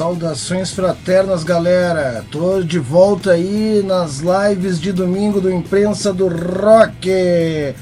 [0.00, 2.24] Saudações fraternas, galera.
[2.30, 7.74] Tô de volta aí nas lives de domingo do Imprensa do Rock.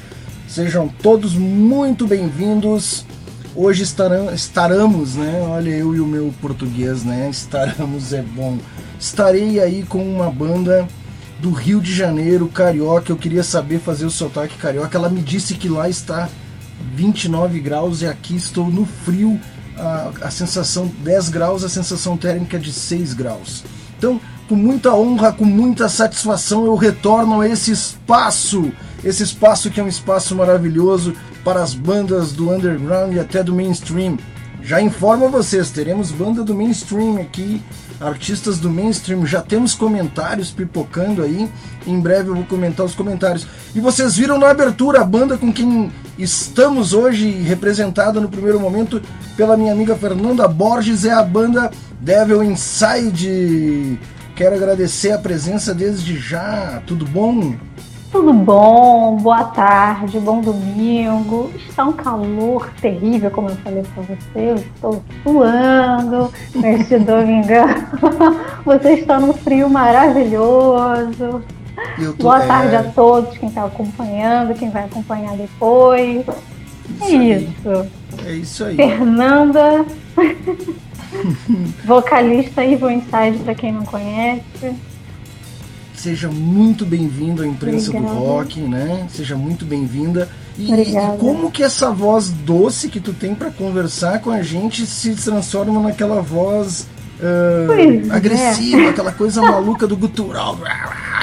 [0.49, 3.07] Sejam todos muito bem-vindos.
[3.55, 5.47] Hoje estaremos, né?
[5.49, 7.29] Olha eu e o meu português, né?
[7.31, 8.59] Estaremos é bom.
[8.99, 10.89] Estarei aí com uma banda
[11.39, 13.13] do Rio de Janeiro, carioca.
[13.13, 14.99] Eu queria saber fazer o sotaque carioca.
[14.99, 16.29] Ela me disse que lá está
[16.97, 19.39] 29 graus e aqui estou no frio
[19.79, 23.65] a, a sensação 10 graus, a sensação térmica de 6 graus.
[23.97, 28.73] Então, com muita honra, com muita satisfação, eu retorno a esse espaço,
[29.05, 31.15] esse espaço que é um espaço maravilhoso
[31.45, 34.17] para as bandas do underground e até do mainstream.
[34.63, 37.63] Já informo vocês, teremos banda do mainstream aqui,
[38.01, 41.49] artistas do mainstream, já temos comentários pipocando aí.
[41.87, 43.47] Em breve eu vou comentar os comentários.
[43.75, 49.01] E vocês viram na abertura a banda com quem estamos hoje representada no primeiro momento
[49.37, 51.71] pela minha amiga Fernanda Borges, é a banda
[52.01, 53.99] Devil Inside.
[54.35, 56.83] Quero agradecer a presença desde já.
[56.87, 57.57] Tudo bom?
[58.11, 61.51] Tudo bom, boa tarde, bom domingo.
[61.69, 64.51] Está um calor terrível, como eu falei para você.
[64.51, 67.69] Eu estou suando neste domingão.
[68.65, 71.43] Você está num frio maravilhoso.
[72.17, 72.79] Tô, boa tarde é...
[72.79, 76.25] a todos, quem está acompanhando, quem vai acompanhar depois.
[76.89, 77.91] Isso é isso.
[78.25, 78.77] É isso aí.
[78.77, 79.85] Fernanda,
[81.85, 84.75] vocalista Evil Inside, para quem não conhece.
[85.99, 88.15] Seja muito bem-vindo à imprensa Obrigada.
[88.15, 89.09] do rock, né?
[89.11, 90.29] Seja muito bem-vinda.
[90.57, 94.87] E, e, como que essa voz doce que tu tem para conversar com a gente
[94.87, 96.87] se transforma naquela voz
[97.19, 98.89] uh, agressiva, é.
[98.91, 100.57] aquela coisa maluca do gutural,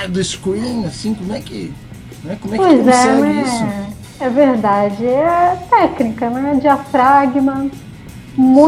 [0.09, 1.73] do scream, assim, como é que,
[2.21, 2.37] né?
[2.41, 3.95] como é que pois tu consegue é, isso?
[4.19, 6.59] É verdade, é técnica, né?
[6.61, 7.71] Diafragma,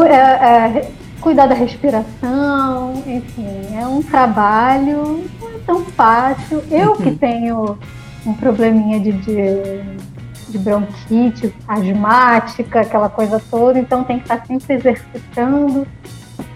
[0.06, 5.28] é, é, cuidar da respiração, enfim, é um trabalho
[5.68, 6.64] tão fácil.
[6.70, 7.78] Eu que tenho
[8.24, 14.74] um probleminha de, de, de, bronquite, asmática, aquela coisa toda, então tem que estar sempre
[14.74, 15.86] exercitando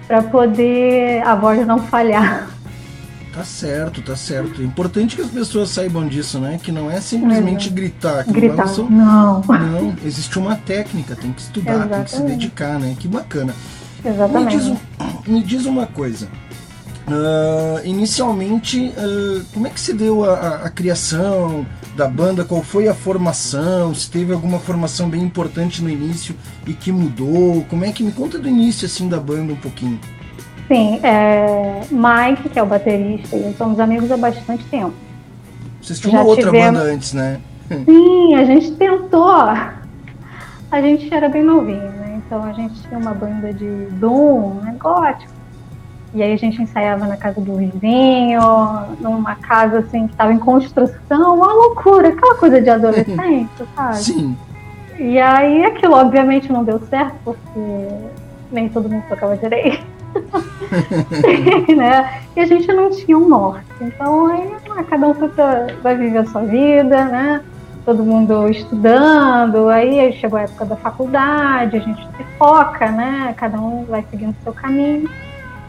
[0.07, 2.49] para poder a voz não falhar.
[3.35, 4.61] Tá certo, tá certo.
[4.61, 6.59] É importante que as pessoas saibam disso, né?
[6.63, 7.73] Que não é simplesmente é.
[7.73, 8.25] gritar.
[8.25, 9.43] gritar, não, não.
[9.43, 11.95] Não, existe uma técnica, tem que estudar, Exatamente.
[11.97, 12.95] tem que se dedicar, né?
[12.99, 13.55] Que bacana.
[14.05, 14.57] Exatamente.
[14.57, 16.29] Me diz, me diz uma coisa.
[17.07, 22.45] Uh, inicialmente, uh, como é que se deu a, a, a, criação da banda?
[22.45, 23.93] Qual foi a formação?
[23.93, 27.65] Se teve alguma formação bem importante no início e que mudou?
[27.69, 29.99] Como é que me conta do início assim da banda um pouquinho?
[30.69, 34.95] Sim, é, Mike, que é o baterista, e eu somos amigos há bastante tempo.
[35.81, 36.79] Vocês tinham uma outra tivemos...
[36.79, 37.41] banda antes, né?
[37.85, 39.29] Sim, a gente tentou.
[39.29, 42.23] A gente era bem novinho, né?
[42.25, 44.77] Então a gente tinha uma banda de Doom, né?
[44.79, 45.42] gótico
[46.15, 48.41] e aí a gente ensaiava na casa do vizinho,
[49.01, 53.97] numa casa assim que estava em construção, uma loucura, aquela coisa de adolescente, sabe?
[53.97, 54.37] Sim.
[54.99, 57.89] E aí aquilo obviamente não deu certo, porque
[58.51, 59.85] nem todo mundo tocava direito.
[61.75, 62.23] né?
[62.37, 63.67] E a gente não tinha um norte.
[63.81, 65.15] Então aí ah, cada um
[65.83, 67.43] vai viver a sua vida, né?
[67.85, 73.35] Todo mundo estudando, aí chegou a época da faculdade, a gente se foca, né?
[73.37, 75.11] Cada um vai seguindo o seu caminho.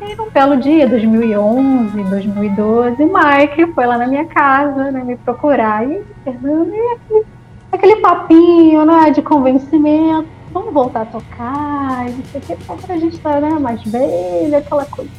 [0.10, 5.88] E num belo dia, 2011, 2012, Mike foi lá na minha casa, né, me procurar.
[5.90, 7.26] E Fernando, e aquele,
[7.72, 10.28] aquele papinho, né, de convencimento.
[10.52, 14.60] Vamos voltar a tocar, e não sei o que, pra gente estar né, mais velha,
[14.60, 15.10] aquela coisa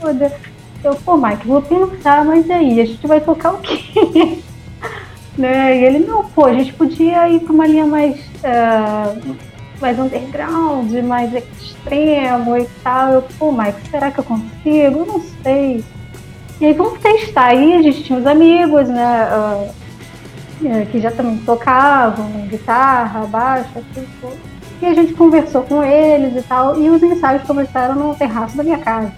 [0.00, 0.32] toda.
[0.82, 4.38] Eu, pô, Mike, vou pensar, mas e aí, a gente vai tocar o quê?
[5.36, 5.78] né?
[5.78, 8.18] E ele, não, pô, a gente podia ir para uma linha mais.
[8.18, 9.49] Uh,
[9.80, 13.12] mais underground, mais extremo e tal.
[13.12, 15.00] Eu, pô, Mike, será que eu consigo?
[15.00, 15.84] Eu não sei.
[16.60, 17.46] E aí vamos testar.
[17.46, 19.28] Aí a gente tinha os amigos, né?
[19.32, 19.80] Uh,
[20.90, 24.06] que já também tocavam guitarra, baixo, assim,
[24.82, 26.78] E a gente conversou com eles e tal.
[26.80, 29.12] E os ensaios começaram no terraço da minha casa,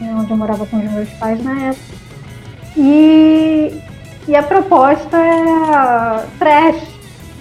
[0.00, 1.98] né, onde eu morava com os meus pais na época.
[2.76, 3.82] E,
[4.26, 6.97] e a proposta era trash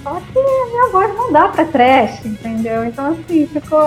[0.08, 0.40] só que
[0.72, 2.86] minha voz não dá pra trash, entendeu?
[2.86, 3.80] Então, assim, ficou.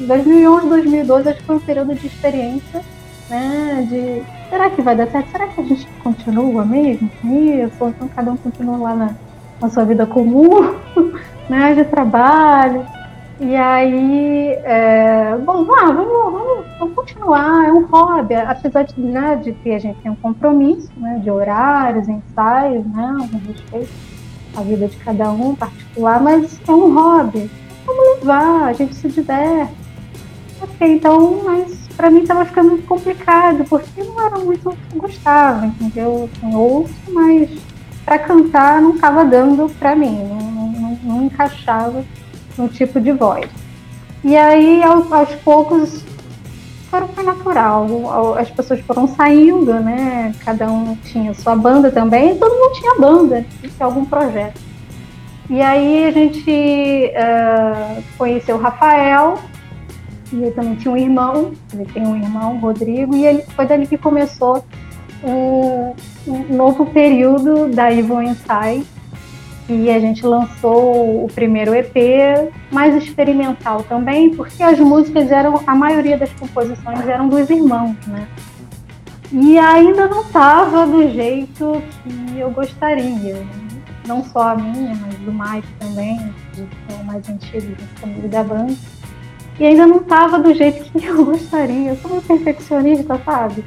[0.00, 2.82] 2011, 2012, acho que foi um período de experiência,
[3.30, 3.86] né?
[3.88, 5.30] De será que vai dar certo?
[5.30, 7.84] Será que a gente continua mesmo com isso?
[7.84, 9.14] Então cada um continua lá na,
[9.60, 10.74] na sua vida comum,
[11.48, 11.74] né?
[11.74, 12.84] De trabalho.
[13.40, 19.34] E aí, é, bom, ah, vamos, vamos, vamos, continuar, é um hobby, apesar de, né,
[19.34, 24.13] de que a gente tem um compromisso, né, de horários, ensaios, né, um respeito
[24.56, 27.50] a vida de cada um particular, mas é um hobby.
[27.86, 29.72] Vamos levar, a gente se diverte.
[30.60, 35.02] Ok, então, mas para mim estava ficando complicado, porque não era muito o que eu
[35.02, 36.28] gostava, entendeu?
[36.32, 37.50] Assim, ouço, mas
[38.04, 42.04] para cantar não estava dando para mim, não, não, não, encaixava
[42.56, 43.48] no tipo de voz.
[44.22, 46.04] E aí, aos, aos poucos,
[47.02, 47.86] foi natural.
[48.38, 50.34] As pessoas foram saindo, né?
[50.44, 54.60] Cada um tinha sua banda também, todo mundo tinha banda, tinha algum projeto.
[55.50, 59.38] E aí a gente uh, conheceu o Rafael,
[60.32, 63.86] e ele também tinha um irmão, ele tem um irmão, Rodrigo, e ele, foi dali
[63.86, 64.64] que começou
[65.22, 65.94] um,
[66.26, 68.86] um novo período da Evil Inside,
[69.68, 71.94] e a gente lançou o primeiro EP,
[72.70, 78.28] mais experimental também, porque as músicas eram, a maioria das composições eram dos irmãos, né?
[79.32, 83.44] E ainda não estava do jeito que eu gostaria.
[84.06, 86.18] Não só a minha, mas do Mike também,
[86.52, 88.74] que é o mais antigo comigo da banda.
[89.58, 91.90] E ainda não estava do jeito que eu gostaria.
[91.90, 93.64] Eu sou uma perfeccionista, sabe?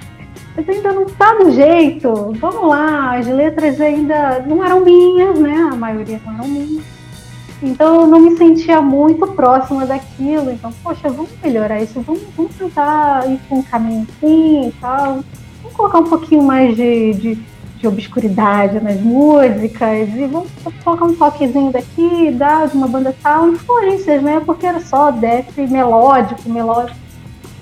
[0.57, 2.33] Mas ainda não tá do jeito.
[2.39, 5.69] Vamos lá, as letras ainda não eram minhas, né?
[5.71, 6.83] A maioria não eram minhas.
[7.61, 10.49] Então eu não me sentia muito próxima daquilo.
[10.49, 15.23] Então, poxa, vamos melhorar isso, vamos, vamos tentar ir com um caminho assim e tal.
[15.61, 17.35] Vamos colocar um pouquinho mais de, de,
[17.77, 20.49] de obscuridade nas músicas e vamos
[20.83, 24.41] colocar um toquezinho daqui, dar de uma banda tal, influências, né?
[24.43, 27.06] Porque era só death melódico, melódico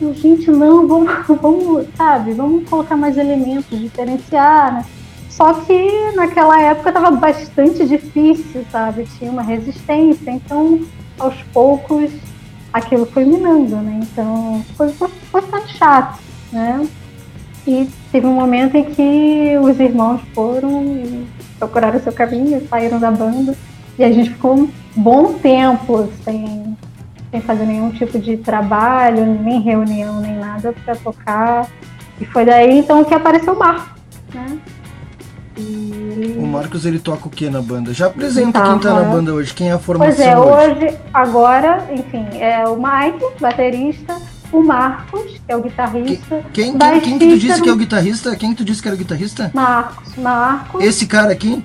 [0.02, 1.12] e gente, não, vamos,
[1.42, 4.86] vamos, sabe, vamos colocar mais elementos, diferenciar, né?
[5.30, 9.06] Só que naquela época estava bastante difícil, sabe?
[9.18, 10.80] Tinha uma resistência, então
[11.20, 12.10] aos poucos
[12.72, 14.00] aquilo foi minando, né?
[14.02, 16.20] Então foi, foi, foi chato,
[16.52, 16.88] né?
[17.68, 21.26] E teve um momento em que os irmãos foram
[21.58, 23.56] procuraram o seu caminho, saíram da banda,
[23.98, 26.78] e a gente ficou um bom tempo sem
[27.36, 31.68] sem fazer nenhum tipo de trabalho, nem reunião, nem nada para tocar.
[32.20, 34.02] E foi daí então que apareceu o Marcos,
[34.34, 34.58] né?
[35.58, 36.38] E...
[36.40, 37.94] O Marcos ele toca o que na banda?
[37.94, 40.98] Já apresenta quem tá na banda hoje, quem é a formação Pois é, hoje, hoje
[41.14, 44.18] agora, enfim, é o Mike, baterista,
[44.52, 46.42] o Marcos, que é o guitarrista.
[46.54, 48.36] Quem, quem, quem que tu disse que é o guitarrista?
[48.36, 49.52] Quem que tu disse que era o guitarrista?
[49.54, 50.84] Marcos, Marcos.
[50.84, 51.64] Esse cara aqui?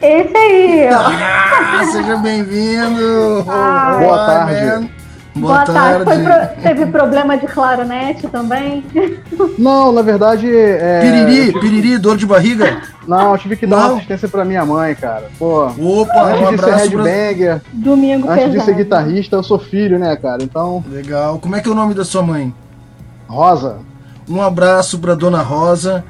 [0.00, 0.98] Esse aí, ó.
[0.98, 3.44] Ah, seja bem-vindo!
[3.46, 4.66] Boa tarde.
[4.66, 5.03] Man.
[5.34, 6.04] Boa, Boa tarde.
[6.04, 6.22] tarde.
[6.22, 6.62] Pro...
[6.62, 8.84] Teve problema de clarinete também?
[9.58, 10.48] Não, na verdade.
[10.48, 11.00] É...
[11.00, 12.82] Piriri, piriri, dor de barriga?
[13.06, 15.28] Não, eu tive que dar uma assistência pra minha mãe, cara.
[15.36, 18.58] Pô, Opa, antes um de ser headbanger, Domingo antes pesado.
[18.58, 20.42] de ser guitarrista, eu sou filho, né, cara?
[20.42, 20.84] Então.
[20.88, 21.38] Legal.
[21.40, 22.54] Como é que é o nome da sua mãe?
[23.26, 23.78] Rosa.
[24.28, 26.04] Um abraço pra dona Rosa.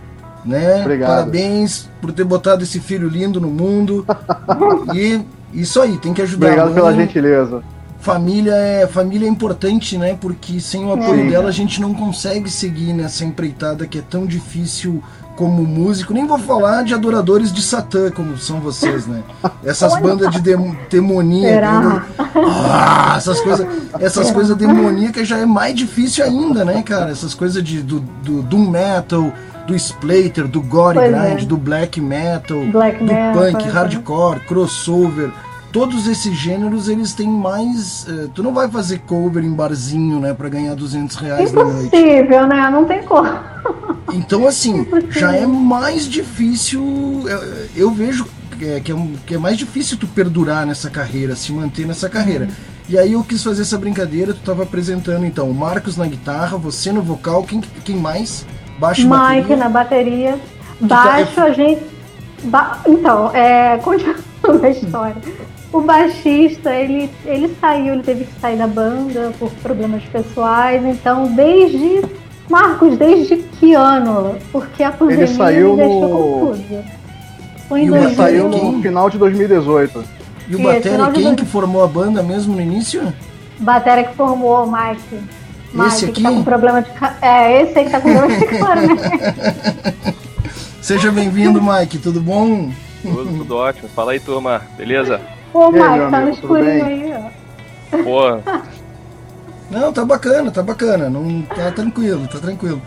[0.44, 0.82] Né?
[0.82, 1.08] Obrigado.
[1.08, 4.04] Parabéns por ter botado esse filho lindo no mundo.
[4.92, 5.24] e
[5.54, 6.48] isso aí, tem que ajudar.
[6.48, 7.62] Obrigado pela gentileza
[8.04, 10.16] família é família é importante, né?
[10.20, 14.26] Porque sem o apoio dela a gente não consegue seguir nessa empreitada que é tão
[14.26, 15.02] difícil
[15.36, 16.12] como músico.
[16.12, 19.22] Nem vou falar de adoradores de Satã, como são vocês, né?
[19.64, 22.04] Essas bandas de dem demoníaca.
[22.36, 23.66] Ah, essas coisas
[23.98, 27.10] essas coisas demoníacas já é mais difícil ainda, né, cara?
[27.10, 29.32] Essas coisas de, do, do Doom Metal,
[29.66, 31.44] do Splater, do Gore pois Grind, é.
[31.46, 33.70] do Black Metal, Black do metal, Punk, é.
[33.70, 35.32] Hardcore, Crossover
[35.74, 38.06] todos esses gêneros eles têm mais.
[38.06, 41.96] Uh, tu não vai fazer cover em barzinho, né, para ganhar 200 reais na noite.
[41.96, 42.70] Impossível, né?
[42.70, 43.28] Não tem como.
[44.12, 47.24] Então, assim, já é mais difícil.
[47.26, 48.24] Eu, eu vejo
[48.56, 52.08] que é, que é, que, é, mais difícil tu perdurar nessa carreira, se manter nessa
[52.08, 52.44] carreira.
[52.44, 52.50] Uhum.
[52.88, 56.56] E aí eu quis fazer essa brincadeira, tu estava apresentando então o Marcos na guitarra,
[56.56, 58.46] você no vocal, quem, quem mais?
[58.78, 59.56] Baixo Mike bateria.
[59.56, 60.40] na bateria.
[60.80, 61.82] Baixo tá, a gente.
[62.44, 62.78] Ba...
[62.86, 65.16] Então, é, continuando a história.
[65.74, 71.26] O baixista, ele, ele saiu, ele teve que sair da banda por problemas pessoais, então
[71.34, 72.00] desde.
[72.48, 74.36] Marcos, desde que ano?
[74.52, 76.08] Porque a pandemia ele saiu me deixou no...
[76.10, 76.84] confuso.
[77.68, 80.04] Foi em ele saiu no final de 2018.
[80.46, 83.12] E o Batera, quem que formou a banda mesmo no início?
[83.58, 85.24] Batera que formou Mike.
[85.72, 86.14] Mike, esse aqui?
[86.14, 86.90] Que tá com problema de.
[87.20, 89.02] É, esse aí que tá com problema de claramente.
[90.80, 92.70] Seja bem-vindo, Mike, tudo bom?
[93.02, 93.88] Tudo, tudo ótimo.
[93.88, 95.33] Fala aí, turma, beleza?
[95.54, 98.02] Pô, Mike, tá no escurinho aí, ó.
[98.02, 98.60] Pô.
[99.70, 101.08] Não, tá bacana, tá bacana.
[101.08, 102.82] Não, tá tranquilo, tá tranquilo.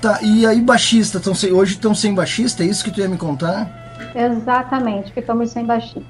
[0.00, 2.64] Tá, e aí, baixista, tão sem, hoje estão sem baixista?
[2.64, 3.70] É isso que tu ia me contar?
[4.14, 6.02] Exatamente, ficamos sem baixista.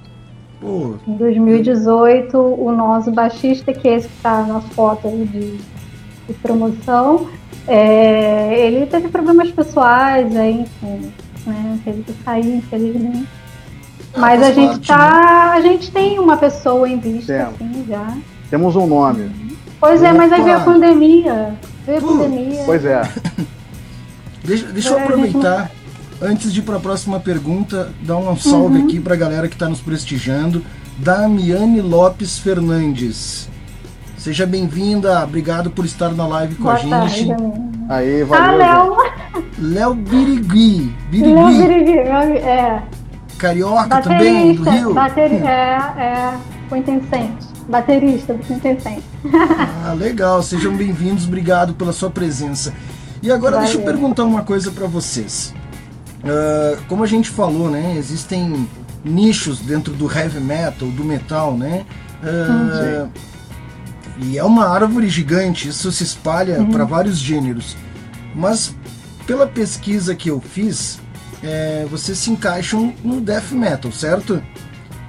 [0.61, 0.95] Pô.
[1.05, 5.57] Em 2018, o nosso baixista, que é esse que tá na foto aí de,
[6.29, 7.29] de promoção,
[7.67, 11.13] é, ele teve problemas pessoais, aí, enfim,
[11.45, 11.81] né?
[11.85, 13.38] Teve que sair, infelizmente.
[14.19, 15.11] Mas a gente tá.
[15.11, 15.59] Né?
[15.59, 18.17] A gente tem uma pessoa em vista, assim, já.
[18.51, 19.31] Temos um nome.
[19.81, 21.55] Pois é, mas aí veio a pandemia.
[21.87, 22.63] Veio a pandemia.
[22.65, 23.03] Pois é.
[24.45, 25.71] Deixa, deixa eu É, aproveitar,
[26.23, 29.55] antes de ir para a próxima pergunta, dar um salve aqui para a galera que
[29.55, 30.65] está nos prestigiando.
[30.99, 33.49] Damiane Lopes Fernandes.
[34.17, 37.29] Seja bem-vinda, obrigado por estar na live com Boa a gente.
[37.29, 37.37] tarde.
[37.89, 38.59] Aí, Ah, valeu.
[38.59, 38.97] Léo.
[39.59, 42.83] Léo Birigui, Léo Birigui, Birigui, meu ami- é.
[43.39, 44.71] Carioca também, do Baterista.
[44.71, 44.95] Rio.
[44.95, 46.39] Bateri é, é.
[46.69, 47.47] Quintessente.
[47.69, 49.05] Baterista do Quintessente.
[49.87, 52.75] Ah, legal, sejam bem-vindos, obrigado pela sua presença.
[53.23, 53.67] E agora Valeu.
[53.67, 55.55] deixa eu perguntar uma coisa para vocês.
[56.23, 58.69] Ah, como a gente falou, né, existem
[59.05, 61.87] nichos dentro do heavy metal, do metal, né?
[62.23, 63.09] Ah,
[64.21, 67.77] e é uma árvore gigante, isso se espalha para vários gêneros.
[68.35, 68.75] Mas
[69.27, 70.99] pela pesquisa que eu fiz,
[71.43, 74.43] é, vocês se encaixam no death metal, certo?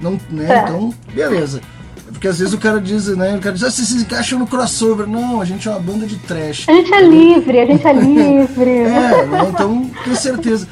[0.01, 0.47] Não, né?
[0.47, 0.69] Certo.
[0.69, 1.61] Então, beleza.
[2.07, 3.35] Porque às vezes o cara diz, né?
[3.35, 5.07] O cara diz, ah, vocês se encaixam no crossover.
[5.07, 6.67] Não, a gente é uma banda de trash.
[6.67, 8.69] A gente é livre, a gente é livre.
[8.69, 9.47] É, né?
[9.49, 10.67] Então, tenho certeza.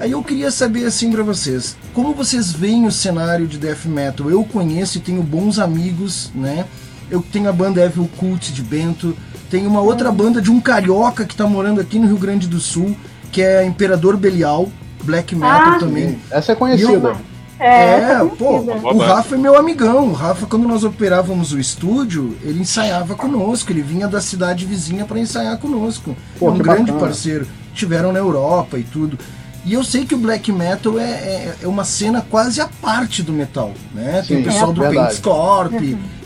[0.00, 4.30] Aí eu queria saber assim pra vocês, como vocês veem o cenário de death metal?
[4.30, 6.64] Eu conheço e tenho bons amigos, né?
[7.10, 9.14] Eu tenho a banda Evil Cult de Bento,
[9.50, 12.58] tem uma outra banda de um carioca que tá morando aqui no Rio Grande do
[12.58, 12.96] Sul,
[13.30, 14.70] que é Imperador Belial,
[15.02, 16.18] black metal Ah, também.
[16.30, 17.16] Essa é conhecida.
[17.58, 20.08] É, É, essa pô, o Rafa é meu amigão.
[20.08, 23.70] O Rafa, quando nós operávamos o estúdio, ele ensaiava conosco.
[23.70, 26.16] Ele vinha da cidade vizinha para ensaiar conosco.
[26.38, 27.00] Pô, é um grande bacana.
[27.00, 27.46] parceiro.
[27.74, 29.18] Tiveram na Europa e tudo.
[29.64, 33.22] E eu sei que o black metal é, é, é uma cena quase à parte
[33.22, 34.24] do metal, né?
[34.26, 35.06] Tem Sim, o pessoal é do verdade.
[35.06, 35.72] Paintscorp,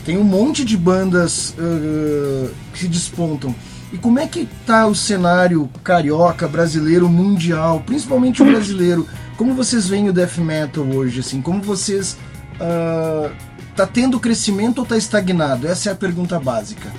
[0.06, 3.52] tem um monte de bandas uh, que se despontam.
[3.94, 9.06] E como é que tá o cenário carioca, brasileiro, mundial, principalmente o brasileiro?
[9.36, 11.40] Como vocês veem o death metal hoje, assim?
[11.40, 12.18] Como vocês
[12.60, 13.30] ah,
[13.76, 15.68] tá tendo crescimento ou tá estagnado?
[15.68, 16.90] Essa é a pergunta básica.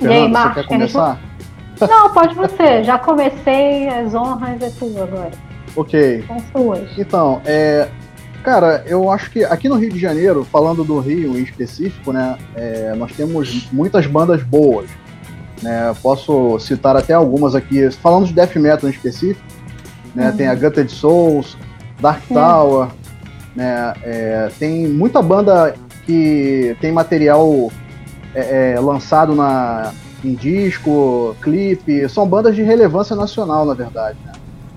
[0.00, 1.20] E aí, Marcos, quer quer me começar?
[1.80, 2.82] Não, pode você.
[2.82, 5.30] Já comecei, as honras é tua agora.
[5.76, 6.24] Ok.
[6.26, 6.98] São suas.
[6.98, 7.88] Então, é,
[8.42, 12.36] cara, eu acho que aqui no Rio de Janeiro, falando do Rio em específico, né,
[12.56, 14.90] é, nós temos muitas bandas boas.
[15.64, 19.40] Né, posso citar até algumas aqui, falando de death metal em específico,
[20.14, 21.56] né, tem a Gutted Souls,
[21.98, 22.88] Dark Tower,
[23.56, 27.72] né, é, tem muita banda que tem material
[28.34, 34.18] é, é, lançado na, em disco, clipe, são bandas de relevância nacional, na verdade.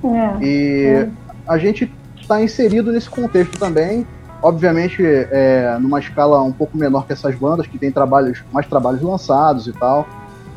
[0.06, 0.40] Né?
[0.42, 0.46] É.
[0.46, 1.10] E
[1.46, 4.08] a gente está inserido nesse contexto também,
[4.42, 9.02] obviamente é, numa escala um pouco menor que essas bandas, que tem trabalhos, mais trabalhos
[9.02, 10.08] lançados e tal.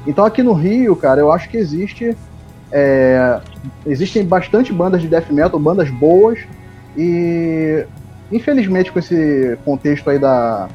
[0.07, 2.17] Então aqui no Rio, cara, eu acho que existe.
[2.73, 3.41] é,
[3.87, 6.39] existem bastante bandas de death metal, bandas boas,
[6.97, 7.87] e
[8.31, 10.69] infelizmente com esse contexto aí da,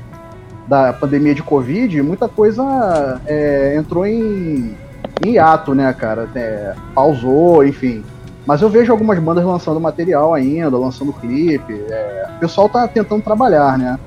[0.67, 4.79] da pandemia de Covid, muita coisa é, entrou em,
[5.22, 6.29] em hiato, né, cara?
[6.36, 8.05] É, pausou, enfim.
[8.46, 11.74] Mas eu vejo algumas bandas lançando material ainda, lançando clipe.
[11.89, 14.00] é, o pessoal tá tentando trabalhar, né?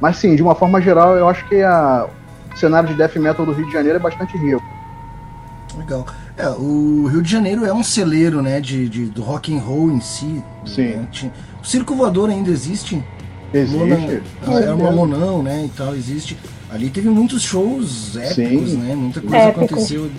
[0.00, 2.08] Mas sim, de uma forma geral, eu acho que a-
[2.60, 4.62] cenário de death metal do Rio de Janeiro é bastante rico.
[5.78, 6.06] Legal.
[6.36, 9.90] É, o Rio de Janeiro é um celeiro, né, de, de- do rock and roll
[9.90, 10.42] em si.
[10.66, 10.82] Sim.
[10.96, 11.08] né?
[11.62, 13.02] O Circo Voador ainda existe.
[13.54, 13.76] Existe.
[13.76, 14.90] Lona- com era uma.
[14.90, 16.36] Lonão, né, e tal, existe.
[16.70, 18.76] Ali teve muitos shows épicos, Sim.
[18.78, 19.64] né, muita coisa Épicos.
[19.72, 20.10] aconteceu.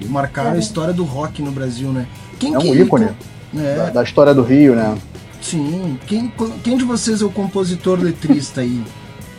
[0.00, 2.06] E marcaram a história do rock no Brasil, né.
[2.38, 3.08] Quem É um que- ícone.
[3.56, 4.96] É, Da, da história do Rio, né?
[5.40, 5.98] Sim.
[6.06, 6.32] Quem,
[6.62, 8.82] quem de vocês é o compositor letrista aí?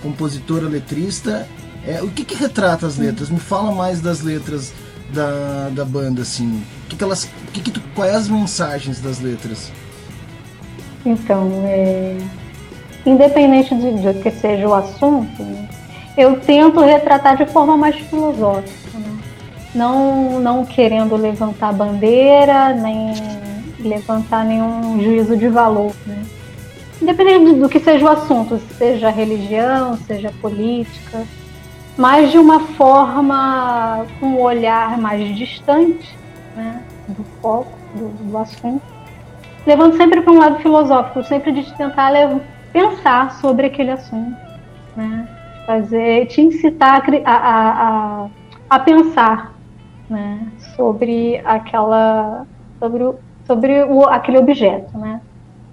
[0.02, 1.48] Compositora letrista.
[1.88, 3.30] É, o que, que retrata as letras?
[3.30, 4.74] Me fala mais das letras
[5.14, 6.64] da, da banda, assim.
[6.86, 7.30] O que, que elas.
[7.54, 9.72] Que que tu, quais as mensagens das letras?
[11.06, 12.18] Então, é,
[13.06, 15.70] independente de, de que seja o assunto, né,
[16.18, 19.20] eu tento retratar de forma mais filosófica, né?
[19.76, 23.14] não, não querendo levantar bandeira, nem
[23.80, 25.94] levantar nenhum juízo de valor.
[26.08, 26.24] Né?
[27.00, 31.24] Independente do que seja o assunto, seja religião, seja política,
[31.98, 36.18] mas de uma forma com um olhar mais distante
[36.56, 38.96] né, do foco, do, do assunto
[39.66, 42.12] levando sempre para um lado filosófico, sempre de tentar
[42.72, 44.38] pensar sobre aquele assunto,
[44.96, 45.28] né?
[45.66, 48.28] Fazer, te incitar a, a, a,
[48.70, 49.54] a, pensar,
[50.10, 50.48] né?
[50.76, 52.46] Sobre aquela,
[52.80, 53.12] sobre,
[53.48, 55.20] sobre o, aquele objeto, né?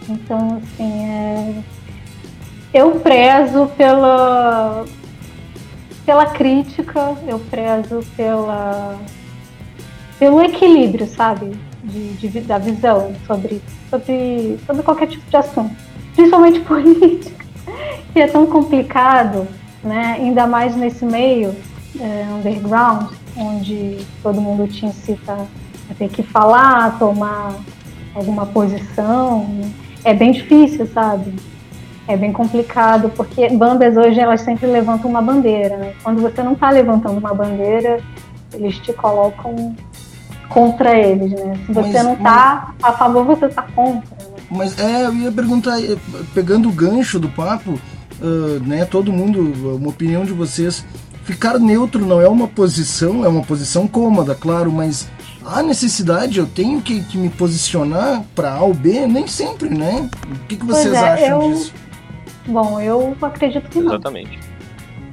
[0.08, 1.62] Então, assim, é,
[2.72, 4.84] eu prezo pela
[6.04, 8.98] pela crítica, eu prezo pela
[10.18, 11.50] pelo equilíbrio, sabe?
[11.82, 15.74] De, de da visão sobre, sobre, sobre qualquer tipo de assunto.
[16.14, 17.44] Principalmente política,
[18.12, 19.48] que é tão complicado,
[19.82, 20.16] né?
[20.20, 21.56] ainda mais nesse meio
[21.98, 25.32] é, underground, onde todo mundo te incita
[25.90, 27.56] a ter que falar, tomar
[28.14, 29.60] alguma posição.
[30.04, 31.34] É bem difícil, sabe?
[32.12, 35.94] É bem complicado, porque bandas hoje elas sempre levantam uma bandeira, né?
[36.02, 38.00] Quando você não está levantando uma bandeira,
[38.52, 39.74] eles te colocam
[40.50, 41.58] contra eles, né?
[41.64, 42.92] Se você mas, não está mas...
[42.92, 44.10] a favor, você está contra.
[44.10, 44.34] Né?
[44.50, 45.96] Mas é, eu ia perguntar, eh,
[46.34, 47.70] pegando o gancho do papo,
[48.20, 48.84] uh, né?
[48.84, 50.84] Todo mundo, uma opinião de vocês.
[51.24, 55.08] Ficar neutro não é uma posição, é uma posição cômoda, claro, mas
[55.46, 59.06] há necessidade, eu tenho que, que me posicionar para A ou B?
[59.06, 60.10] Nem sempre, né?
[60.30, 61.52] O que, que vocês é, acham eu...
[61.54, 61.81] disso?
[62.46, 63.94] Bom, eu acredito que não.
[63.94, 64.38] Exatamente.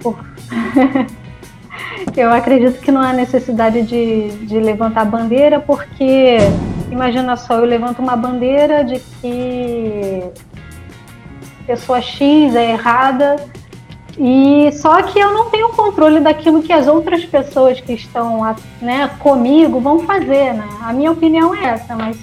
[2.16, 6.38] eu acredito que não há necessidade de, de levantar bandeira, porque
[6.92, 10.24] imagina só, eu levanto uma bandeira de que
[11.68, 13.36] pessoa X é errada,
[14.18, 18.42] e só que eu não tenho controle daquilo que as outras pessoas que estão
[18.82, 20.68] né, comigo vão fazer, né?
[20.82, 22.18] A minha opinião é essa, mas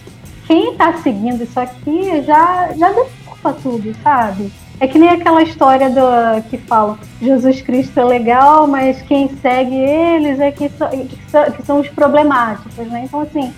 [0.46, 4.52] quem está seguindo isso aqui já, já deturpa tudo, sabe?
[4.78, 9.74] É que nem aquela história do, que fala Jesus Cristo é legal, mas quem segue
[9.74, 13.04] eles é que, so, que, so, que são os problemáticos, né?
[13.04, 13.54] Então, assim,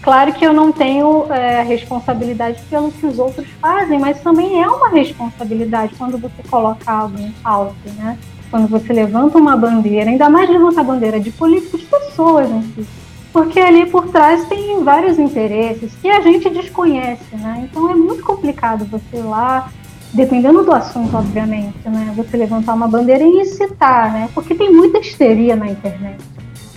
[0.00, 4.68] claro que eu não tenho é, responsabilidade pelo que os outros fazem, mas também é
[4.68, 8.16] uma responsabilidade quando você coloca algo em pauta, né?
[8.48, 12.86] Quando você levanta uma bandeira, ainda mais levanta a bandeira de políticos, pessoas em si.
[13.32, 17.68] Porque ali por trás tem vários interesses que a gente desconhece, né?
[17.68, 19.68] Então é muito complicado você ir lá
[20.12, 22.12] dependendo do assunto, obviamente, né?
[22.16, 24.28] Você levantar uma bandeira e incitar, né?
[24.34, 26.22] Porque tem muita histeria na internet.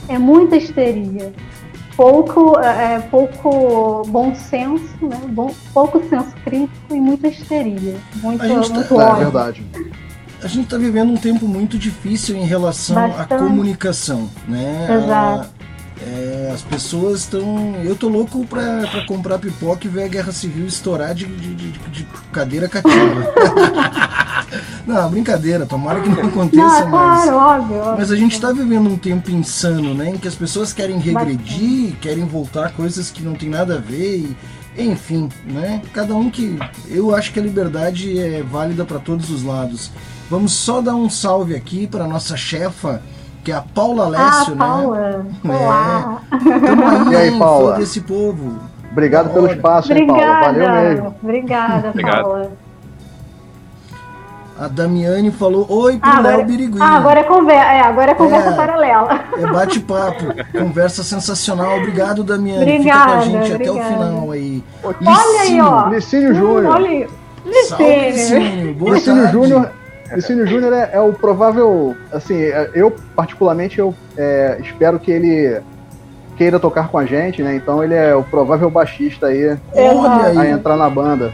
[0.08, 1.34] É muita histeria.
[1.96, 5.20] Pouco, é, é pouco bom senso, né?
[5.30, 7.96] Bom, pouco senso crítico e muita histeria.
[8.16, 9.66] Muito, muito tá, É verdade.
[10.42, 13.34] A gente está vivendo um tempo muito difícil em relação Bastante.
[13.34, 14.88] à comunicação, né?
[14.90, 15.63] Exato.
[16.02, 17.76] É, as pessoas estão.
[17.84, 21.54] Eu tô louco pra, pra comprar pipoca e ver a guerra civil estourar de, de,
[21.54, 23.34] de, de cadeira cativa.
[24.88, 27.24] não, brincadeira, tomara que não aconteça não, mais.
[27.24, 27.96] Claro, óbvio, óbvio.
[27.98, 30.10] Mas a gente tá vivendo um tempo insano, né?
[30.10, 31.98] Em que as pessoas querem regredir, Bastante.
[32.02, 34.18] querem voltar coisas que não tem nada a ver.
[34.18, 34.38] E,
[34.76, 35.82] enfim, né?
[35.94, 36.58] Cada um que.
[36.88, 39.92] Eu acho que a liberdade é válida para todos os lados.
[40.30, 43.02] Vamos só dar um salve aqui para nossa chefa
[43.44, 44.98] que é a Paula Lécio, ah, Paula.
[44.98, 45.26] né?
[45.44, 46.22] Olá.
[46.32, 46.38] É.
[46.38, 47.78] Aí, e aí, Paula?
[47.78, 48.60] desse povo.
[48.92, 50.20] Obrigado pelo espaço, Obrigada.
[50.20, 50.54] hein, Paula.
[50.54, 51.16] Valeu mesmo.
[51.22, 52.52] Obrigada, Paula.
[54.58, 56.80] A Damiane falou oi pro ah, Léo Birigui.
[56.80, 59.20] Ah, agora é conversa, é, agora é conversa é, paralela.
[59.36, 60.26] É bate-papo,
[60.58, 61.80] conversa sensacional.
[61.80, 62.62] Obrigado, Damiane.
[62.62, 63.64] Obrigada, Fica com a gente obrigada.
[63.64, 64.64] até o final aí.
[64.84, 65.90] Olha aí, ó.
[65.90, 66.76] Licínio Júnior.
[66.76, 67.08] Olha aí.
[67.46, 68.76] Licínio.
[68.76, 69.70] Boa Licínio Júnior
[70.18, 71.96] Licínio Júnior é, é, o provável.
[72.12, 75.62] Assim, é, eu, particularmente, eu é, espero que ele
[76.38, 77.56] queira tocar com a gente, né?
[77.56, 81.34] Então ele é o provável baixista aí, Olha a entrar na banda.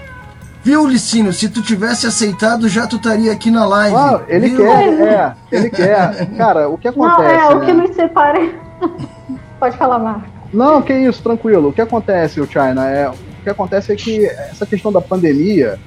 [0.61, 1.31] Viu, Licínio?
[1.31, 3.95] Se tu tivesse aceitado, já tu estaria aqui na live.
[3.95, 4.57] Ah, ele viu?
[4.57, 6.35] quer, é, ele quer.
[6.35, 7.21] Cara, o que acontece?
[7.21, 7.55] Não, é, né?
[7.55, 8.49] o que nos separa.
[9.59, 10.27] Pode falar, Marco.
[10.53, 11.69] Não, que isso, tranquilo.
[11.69, 13.09] O que acontece, o China, é.
[13.09, 15.79] O que acontece é que essa questão da pandemia,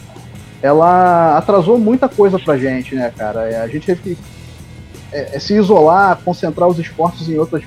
[0.62, 3.50] ela atrasou muita coisa pra gente, né, cara?
[3.50, 4.18] É, a gente teve que
[5.12, 7.64] é, é, se isolar, concentrar os esforços em outras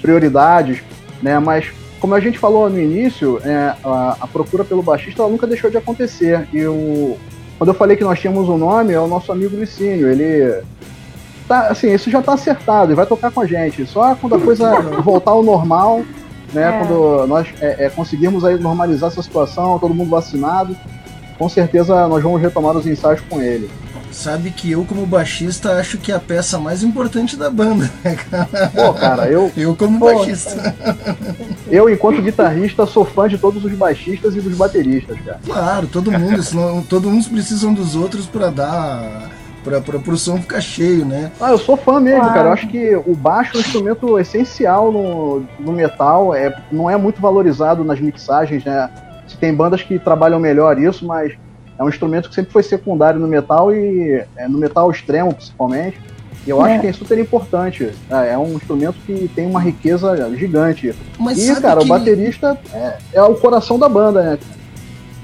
[0.00, 0.80] prioridades,
[1.20, 1.38] né?
[1.38, 1.70] Mas
[2.00, 5.76] como a gente falou no início, é, a, a, procura pelo baixista nunca deixou de
[5.76, 6.48] acontecer.
[6.52, 7.18] E o,
[7.58, 10.08] quando eu falei que nós tínhamos um nome, é o nosso amigo Licínio.
[10.08, 10.62] Ele
[11.48, 13.84] tá, assim, isso já está acertado e vai tocar com a gente.
[13.84, 16.02] Só quando a coisa voltar ao normal,
[16.52, 16.68] né?
[16.68, 16.78] É.
[16.78, 20.76] Quando nós é, conseguirmos aí normalizar essa situação, todo mundo vacinado,
[21.38, 23.70] com certeza nós vamos retomar os ensaios com ele.
[24.10, 28.16] Sabe que eu, como baixista, acho que é a peça mais importante da banda, né,
[28.16, 28.70] cara?
[28.74, 29.52] Pô, cara, eu.
[29.56, 30.74] Eu, como Pô, baixista.
[31.68, 35.40] Eu, enquanto guitarrista, sou fã de todos os baixistas e dos bateristas, cara.
[35.44, 39.30] Claro, todo mundo, senão, todo mundo precisam dos outros para dar.
[39.64, 41.30] Pra, pra, pro som ficar cheio, né?
[41.40, 42.34] Ah, eu sou fã mesmo, claro.
[42.34, 42.48] cara.
[42.48, 46.96] Eu acho que o baixo é um instrumento essencial no, no metal, é, não é
[46.96, 48.88] muito valorizado nas mixagens, né?
[49.36, 51.32] Tem bandas que trabalham melhor isso, mas
[51.78, 56.00] é um instrumento que sempre foi secundário no metal e é, no metal extremo principalmente.
[56.46, 56.72] E eu é.
[56.72, 57.90] acho que é super importante.
[58.10, 60.94] É, é, um instrumento que tem uma riqueza gigante.
[61.18, 61.84] Mas e, cara, que...
[61.84, 64.38] o baterista é, é, o coração da banda, né?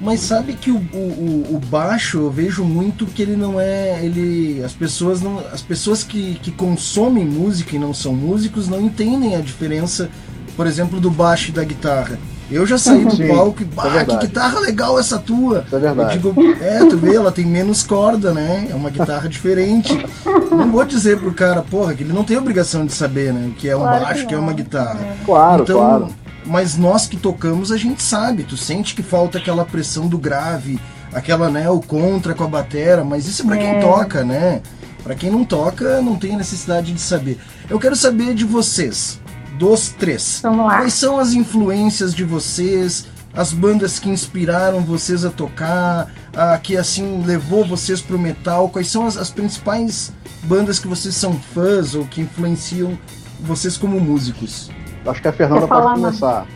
[0.00, 4.04] Mas sabe que o, o, o, baixo eu vejo muito que ele não é.
[4.04, 5.38] ele As pessoas não.
[5.38, 10.10] As pessoas que, que consomem música e não são músicos não entendem a diferença,
[10.56, 12.18] por exemplo, do baixo e da guitarra
[12.50, 14.26] Eu já saí do palco e, é bah, que verdade.
[14.26, 15.64] guitarra legal essa tua.
[15.66, 16.20] Isso é verdade.
[16.22, 18.68] Eu digo, é, tu vê, ela tem menos corda, né?
[18.70, 20.07] É uma guitarra diferente.
[20.50, 23.48] Não vou dizer pro cara, porra, que ele não tem obrigação de saber, né?
[23.48, 24.98] O que é um Claro que baixo, o que é uma guitarra.
[25.24, 26.09] Claro, então, claro.
[26.46, 28.42] mas nós que tocamos, a gente sabe.
[28.44, 30.78] Tu sente que falta aquela pressão do grave,
[31.12, 33.80] aquela, né, o contra com a batera, mas isso é pra quem É.
[33.80, 34.61] toca, né?
[35.02, 37.38] Pra quem não toca, não tem necessidade de saber.
[37.68, 39.20] Eu quero saber de vocês,
[39.58, 40.40] dos três.
[40.42, 40.78] Vamos lá.
[40.78, 43.06] Quais são as influências de vocês?
[43.36, 48.68] As bandas que inspiraram vocês a tocar, a que assim levou vocês pro metal?
[48.68, 50.12] Quais são as, as principais
[50.44, 52.96] bandas que vocês são fãs ou que influenciam
[53.40, 54.70] vocês como músicos?
[55.04, 56.46] Acho que a Fernanda Quer pode falar, começar.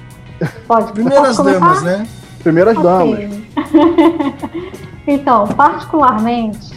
[0.69, 0.93] Pode.
[0.93, 2.07] Primeiras damas, né?
[2.45, 3.19] Primeiras damas.
[3.19, 3.49] Ok.
[5.07, 6.73] então, particularmente,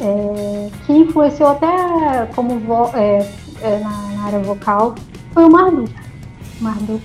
[0.00, 3.28] é, que influenciou até como vo- é,
[3.62, 4.94] é, na, na área vocal
[5.38, 5.92] foi o Marduk.
[6.60, 7.04] Marduk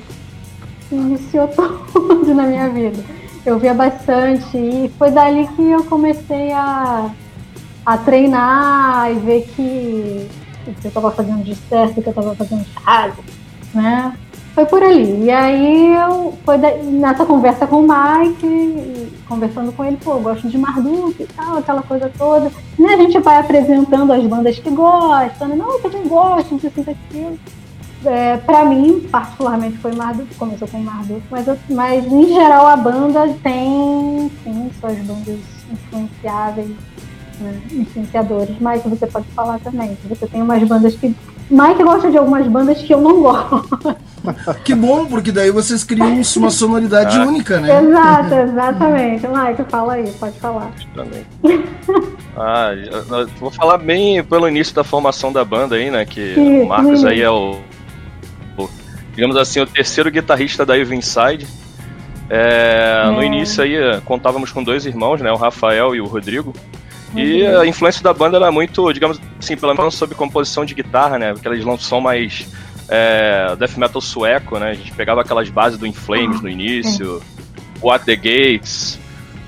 [0.92, 1.48] iniciou
[1.94, 3.04] tudo na minha vida.
[3.46, 7.12] Eu via bastante e foi dali que eu comecei a,
[7.86, 10.28] a treinar e ver que
[10.66, 13.24] o que eu estava fazendo de certo, o que eu estava fazendo de errado,
[13.72, 14.18] né?
[14.56, 15.26] Foi por ali.
[15.26, 20.50] E aí eu foi nessa conversa com o Mike, conversando com ele, pô, eu gosto
[20.50, 22.52] de Marduk e tal, aquela coisa toda.
[22.80, 25.56] E a gente vai apresentando as bandas que gostam, né?
[25.56, 27.38] não, eu também gosto disso e daquilo.
[28.06, 33.28] É, pra mim, particularmente, foi Marduk, começou com Marduk, mas, mas em geral a banda
[33.44, 35.40] tem sim suas bandas
[35.72, 36.70] influenciáveis,
[37.40, 39.98] né, influenciadores, mas você pode falar também.
[40.10, 41.16] Você tem umas bandas que.
[41.52, 43.96] Mike gosta de algumas bandas que eu não gosto.
[44.64, 47.26] Que bom, porque daí vocês criam uma sonoridade Ah.
[47.26, 47.84] única, né?
[47.84, 49.28] Exato, exatamente.
[49.28, 50.72] Mike, fala aí, pode falar.
[50.96, 51.26] Também.
[52.38, 52.70] Ah,
[53.38, 56.06] vou falar bem pelo início da formação da banda aí, né?
[56.06, 57.58] Que Isso, o Marcos aí é o,
[59.16, 61.48] digamos assim, o terceiro guitarrista da Evil Inside.
[62.30, 63.26] É, No É.
[63.26, 65.32] início aí eh, contávamos com dois irmãos, né?
[65.32, 66.54] O Rafael e o Rodrigo.
[67.16, 67.60] E Uhum.
[67.60, 71.34] a influência da banda era muito, digamos assim, pelo menos sobre composição de guitarra, né?
[71.34, 72.48] Porque eles não são mais
[72.90, 74.72] é, death metal sueco, né?
[74.72, 77.22] A gente pegava aquelas bases do In Flames no início,
[77.82, 79.00] What the Gates.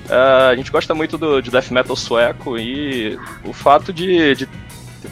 [0.08, 4.48] É, a gente gosta muito do, de death metal sueco e o fato de, de-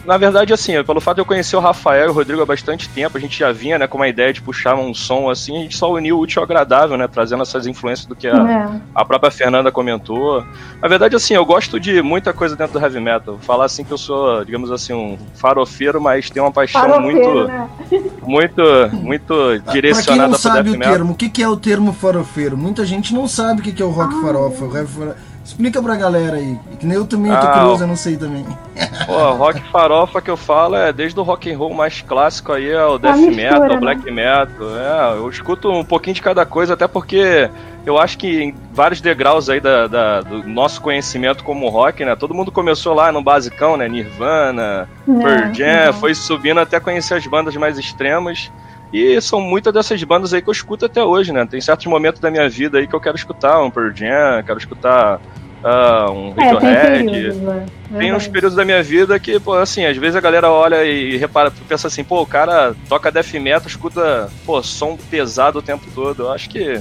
[0.04, 2.88] Na verdade, assim, pelo fato de eu conhecer o Rafael e o Rodrigo há bastante
[2.88, 5.60] tempo, a gente já vinha né, com uma ideia de puxar um som assim, a
[5.60, 7.06] gente só uniu o útil ao agradável, né?
[7.08, 8.80] Trazendo essas influências do que a, É.
[8.94, 10.44] a própria Fernanda comentou.
[10.80, 13.38] Na verdade, assim, eu gosto de muita coisa dentro do heavy metal.
[13.40, 17.48] Falar assim que eu sou, digamos assim, um farofeiro, mas tenho uma paixão Farofeiro, muito,
[17.48, 17.68] né?
[18.22, 20.92] muito, muito Pra quem direcionada não pro sabe death o metal.
[20.94, 22.56] termo, o que, é o termo farofeiro?
[22.56, 24.64] Muita gente não sabe o que, é o rock farofa.
[24.64, 25.14] O heavy faro-
[25.54, 26.58] Explica pra galera aí.
[26.80, 28.44] Que nem eu também tô Ah, curioso, eu não sei também.
[29.06, 32.74] Pô, rock farofa que eu falo é desde o rock and roll mais clássico aí
[32.74, 33.74] ao death mistura, metal, né?
[33.74, 34.66] ao black metal.
[34.76, 37.48] É, eu escuto um pouquinho de cada coisa, até porque
[37.86, 42.16] eu acho que em vários degraus aí da, da- do nosso conhecimento como rock, né?
[42.16, 43.88] Todo mundo começou lá no basicão, né?
[43.88, 48.50] Nirvana, Pearl Jam, É, foi subindo até conhecer as bandas mais extremas.
[48.92, 51.44] E são muitas dessas bandas aí que eu escuto até hoje, né?
[51.46, 54.58] Tem certos momentos da minha vida aí que eu quero escutar um Pearl Jam, quero
[54.58, 55.20] escutar
[55.64, 57.04] ah, um É, tem Radiohead.
[57.04, 57.66] períodos, né?
[57.98, 61.16] Tem uns períodos da minha vida que, pô, assim, às vezes a galera olha e
[61.16, 65.86] repara, pensa assim, pô, o cara toca death metal, escuta, pô, som pesado o tempo
[65.94, 66.24] todo.
[66.24, 66.78] Eu acho que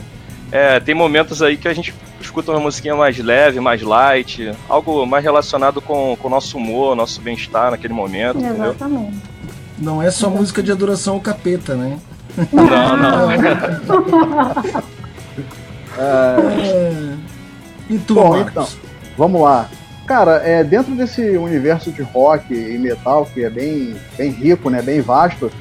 [0.52, 5.06] é, tem momentos aí que a gente escuta uma musiquinha mais leve, mais light, algo
[5.06, 8.66] mais relacionado com o nosso humor, nosso bem-estar naquele momento, entendeu?
[8.66, 9.14] Exatamente.
[9.80, 11.98] Não é só música de adoração ao capeta, né?
[12.52, 13.30] Não, não.
[15.96, 17.13] É.
[17.90, 18.52] E tu, Bom, Marcos?
[18.52, 18.68] então.
[19.18, 19.70] Vamos lá.
[20.06, 24.82] Cara, é, dentro desse universo de rock e metal, que é bem, bem rico, né,
[24.82, 25.52] bem vasto,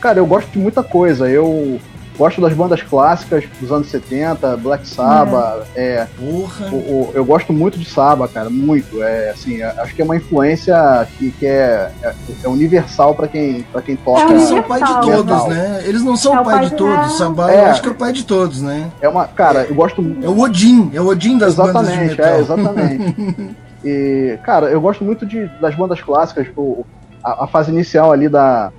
[0.00, 1.28] cara, eu gosto de muita coisa.
[1.28, 1.78] Eu
[2.20, 6.66] gosto das bandas clássicas dos anos 70, Black Sabbath, é, Porra.
[6.70, 9.02] o- o- eu gosto muito de Saba, cara, muito.
[9.02, 10.76] É, assim, é, acho que é uma influência
[11.16, 12.12] que, que é, é,
[12.44, 14.30] é universal pra quem, pra quem toca.
[14.32, 15.82] Eles são pai de todos, né?
[15.86, 17.14] Eles não são É o pai pai de todos.
[17.14, 17.16] é.
[17.16, 17.60] Sabá, É.
[17.64, 18.90] eu acho que é o pai de todos, né?
[19.00, 22.10] É uma, cara, eu gosto É o Odin, é o Odin das bandas de Exatamente,
[22.18, 22.26] metal.
[22.34, 23.56] é, exatamente.
[23.82, 26.84] e, cara, eu gosto muito de, das bandas clássicas, o-
[27.24, 28.70] a, a fase inicial ali da,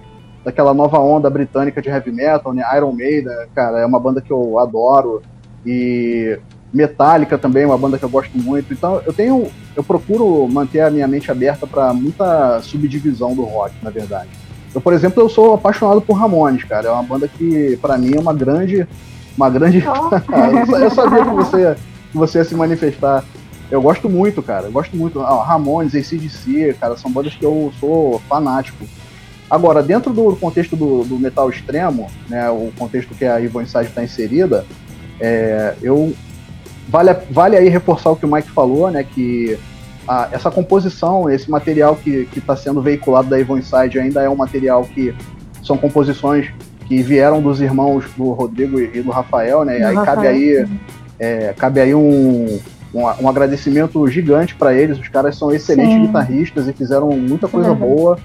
[0.44, 2.64] daquela nova onda britânica de heavy metal, né?
[2.76, 5.22] Iron Maiden, cara, é uma banda que eu adoro.
[5.66, 6.40] E
[6.74, 8.74] Metallica também é uma banda que eu gosto muito.
[8.74, 13.74] Então, eu tenho, eu procuro manter a minha mente aberta para muita subdivisão do rock,
[13.84, 14.30] na verdade.
[14.74, 16.88] Eu, por exemplo, eu sou apaixonado por Ramones, cara.
[16.88, 18.88] É uma banda que, para mim, é uma grande,
[19.38, 21.76] uma grande sa- eu sabia que você,
[22.12, 23.24] que você ia se manifestar.
[23.70, 24.68] Eu gosto muito, cara.
[24.68, 25.20] Eu gosto muito.
[25.22, 28.86] Ah, Ramones, ACDC, cara, são bandas que eu sou fanático.
[29.52, 33.88] Agora, dentro do contexto do, do metal extremo, né, o contexto que a Evil Inside
[33.88, 34.66] está inserida,
[35.24, 36.14] É, eu
[36.90, 39.04] vale, vale aí reforçar o que o Mike falou, né?
[39.04, 39.56] Que
[40.08, 44.36] a, essa composição, esse material que está sendo veiculado da Evil Inside ainda é um
[44.36, 45.14] material que
[45.64, 46.52] são composições
[46.88, 49.74] que vieram dos irmãos do Rodrigo e do Rafael, né?
[49.76, 50.06] aí Rafael.
[50.06, 50.68] cabe aí,
[51.20, 52.60] é, cabe aí um,
[52.94, 54.98] um, um agradecimento gigante para eles.
[54.98, 56.08] Os caras são excelentes Sim.
[56.08, 58.18] guitarristas e fizeram muita coisa boa.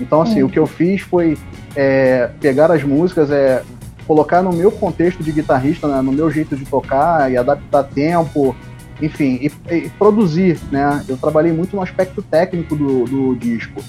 [0.00, 0.42] Então, assim, Sim.
[0.42, 1.36] o que eu fiz foi
[1.74, 3.62] é, pegar as músicas, é,
[4.06, 8.54] colocar no meu contexto de guitarrista, né, no meu jeito de tocar e adaptar tempo,
[9.00, 11.04] enfim, e, e, produzir, né?
[11.08, 13.82] Eu trabalhei muito no aspecto técnico do, do disco,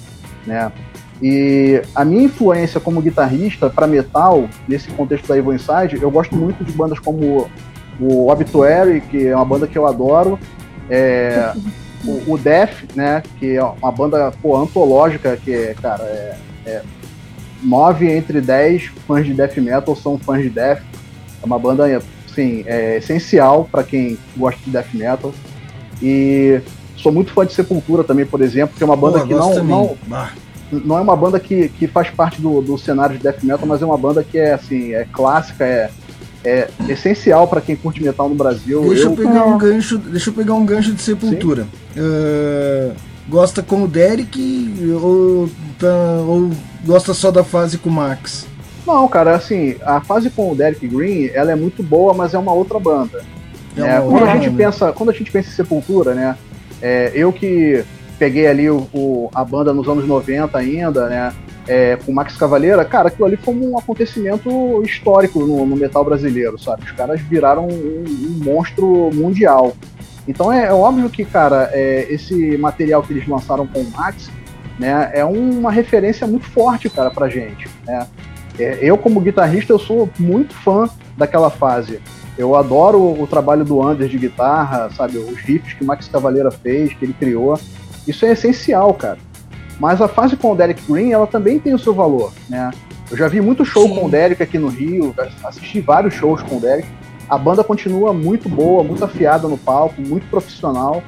[0.45, 0.71] né?
[1.21, 6.35] E a minha influência como guitarrista para metal, nesse contexto da Evil Inside, eu gosto
[6.35, 7.49] muito de bandas como
[7.99, 10.37] o Obituary, que é uma banda que eu adoro,
[10.89, 11.53] é,
[12.05, 16.81] o, o Death, né, que é uma banda pô, antológica, que cara, é, é
[17.63, 20.81] nove entre dez fãs de death metal são fãs de death.
[21.41, 21.85] É uma banda,
[22.25, 25.33] assim, é essencial para quem gosta de death metal.
[26.01, 26.61] E
[26.95, 29.63] sou muito fã de Sepultura também, por exemplo, que é uma banda Pô, que não,
[29.63, 29.97] não,
[30.71, 33.81] não é uma banda que, que faz parte do, do cenário de death metal, mas
[33.81, 35.89] é uma banda que é assim, é clássica, é,
[36.47, 38.81] é essencial para quem curte metal no Brasil.
[38.87, 41.67] Deixa eu, eu pegar um gancho, deixa eu pegar um gancho de Sepultura.
[41.95, 42.93] Uh,
[43.27, 45.87] gosta como o Derek ou, tá,
[46.25, 46.49] ou
[46.85, 48.47] gosta só da fase com o Max?
[48.85, 52.37] Não, cara, assim, a fase com o Derek Green, ela é muito boa, mas é
[52.37, 53.21] uma outra banda.
[53.75, 54.01] É né?
[54.01, 56.37] quando, a gente pensa, quando a gente pensa em Sepultura, né?
[56.81, 57.83] É, eu que
[58.17, 61.33] peguei ali o, o, a banda nos anos 90 ainda, né?
[61.67, 66.57] É, com Max Cavaleira, cara, aquilo ali foi um acontecimento histórico no, no metal brasileiro,
[66.57, 66.83] sabe?
[66.85, 69.75] Os caras viraram um, um monstro mundial.
[70.27, 74.29] Então é, é, óbvio que, cara, é, esse material que eles lançaram com o Max,
[74.79, 78.07] né, é uma referência muito forte, cara, pra gente, né?
[78.59, 81.99] É, eu, como guitarrista, eu sou muito fã daquela fase.
[82.37, 85.17] Eu adoro o trabalho do Anders de guitarra, sabe?
[85.17, 87.59] Os riffs que o Max Cavaleira fez, que ele criou.
[88.07, 89.17] Isso é essencial, cara.
[89.79, 92.71] Mas a fase com o Derek Green, ela também tem o seu valor, né?
[93.09, 93.95] Eu já vi muito show Sim.
[93.95, 96.87] com o Derek aqui no Rio, assisti vários shows com o Derek.
[97.29, 101.03] A banda continua muito boa, muito afiada no palco, muito profissional.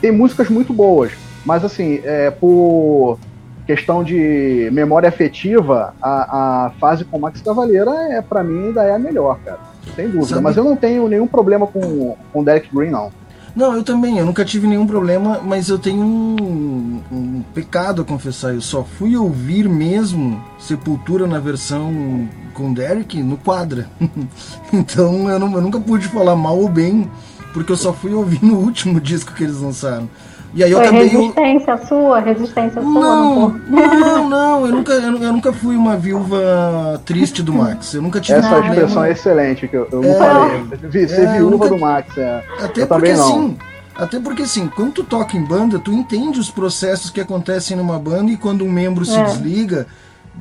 [0.00, 1.12] Tem músicas muito boas,
[1.44, 3.18] mas assim, é, por
[3.66, 8.82] questão de memória afetiva, a, a fase com o Max Cavaleira é para mim ainda
[8.82, 9.60] é a melhor, cara.
[9.94, 10.26] Sem dúvida.
[10.26, 10.42] Sabe?
[10.42, 13.10] Mas eu não tenho nenhum problema com o Derek Green, não.
[13.54, 18.04] Não, eu também, eu nunca tive nenhum problema, mas eu tenho um, um pecado a
[18.04, 18.52] confessar.
[18.52, 23.88] Eu só fui ouvir mesmo Sepultura na versão com Derek no quadra.
[24.72, 27.08] então eu, não, eu nunca pude falar mal ou bem,
[27.52, 30.10] porque eu só fui ouvir no último disco que eles lançaram.
[30.54, 31.08] E aí eu Foi acabei.
[31.08, 33.60] Resistência sua, resistência não, sua.
[33.68, 37.92] Não, não, não, eu nunca, eu, nunca fui uma viúva triste do Max.
[37.92, 38.74] Eu nunca tive Essa problema.
[38.74, 41.08] expressão é excelente, que eu, eu é, falei.
[41.08, 41.68] Ser é, viúva nunca...
[41.68, 42.44] do Max, é.
[42.60, 43.56] Até eu porque assim.
[43.96, 47.98] Até porque assim, quando tu toca em banda, tu entende os processos que acontecem numa
[47.98, 49.22] banda e quando um membro se é.
[49.22, 49.86] desliga,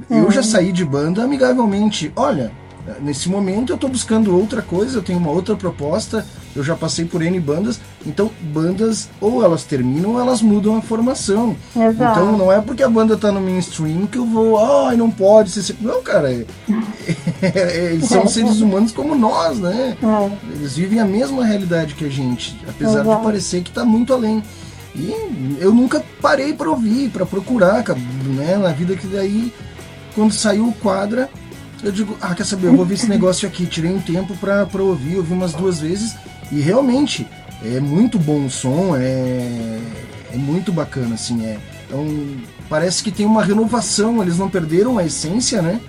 [0.09, 2.11] eu já saí de banda amigavelmente.
[2.15, 2.51] Olha,
[3.01, 7.05] nesse momento eu estou buscando outra coisa, eu tenho uma outra proposta, eu já passei
[7.05, 11.55] por N bandas, então bandas ou elas terminam ou elas mudam a formação.
[11.75, 12.19] Exato.
[12.19, 15.49] Então não é porque a banda está no mainstream que eu vou, ai, não pode
[15.51, 15.75] ser.
[15.81, 16.45] Não, cara, é,
[17.41, 19.97] é, eles são seres humanos como nós, né?
[20.01, 20.55] É.
[20.55, 23.17] Eles vivem a mesma realidade que a gente, apesar Exato.
[23.17, 24.43] de parecer que está muito além.
[24.95, 27.83] E eu nunca parei para ouvir, para procurar,
[28.25, 28.57] né?
[28.57, 29.51] Na vida que daí,
[30.13, 31.29] quando saiu o quadra,
[31.83, 33.65] eu digo, ah, quer saber, eu vou ouvir esse negócio aqui.
[33.65, 36.15] Tirei um tempo pra, pra ouvir, ouvi umas duas vezes
[36.51, 37.27] e realmente
[37.63, 39.79] é muito bom o som, é,
[40.33, 41.45] é muito bacana, assim.
[41.45, 41.57] É,
[41.91, 42.37] é um,
[42.69, 45.79] parece que tem uma renovação, eles não perderam a essência, né?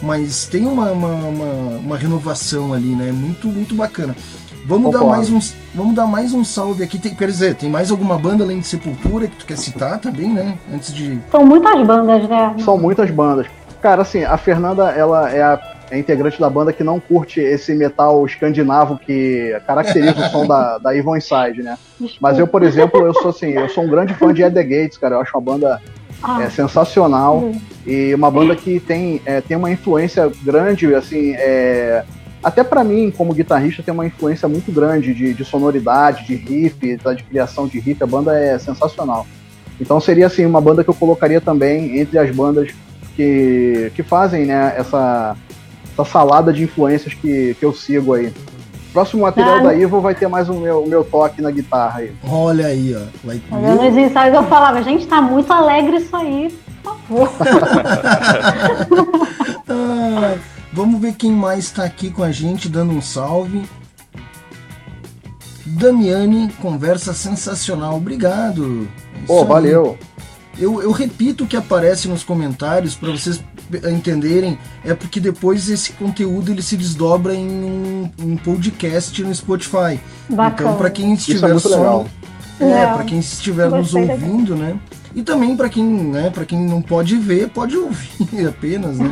[0.00, 1.44] Mas tem uma, uma, uma,
[1.78, 3.12] uma renovação ali, né?
[3.12, 4.16] Muito, muito bacana.
[4.64, 5.40] Vamos dar, mais um,
[5.74, 6.98] vamos dar mais um salve aqui.
[6.98, 10.32] Tem, quer dizer, tem mais alguma banda além de Sepultura que tu quer citar também,
[10.32, 10.56] né?
[10.72, 11.20] Antes de.
[11.30, 12.54] São muitas bandas, né?
[12.64, 13.46] São muitas bandas.
[13.82, 15.60] Cara, assim, a Fernanda, ela é a
[15.92, 20.78] é integrante da banda que não curte esse metal escandinavo que caracteriza o som da,
[20.78, 21.76] da Evil Inside, né?
[22.18, 24.62] Mas eu, por exemplo, eu sou assim, eu sou um grande fã de Ed The
[24.62, 25.16] Gates, cara.
[25.16, 25.82] Eu acho uma banda
[26.22, 26.42] ah.
[26.42, 27.52] é, sensacional
[27.86, 32.02] e uma banda que tem, é, tem uma influência grande, assim, é,
[32.42, 36.78] até para mim, como guitarrista, tem uma influência muito grande de, de sonoridade, de riff,
[36.96, 38.02] de criação de riff.
[38.02, 39.26] A banda é sensacional.
[39.78, 42.72] Então seria assim uma banda que eu colocaria também entre as bandas
[43.16, 45.36] que, que fazem né, essa,
[45.92, 48.32] essa salada de influências que, que eu sigo aí.
[48.92, 52.12] Próximo material ah, da Ivo vai ter mais o meu, meu toque na guitarra aí.
[52.28, 53.00] Olha aí, ó.
[53.24, 53.40] Vai...
[53.50, 57.32] Nos ensaios eu falava, gente, tá muito alegre isso aí, por favor.
[59.68, 60.34] ah,
[60.74, 63.62] vamos ver quem mais tá aqui com a gente, dando um salve.
[65.64, 67.96] Damiane, conversa sensacional.
[67.96, 68.88] Obrigado.
[69.22, 69.96] É Pô, valeu.
[70.58, 73.42] Eu, eu repito o que aparece nos comentários para vocês
[73.90, 79.98] entenderem, é porque depois esse conteúdo ele se desdobra em um, um podcast no Spotify.
[80.28, 80.70] Bacana.
[80.70, 81.68] Então, para quem estiver é só.
[81.68, 82.06] Legal.
[82.60, 84.78] É, para quem estiver nos ouvindo, né?
[85.14, 89.10] E também para quem, né, para quem não pode ver, pode ouvir apenas, né?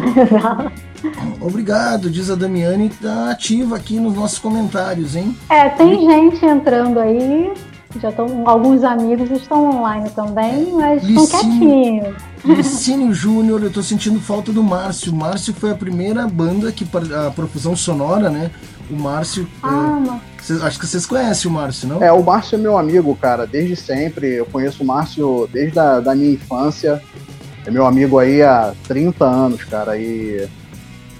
[1.40, 5.36] Obrigado, diz a Damiane, tá ativa aqui nos nossos comentários, hein?
[5.48, 7.52] É, tem gente entrando aí.
[7.98, 12.14] Já estão, alguns amigos estão online também, mas estão quietinhos.
[12.44, 15.12] Licínio Júnior, eu tô sentindo falta do Márcio.
[15.12, 16.86] O Márcio foi a primeira banda que
[17.26, 18.50] a profusão sonora, né?
[18.88, 22.02] O Márcio, Ah, mas é, cês- acho que vocês conhecem o Márcio, não?
[22.02, 24.34] É, o Márcio é meu amigo, cara, desde sempre.
[24.34, 27.02] Eu conheço o Márcio desde a da minha infância.
[27.66, 29.98] É meu amigo aí há 30 anos, cara.
[29.98, 30.48] E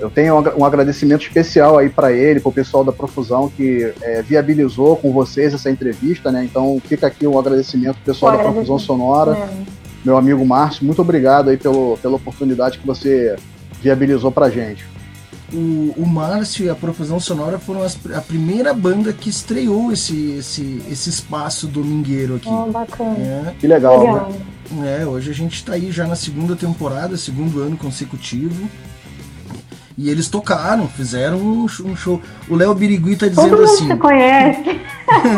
[0.00, 4.22] eu tenho um agra- agradecimento especial aí pra ele, pro pessoal da Profusão que é,
[4.22, 6.44] viabilizou com vocês essa entrevista, né?
[6.44, 8.78] Então fica aqui um agradecimento pro pessoal Um da Profusão.
[8.78, 9.48] Sonora, é.
[10.04, 10.84] meu amigo Márcio.
[10.84, 13.36] Muito obrigado aí pelo, pela oportunidade que você
[13.82, 14.84] viabilizou pra gente.
[15.52, 20.36] O, o Márcio e a Profusão Sonora foram as- a primeira banda que estreou esse,
[20.38, 22.48] esse, esse espaço domingueiro aqui.
[22.48, 23.16] Oh, bacana.
[23.18, 24.12] É, Que legal, né?
[24.12, 24.32] Legal.
[24.86, 28.68] É, hoje a gente tá aí já na segunda temporada, segundo ano consecutivo.
[30.00, 32.22] E eles tocaram, fizeram um sh- show.
[32.48, 34.80] O Léo Birigui tá Todo dizendo mundo assim: se conhece.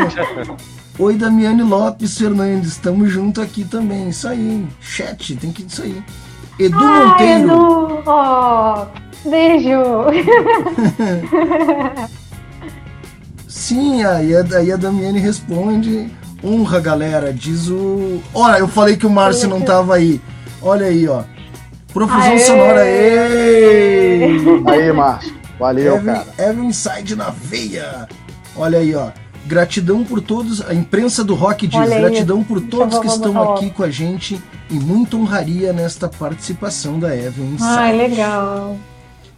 [0.96, 4.10] Oi, Damiane Lopes Fernandes, estamos junto aqui também.
[4.10, 6.00] Isso aí, chat, tem que isso aí.
[6.60, 8.02] Edu Ai, Monteiro, Edu!
[8.06, 8.86] Ó,
[9.24, 9.80] beijo!
[13.48, 16.08] sim, aí a, aí a Damiane responde:
[16.44, 18.22] honra, galera, diz o.
[18.32, 20.20] Olha, eu falei que o Márcio não tava aí.
[20.60, 21.24] Olha aí, ó.
[21.92, 22.38] Profusão Aê!
[22.38, 24.20] sonora, ê!
[24.66, 25.34] Aí, Márcio.
[25.58, 26.26] Valeu, Every, cara.
[26.38, 28.08] Every Inside na veia.
[28.56, 29.10] Olha aí, ó.
[29.46, 30.60] Gratidão por todos.
[30.66, 33.90] A imprensa do rock diz: Olha aí, gratidão por todos que estão aqui com a
[33.90, 37.62] gente e muita honraria nesta participação da Every Inside.
[37.68, 38.76] Ai, legal.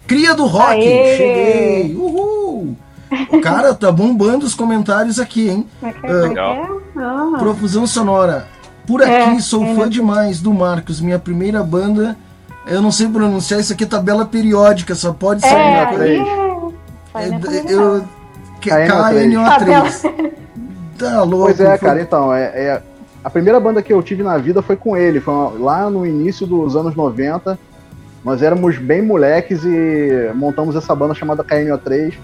[0.06, 1.16] Cria do rock, Aê!
[1.16, 1.96] cheguei.
[1.96, 2.76] Uhul.
[3.42, 5.66] Cara, tá bombando os comentários aqui, hein?
[5.82, 5.92] É é?
[5.92, 6.80] Como é Legal.
[6.96, 8.46] Ah, Profusão sonora.
[8.86, 12.16] Por aqui, É, sou é, fã demais do Marcos, minha primeira banda.
[12.66, 16.04] Eu não sei pronunciar isso aqui, é tabela periódica, só pode sair é, uma coisa.
[17.14, 18.04] aí é- É, eu,
[18.60, 19.12] KNO3.
[19.30, 20.32] KNO3.
[20.98, 21.46] Tá louco.
[21.46, 22.82] Pois é, foi- cara, então, é, é-
[23.22, 26.46] a primeira banda que eu tive na vida foi com ele, foi lá no início
[26.46, 27.58] dos anos 90.
[28.24, 32.14] Nós éramos bem moleques e montamos essa banda chamada KNO3,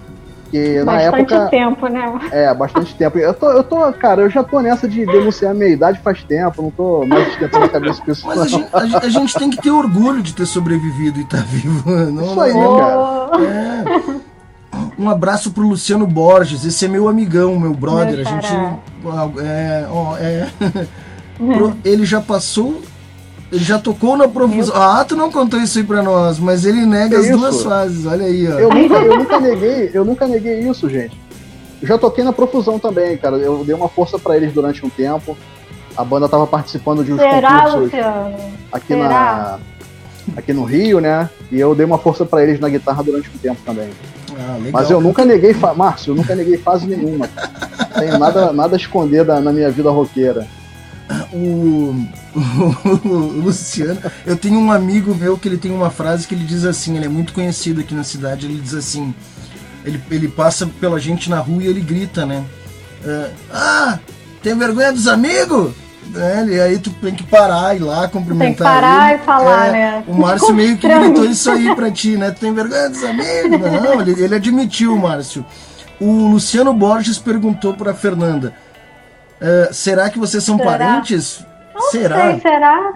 [0.51, 2.19] que na Bastante época tempo, né?
[2.31, 3.17] é bastante tempo.
[3.17, 6.21] Eu tô, eu tô, cara, eu já tô nessa de denunciar a minha idade faz
[6.23, 8.27] tempo, não tô mais esquentando a cabeça com isso.
[8.27, 11.23] Mas a gente, a gente- a gente tem que ter orgulho de ter sobrevivido e
[11.23, 11.89] estar vivo.
[12.11, 13.43] Não, Isso aí, não- né, cara?
[13.47, 14.31] É.
[14.99, 18.17] Um abraço pro Luciano Borges, esse é meu amigão, meu brother.
[18.17, 18.53] Meu a gente.
[19.43, 20.47] É, ó, é.
[21.83, 22.81] Ele já passou.
[23.51, 24.73] Ele já tocou na profusão.
[24.75, 27.37] Ah, tu não contou isso aí pra nós, mas ele nega as isso?
[27.37, 28.05] duas fases.
[28.05, 28.59] Olha aí, ó.
[28.59, 31.19] Eu nunca, eu nunca neguei, eu nunca neguei isso, gente.
[31.81, 33.37] Eu já toquei na Profusão também, cara.
[33.37, 35.35] Eu dei uma força pra eles durante um tempo.
[35.97, 38.35] A banda tava participando de uns Será, concursos Luciano?
[38.71, 39.09] aqui Será?
[39.09, 39.59] na
[40.37, 41.29] aqui no Rio, né?
[41.51, 43.89] E eu dei uma força pra eles na guitarra durante um tempo também.
[44.31, 44.71] Ah, legal.
[44.71, 45.73] Mas eu nunca neguei, fa...
[45.73, 47.27] Márcio, eu nunca neguei fase nenhuma.
[47.99, 50.47] Tenho nada, nada a esconder da, na minha vida roqueira.
[51.33, 52.07] O,
[53.07, 56.65] o Luciano, eu tenho um amigo meu que ele tem uma frase que ele diz
[56.65, 59.13] assim, ele é muito conhecido aqui na cidade, ele diz assim,
[59.85, 62.43] ele, ele passa pela gente na rua e ele grita, né?
[63.05, 63.99] é, ah,
[64.43, 65.71] tem vergonha dos amigos?
[66.13, 66.45] Né?
[66.49, 69.21] E aí tu tem que parar e ir lá cumprimentar Tem que parar ele.
[69.21, 70.03] e falar, É, né?
[70.07, 72.31] O Márcio meio que gritou isso aí pra ti, né?
[72.31, 73.59] Tu tem vergonha dos amigos?
[73.81, 75.45] Não, ele, ele admitiu, Márcio.
[75.99, 78.53] O Luciano Borges perguntou pra Fernanda,
[79.41, 80.69] é, será que vocês são Será?
[80.71, 81.45] parentes?
[81.73, 82.31] Não Será?
[82.31, 82.93] sei, será?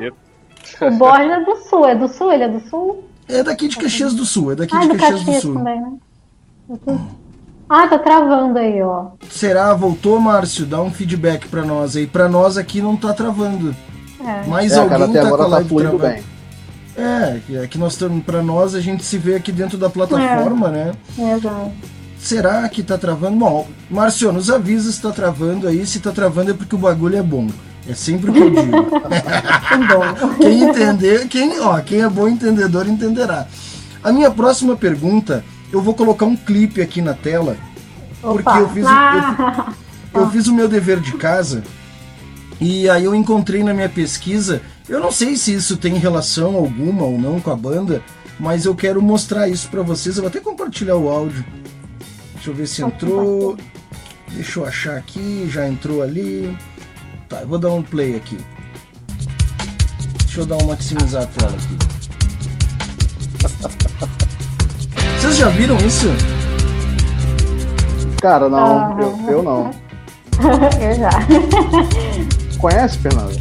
[0.82, 2.32] O Borges é do Sul, é do Sul?
[2.32, 3.04] Ele é do Sul?
[3.28, 5.54] É daqui de Caxias do Sul, é daqui Ah, de do Caxias do Sul.
[5.56, 5.92] também, né?
[6.86, 6.98] Tô-
[7.68, 9.08] Ah, tá travando aí, ó.
[9.30, 9.74] Será?
[9.74, 10.66] Voltou, Márcio?
[10.68, 12.06] Dá um feedback pra nós aí.
[12.06, 13.76] Pra nós aqui não tá travando.
[14.24, 14.44] É.
[14.48, 16.24] Mas é, alguém cara, até tá com a agora tá fluindo bem.
[16.98, 18.24] É, que- é que nós estamos.
[18.24, 20.92] Pra nós a gente se vê aqui dentro da plataforma, né?
[21.18, 21.72] Exato.
[22.26, 23.38] Será que tá travando?
[23.38, 25.86] Bom, Márcio, nos avisa se tá travando aí.
[25.86, 27.48] Se tá travando é porque o bagulho é bom.
[27.88, 28.72] É sempre o que eu digo.
[30.42, 33.46] quem entender, quem, ó, quem é bom entendedor entenderá.
[34.04, 37.58] A minha próxima pergunta, eu vou colocar um clipe aqui na tela,
[38.24, 38.58] porque Opa.
[38.58, 39.74] eu fiz, o- Ah,
[40.12, 41.62] eu, eu fiz o meu dever de casa
[42.60, 47.04] e aí eu encontrei na minha pesquisa, eu não sei se isso tem relação alguma
[47.04, 48.02] ou não com a banda,
[48.40, 50.16] mas eu quero mostrar isso pra vocês.
[50.18, 51.46] Eu vou até compartilhar o áudio.
[52.46, 53.58] Deixa eu ver se entrou.
[54.30, 56.56] Deixa eu achar aqui, já entrou ali.
[57.28, 58.38] Tá, eu vou dar um play aqui.
[60.26, 61.76] Deixa eu dar um maximizar a tela aqui.
[65.20, 66.06] Vocês já viram isso?
[68.22, 68.96] Cara, não, ah.
[69.00, 69.72] eu, eu não.
[70.80, 71.10] eu já.
[72.62, 73.34] Conhece, Fernanda?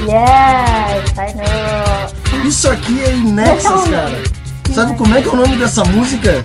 [0.00, 2.44] Yes, I know.
[2.44, 4.20] Isso aqui é Inexas, cara.
[4.74, 6.42] Sabe como é que é o nome dessa música?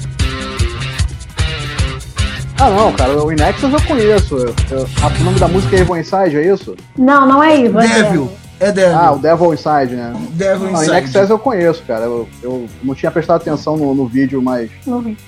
[2.59, 4.35] Ah, não, cara, o Inexus eu conheço.
[4.35, 4.87] Eu, eu,
[5.19, 6.75] o nome da música é Evil Inside, é isso?
[6.97, 7.79] Não, não é Evil.
[7.79, 8.31] É Devil.
[8.59, 8.97] É Devil.
[8.97, 10.13] Ah, o Devil Inside, né?
[10.31, 10.97] Devil não, Inside.
[10.97, 12.05] Inexus eu conheço, cara.
[12.05, 14.71] Eu, eu não tinha prestado atenção no, no vídeo, mas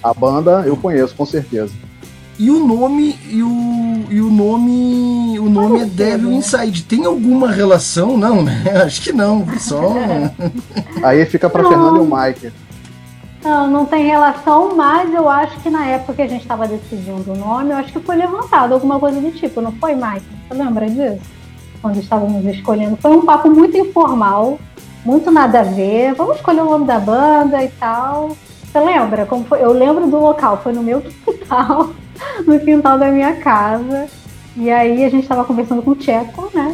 [0.04, 1.72] a banda eu conheço, com certeza.
[2.40, 6.84] E o nome e o, e o nome o nome é Devil Inside.
[6.84, 8.18] Tem alguma relação?
[8.18, 8.64] Não, né?
[8.86, 9.46] Acho que não.
[9.60, 9.94] Só
[11.04, 12.52] Aí fica para Fernando e o Mike.
[13.44, 17.32] Não, não tem relação, mas eu acho que na época que a gente estava decidindo
[17.32, 20.26] o nome, eu acho que foi levantado alguma coisa do tipo, não foi, Mike?
[20.48, 21.22] Você lembra disso?
[21.82, 22.98] Quando estávamos escolhendo.
[22.98, 24.60] Foi um papo muito informal,
[25.06, 26.14] muito nada a ver.
[26.16, 28.36] Vamos escolher o nome da banda e tal.
[28.64, 29.26] Você lembra?
[29.26, 29.64] Como foi?
[29.64, 31.92] Eu lembro do local, foi no meu quintal,
[32.46, 34.08] no quintal da minha casa.
[34.58, 36.69] E aí a gente estava conversando com o Tcheco, né?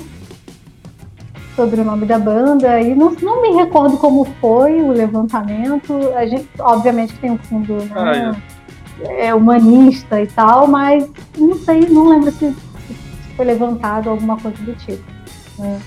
[1.56, 5.94] Sobre o nome da banda e não, não me recordo como foi o levantamento.
[6.16, 8.36] A gente, obviamente, tem um fundo né, ah,
[9.02, 9.28] é.
[9.28, 9.36] é.
[9.36, 14.74] humanista e tal, mas não sei, não lembro se, se foi levantado alguma coisa do
[14.74, 15.04] tipo.
[15.58, 15.80] Né.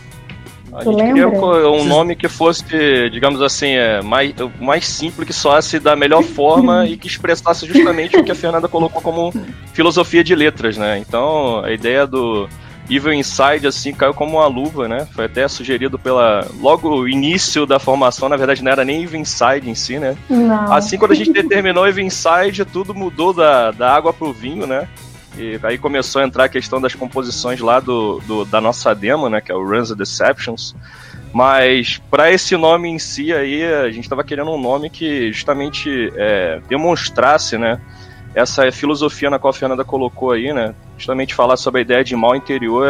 [0.72, 5.78] A gente queria um nome que fosse, digamos assim, é, mais, mais simples, que soasse
[5.78, 9.32] da melhor forma e que expressasse justamente o que a Fernanda colocou como
[9.72, 10.98] filosofia de letras, né?
[10.98, 12.46] Então, a ideia do,
[12.90, 15.06] Evil Inside, assim, caiu como uma luva, né?
[15.12, 16.46] Foi até sugerido pela.
[16.60, 20.16] Logo o início da formação, na verdade, não era nem Evil Inside em si, né?
[20.28, 20.72] Não.
[20.72, 24.88] Assim, quando a gente determinou Evil Inside, tudo mudou da, da água pro vinho, né?
[25.36, 29.28] E aí começou a entrar a questão das composições lá do, do da nossa demo,
[29.28, 29.40] né?
[29.40, 30.74] Que é o Runs of Deceptions.
[31.32, 36.10] Mas para esse nome em si aí, a gente estava querendo um nome que justamente
[36.16, 37.80] é, demonstrasse, né?
[38.34, 40.74] Essa filosofia na qual a Fernanda colocou aí, né?
[40.96, 42.86] Justamente falar sobre a ideia de mal interior,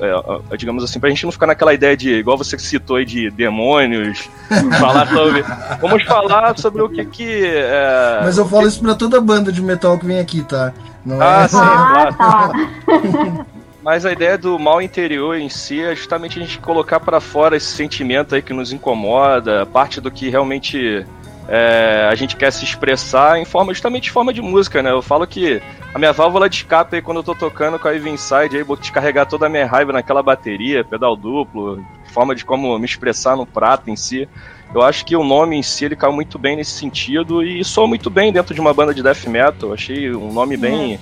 [0.00, 2.96] é, é, é, digamos assim, pra gente não ficar naquela ideia de, igual você citou
[2.96, 4.28] aí, de demônios,
[4.80, 5.44] falar sobre.
[5.80, 7.44] Vamos falar sobre o que que.
[7.44, 8.68] É, Mas eu falo que...
[8.68, 10.72] isso pra toda banda de metal que vem aqui, tá?
[11.04, 11.48] Não ah, é...
[11.48, 12.52] sim, ah, claro.
[12.56, 13.46] Tá.
[13.82, 17.56] Mas a ideia do mal interior em si é justamente a gente colocar para fora
[17.56, 21.04] esse sentimento aí que nos incomoda, parte do que realmente
[21.48, 24.90] é, a gente quer se expressar em forma, justamente em forma de música, né?
[24.90, 25.60] Eu falo que
[25.92, 28.62] a minha válvula de escape aí quando eu tô tocando com a Eve Inside, aí
[28.62, 33.36] vou descarregar toda a minha raiva naquela bateria, pedal duplo, forma de como me expressar
[33.36, 34.28] no prato em si.
[34.74, 37.86] Eu acho que o nome em si ele caiu muito bem nesse sentido e soa
[37.86, 39.72] muito bem dentro de uma banda de death metal.
[39.72, 40.98] Achei um nome bem.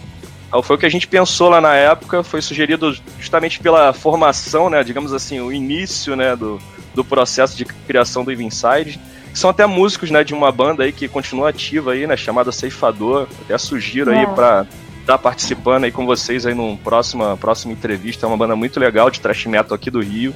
[0.52, 0.62] Uhum.
[0.62, 4.82] Foi o que a gente pensou lá na época, foi sugerido justamente pela formação, né,
[4.82, 6.58] digamos assim, o início, né, do,
[6.92, 8.98] do processo de criação do Eve Inside
[9.32, 13.28] são até músicos, né, de uma banda aí que continua ativa aí, né, chamada Ceifador.
[13.42, 14.20] Até sugiro é.
[14.20, 14.66] aí para
[15.00, 18.26] estar tá participando aí com vocês aí numa próxima, próxima entrevista.
[18.26, 20.34] É uma banda muito legal de thrash metal aqui do Rio.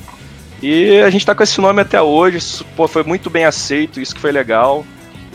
[0.63, 4.01] E a gente tá com esse nome até hoje, isso, pô, foi muito bem aceito,
[4.01, 4.85] isso que foi legal.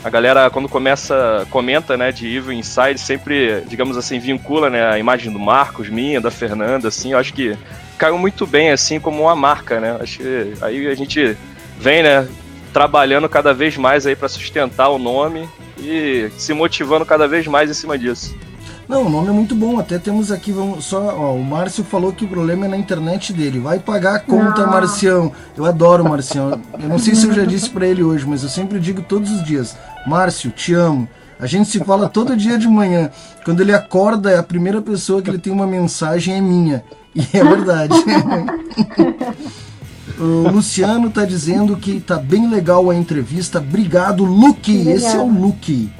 [0.02, 4.98] A galera, quando começa, comenta, né, de Evil Inside, sempre, digamos assim, vincula, né, a
[4.98, 7.54] imagem do Marcos, minha, da Fernanda, assim, eu acho que
[7.98, 11.36] caiu muito bem, assim, como uma marca, né, acho que aí a gente
[11.78, 12.26] vem, né,
[12.72, 15.48] trabalhando cada vez mais aí para sustentar o nome
[15.78, 18.34] e se motivando cada vez mais em cima disso.
[18.90, 19.78] Não, o nome é muito bom.
[19.78, 23.32] Até temos aqui, vamos só, ó, o Márcio falou que o problema é na internet
[23.32, 23.60] dele.
[23.60, 24.72] Vai pagar a conta, não.
[24.72, 25.32] Marcião.
[25.56, 26.60] Eu adoro o Marcião.
[26.76, 29.30] Eu não sei se eu já disse para ele hoje, mas eu sempre digo todos
[29.30, 31.08] os dias: Márcio, te amo.
[31.38, 33.10] A gente se fala todo dia de manhã.
[33.44, 36.84] Quando ele acorda, a primeira pessoa que ele tem uma mensagem é minha.
[37.14, 37.94] E é verdade.
[40.20, 43.58] O Luciano está dizendo que tá bem legal a entrevista.
[43.58, 44.70] Obrigado, Luke.
[44.70, 44.96] Obrigado.
[44.96, 45.90] Esse é o Luke.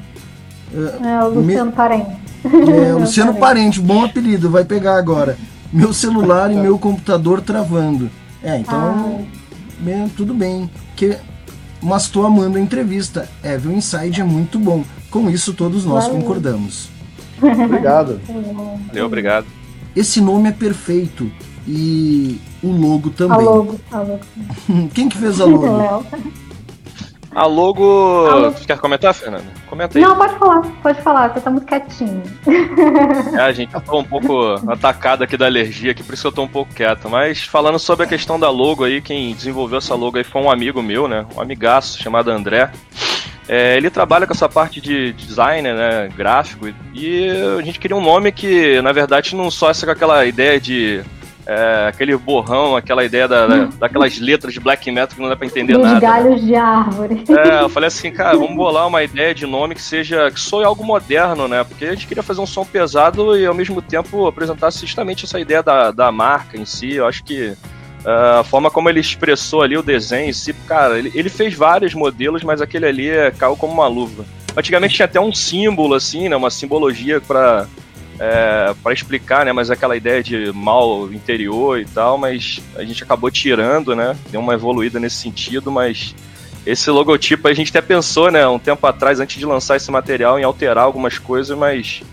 [0.73, 1.75] É, o Luciano Me...
[1.75, 2.21] Parente.
[2.45, 5.37] É, Luciano Parente, bom apelido, vai pegar agora.
[5.73, 8.11] Meu celular e meu computador travando.
[8.43, 9.25] É, então,
[9.79, 10.69] bem, tudo bem.
[10.95, 11.17] Que,
[11.81, 13.27] mas tô amando a entrevista.
[13.43, 14.83] Evil Inside é muito bom.
[15.09, 16.19] Com isso, todos nós Valeu.
[16.19, 16.89] concordamos.
[17.41, 18.21] Obrigado.
[18.87, 19.45] Valeu, obrigado.
[19.95, 21.29] Esse nome é perfeito.
[21.67, 23.37] E o logo também.
[23.37, 23.79] A logo.
[23.91, 24.19] A logo.
[24.93, 25.65] Quem que fez a logo?
[25.65, 28.27] A logo.
[28.27, 28.55] a logo.
[28.65, 29.45] Quer comentar, Fernanda?
[29.67, 30.03] Comenta aí.
[30.03, 32.23] Não, pode falar, pode falar, você tá muito quietinho.
[33.33, 36.31] É, a gente tá um pouco atacado aqui da alergia, aqui, por isso que eu
[36.31, 37.09] tô um pouco quieto.
[37.09, 40.51] Mas falando sobre a questão da logo aí, quem desenvolveu essa logo aí foi um
[40.51, 41.25] amigo meu, né?
[41.35, 42.71] Um amigaço chamado André.
[43.47, 47.27] É, ele trabalha com essa parte de design, né, gráfico, e
[47.59, 51.03] a gente queria um nome que, na verdade, não só essa com aquela ideia de
[51.45, 55.35] é, aquele borrão, aquela ideia da, da, daquelas letras de black metal que não dá
[55.35, 55.95] pra entender Dos nada.
[55.95, 56.01] né?
[56.01, 57.23] galhos de árvore.
[57.29, 60.63] É, eu falei assim, cara, vamos bolar uma ideia de nome que seja, que soe
[60.63, 61.63] algo moderno, né?
[61.63, 65.39] Porque a gente queria fazer um som pesado e ao mesmo tempo apresentasse justamente essa
[65.39, 66.93] ideia da, da marca em si.
[66.93, 67.53] Eu acho que
[68.05, 71.53] uh, a forma como ele expressou ali o desenho em si, cara, ele, ele fez
[71.53, 74.25] vários modelos, mas aquele ali é, caiu como uma luva.
[74.55, 76.35] Antigamente tinha até um símbolo, assim, né?
[76.35, 77.67] Uma simbologia para
[78.21, 79.51] é, para explicar, né?
[79.51, 84.15] Mas aquela ideia de mal interior e tal, mas a gente acabou tirando, né?
[84.29, 86.13] Deu uma evoluída nesse sentido, mas
[86.63, 88.47] esse logotipo a gente até pensou, né?
[88.47, 92.03] Um tempo atrás, antes de lançar esse material, em alterar algumas coisas, mas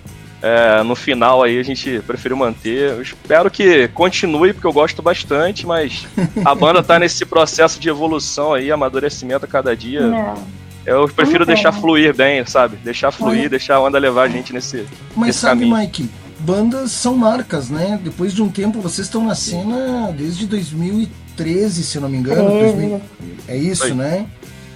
[0.40, 2.92] é, no final aí a gente preferiu manter.
[2.92, 6.06] Eu espero que continue, porque eu gosto bastante, mas
[6.42, 10.06] a banda tá nesse processo de evolução aí, amadurecimento a cada dia.
[10.06, 10.42] Não.
[10.88, 12.76] Eu prefiro deixar fluir bem, sabe?
[12.82, 13.48] Deixar fluir, Olha.
[13.50, 15.76] deixar a onda levar a gente nesse, Mas nesse sabe, caminho.
[15.76, 16.08] Mike,
[16.40, 18.00] bandas são marcas, né?
[18.02, 22.48] Depois de um tempo, vocês estão na cena desde 2013, se eu não me engano.
[22.48, 23.00] 2000
[23.46, 23.92] É isso, Foi.
[23.94, 24.26] né?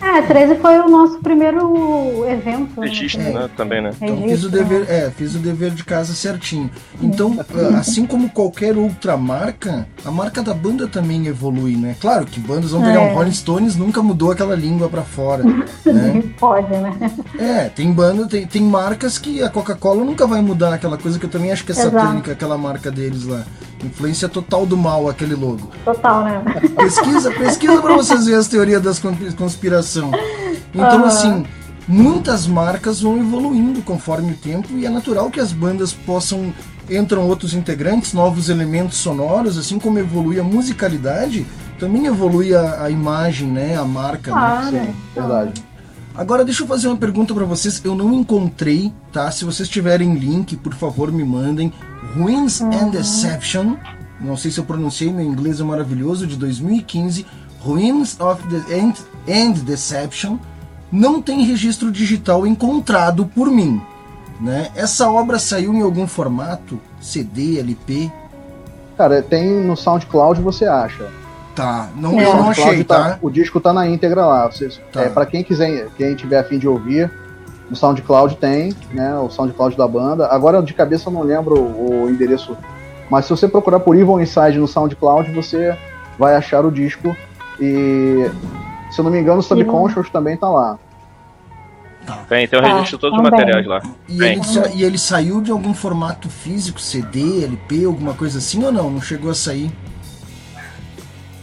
[0.03, 2.81] É, 13 foi o nosso primeiro evento.
[2.81, 2.89] né?
[2.89, 3.33] Registro, É.
[3.33, 3.51] né?
[3.57, 3.91] Também, né?
[4.01, 6.69] Então fiz o Registro, dever, é, fiz o dever de casa certinho.
[7.01, 11.95] Então, ah, assim como qualquer outra marca, a marca da banda também evolui, né?
[12.01, 13.11] Claro que bandas vão pegar É.
[13.13, 15.65] um Rolling Stones, nunca mudou aquela língua pra fora, né?
[16.39, 16.93] Pode, né?
[17.39, 21.27] É, tem banda, tem, tem marcas que a Coca-Cola nunca vai mudar aquela coisa que
[21.27, 21.97] eu também acho que é Exato.
[21.97, 23.45] satânica, aquela marca deles lá.
[23.85, 25.71] Influência total do mal, aquele logo.
[25.85, 26.43] Total, né?
[26.77, 30.11] Pesquisa, pesquisa pra vocês verem as teorias das con- conspiração.
[30.73, 31.05] Então, Aham.
[31.07, 31.45] assim,
[31.89, 36.53] muitas marcas vão evoluindo conforme o tempo e é natural que as bandas possam
[36.91, 41.47] entram outros integrantes, novos elementos sonoros, assim como evolui a musicalidade,
[41.79, 44.31] também evolui a, a imagem, né, a marca.
[44.31, 44.37] né?
[44.41, 44.71] Claro.
[44.71, 45.65] Sim, verdade.
[46.15, 47.81] Agora deixa eu fazer uma pergunta pra vocês.
[47.85, 49.31] Eu não encontrei, tá?
[49.31, 51.73] Se vocês tiverem link, por favor, me mandem.
[52.17, 53.77] Ruins and Deception.
[54.21, 57.27] Não sei se eu pronunciei, meu inglês é maravilhoso, de 2015.
[57.61, 58.93] Ruins of the and,
[59.29, 60.39] and Deception.
[60.91, 63.81] Não tem registro digital encontrado por mim.
[64.41, 64.71] Né?
[64.75, 66.79] Essa obra saiu em algum formato?
[67.01, 68.11] CD, LP?
[68.97, 71.09] Cara, tem no SoundCloud você acha.
[71.55, 72.25] Tá, não, É.
[72.27, 73.19] eu não O achei, SoundCloud tá?
[73.23, 74.51] O disco tá na íntegra lá.
[74.51, 75.03] Vocês, Tá.
[75.03, 77.11] é, para quem quiser, quem tiver afim de ouvir,
[77.73, 79.19] no SoundCloud tem, né?
[79.19, 80.27] O SoundCloud da banda.
[80.27, 82.55] Agora de cabeça eu não lembro o, endereço,
[83.09, 85.75] mas se você procurar por Evil Inside no SoundCloud, você
[86.19, 87.17] vai achar o disco.
[87.59, 88.31] E
[88.91, 90.79] se eu não me engano, o Subconscious também tá lá.
[92.29, 93.81] Tem, tem o Tá, registro de todos os materiais lá.
[94.07, 94.41] E ele,
[94.75, 98.91] e ele saiu de algum formato físico, CD, LP, alguma coisa assim ou não?
[98.91, 99.71] Não chegou a sair?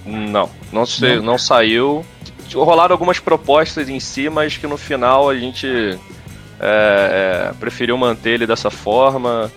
[0.05, 1.23] Não, não, sei, Não?
[1.23, 2.05] não saiu.
[2.53, 5.97] Rolaram algumas propostas em si, mas que no final a gente
[6.59, 9.51] é, é, preferiu manter ele dessa forma.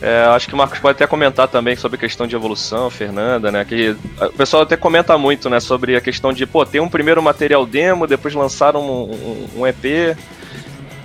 [0.00, 3.50] É, acho que o Marcos pode até comentar também sobre a questão de evolução, Fernanda,
[3.50, 3.64] né?
[3.64, 5.58] Que o pessoal até comenta muito, né?
[5.58, 9.66] Sobre a questão de, pô, tem um primeiro material demo, depois lançaram um, um- um
[9.66, 10.16] EP.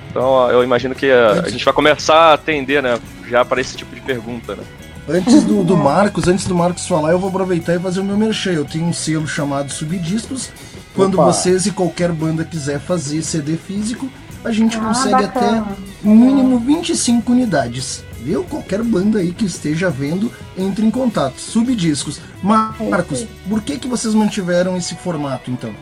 [0.10, 3.00] Então eu imagino que a, a gente vai começar a atender, né?
[3.28, 4.64] Já para esse tipo de pergunta, né?
[5.10, 8.16] Antes do, do Marcos, antes do Marcos falar, eu vou aproveitar e fazer o meu
[8.16, 8.52] merchan.
[8.52, 10.50] Eu tenho um selo chamado Subdiscos.
[10.96, 11.26] Quando Opa.
[11.26, 14.08] vocês e qualquer banda quiser fazer CD físico,
[14.44, 15.62] a gente Ah, consegue bacana.
[15.62, 18.04] até no mínimo 25 unidades.
[18.22, 18.44] Viu?
[18.46, 21.40] Qualquer banda aí que esteja vendo, entre em contato.
[21.40, 22.22] Subdiscos.
[22.42, 25.74] Marcos, por que, que vocês mantiveram esse formato então?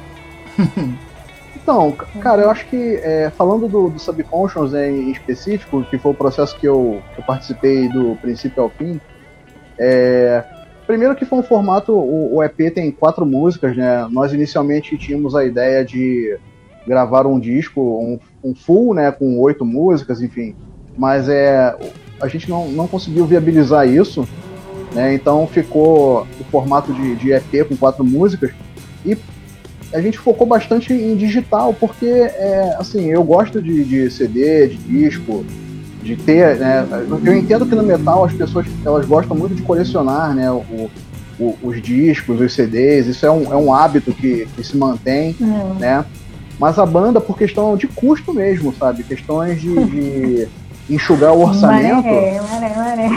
[1.64, 6.12] Então, cara, eu acho que é, falando do, do Subconscious né, em específico, que foi
[6.12, 8.99] o processo que eu, que eu participei do princípio ao fim,
[9.78, 10.43] é,
[10.88, 14.07] primeiro que foi um formato, o, o EP tem quatro músicas, né?
[14.09, 16.36] Nós inicialmente tínhamos a ideia de
[16.88, 20.56] gravar um disco, um, um full, né, com oito músicas, enfim,
[20.98, 21.76] mas é,
[22.22, 24.28] a gente não, não conseguiu viabilizar isso,
[24.94, 25.14] né?
[25.14, 28.52] Então ficou o formato de, de EP com quatro músicas
[29.06, 29.18] e
[29.94, 34.78] a gente focou bastante em digital, porque, é, assim, eu gosto de, de CD, de
[34.78, 35.46] disco,
[36.02, 36.88] de ter, né,
[37.26, 40.89] eu entendo que no metal as pessoas, elas gostam muito de colecionar, né, o,
[41.39, 45.36] o- os discos, os CDs, isso é um, é um hábito que, que se mantém,
[45.42, 45.76] Hum.
[45.80, 46.06] né,
[46.62, 50.47] mas a banda, por questão de custo mesmo, sabe, questões de, de
[50.89, 53.09] enxugar o orçamento, Maré, maré, maré.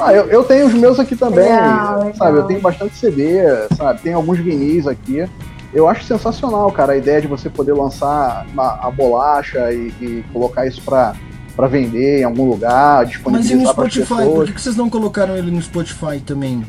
[0.00, 2.14] ah, eu, eu tenho os meus aqui também, Legal, legal.
[2.14, 2.38] sabe?
[2.38, 3.40] Eu tenho bastante CD,
[3.76, 4.00] sabe?
[4.02, 5.28] Tem alguns vinis aqui.
[5.74, 10.24] Eu acho sensacional, cara, a ideia de você poder lançar a, a bolacha e, e
[10.32, 11.14] colocar isso pra,
[11.56, 13.10] pra vender em algum lugar, Mas e no
[13.42, 14.24] disponibilizar para Spotify?
[14.24, 16.64] Por que, que vocês não colocaram ele no Spotify também?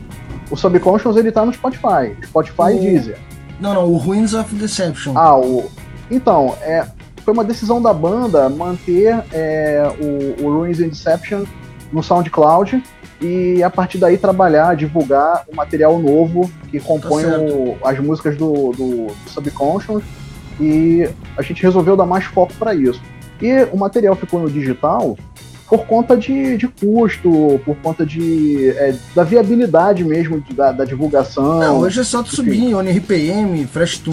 [0.51, 2.15] O Subconscious, ele tá no Spotify.
[2.25, 3.17] Spotify e O- Deezer.
[3.61, 5.13] Não, não, o Ruins of Deception.
[5.17, 5.69] Ah, o...
[6.09, 6.85] Então, é...
[7.23, 11.43] foi uma decisão da banda manter é, o, o Ruins and Deception
[11.91, 12.83] no SoundCloud
[13.21, 18.37] e a partir daí trabalhar, divulgar o material novo que compõe Tá o, as músicas
[18.37, 20.03] do, do, do Subconscious
[20.59, 23.01] e a gente resolveu dar mais foco para isso.
[23.41, 25.17] E o material ficou no digital
[25.69, 30.83] por conta de, de custo, por conta de é, da viabilidade mesmo de, da, da,
[30.83, 31.59] divulgação.
[31.59, 33.67] Não, hoje é só tu subir, ONRPM,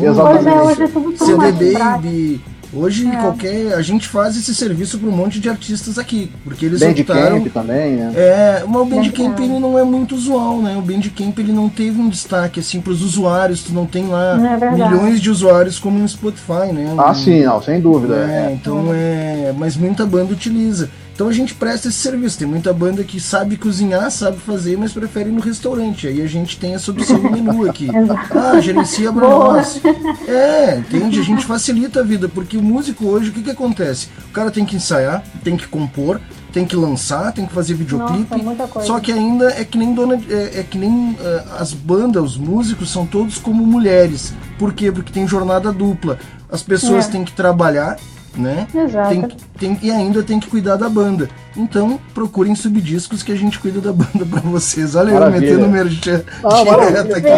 [0.06, 0.48] Exatamente.
[0.48, 1.72] Hoje é, hoje é tudo tão CD.
[1.72, 2.40] Baby.
[2.74, 3.16] Hoje É.
[3.16, 3.74] qualquer.
[3.74, 6.30] A gente faz esse serviço para um monte de artistas aqui.
[6.44, 7.38] Porque eles optaram.
[7.38, 8.12] Bandcamp também, né?
[8.14, 10.76] É, mas o Bandcamp ele não é muito usual, né?
[10.76, 13.62] O Bandcamp ele não teve um destaque assim para os usuários.
[13.62, 16.94] Tu não tem lá Não é milhões de usuários como no Spotify, né?
[16.98, 18.16] Ah, Um- sim, não, sem dúvida.
[18.28, 18.52] É, é.
[18.52, 19.54] então é.
[19.56, 20.90] Mas muita banda utiliza.
[21.16, 22.38] Então a gente presta esse serviço.
[22.38, 26.06] Tem muita banda que sabe cozinhar, sabe fazer, mas prefere ir no restaurante.
[26.06, 27.88] Aí a gente tem essa opção no menu aqui.
[28.36, 29.54] Ah, gerencia pra Boa.
[29.54, 29.80] nós.
[30.28, 31.18] É, entende?
[31.18, 34.08] A gente facilita a vida, porque o músico hoje, o que, que acontece?
[34.28, 36.20] O cara tem que ensaiar, tem que compor,
[36.52, 38.42] tem que lançar, tem que fazer videoclipe.
[38.42, 38.82] Nossa.
[38.82, 40.20] Só que ainda é que nem dona.
[40.28, 44.34] É, é que nem ah, as bandas, os músicos são todos como mulheres.
[44.58, 44.92] Por quê?
[44.92, 46.18] Porque tem jornada dupla.
[46.50, 47.10] As pessoas É.
[47.10, 47.96] têm que trabalhar,
[48.36, 48.66] né?
[48.74, 49.08] Exato.
[49.10, 49.28] Tem,
[49.58, 51.28] tem- e ainda tem que cuidar da banda.
[51.56, 54.94] Então, procurem subdiscos que a gente cuida da banda pra vocês.
[54.94, 55.40] Olha eu Maravilha.
[55.56, 57.28] metendo merchan Ah, direto aqui.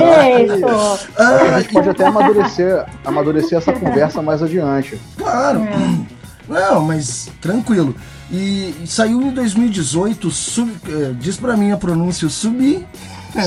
[1.16, 4.98] Ah, A gente pode até amadurecer, amadurecer essa conversa mais adiante.
[5.16, 5.60] Claro.
[5.60, 6.18] É.
[6.48, 7.94] Não, mas tranquilo.
[8.30, 12.84] E, e saiu em 2018, sub, eh, diz pra mim a pronúncia, sub...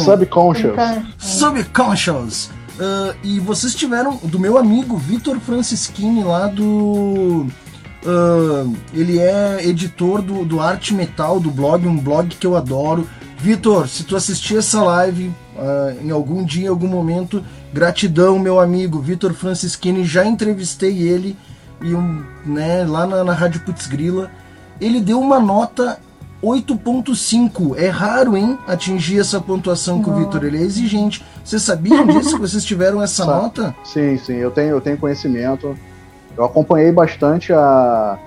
[0.06, 0.76] Subconscious.
[1.18, 2.50] Subconscious.
[2.82, 7.46] Ah, e vocês tiveram do meu amigo Vitor Francischini lá do.
[8.04, 13.08] ah, ele é editor do, do Arte Metal, do blog, um blog que eu adoro.
[13.38, 18.60] Vitor, se tu assistir essa live ah, em algum dia, em algum momento, gratidão, meu
[18.60, 19.00] amigo.
[19.00, 21.38] Vitor Francischini, já entrevistei ele
[21.84, 24.32] e um, né, lá na, na Rádio Putz Grila.
[24.80, 26.00] Ele deu uma nota
[26.44, 27.76] 8.5.
[27.78, 30.44] É raro, hein, atingir essa pontuação com o Vitor.
[30.44, 31.24] Ele é exigente.
[31.44, 32.36] Vocês sabiam disso?
[32.36, 33.42] que vocês tiveram essa Sabe.
[33.44, 33.76] nota?
[33.84, 35.78] Sim, sim, eu tenho, eu tenho conhecimento.
[36.38, 38.18] Eu acompanhei bastante a,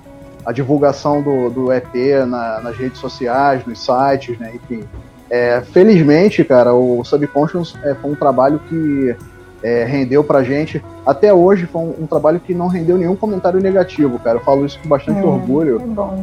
[0.45, 1.95] a divulgação do, do EP
[2.27, 4.53] na- nas redes sociais, nos sites, né?
[4.55, 4.85] Enfim.
[5.31, 9.17] É, felizmente, cara, o Subconscious é, foi um trabalho que
[9.65, 10.85] é, rendeu pra gente.
[11.07, 14.37] Até hoje foi um, um trabalho que não rendeu nenhum comentário negativo, cara.
[14.37, 15.25] Eu falo isso com bastante É.
[15.25, 15.81] orgulho.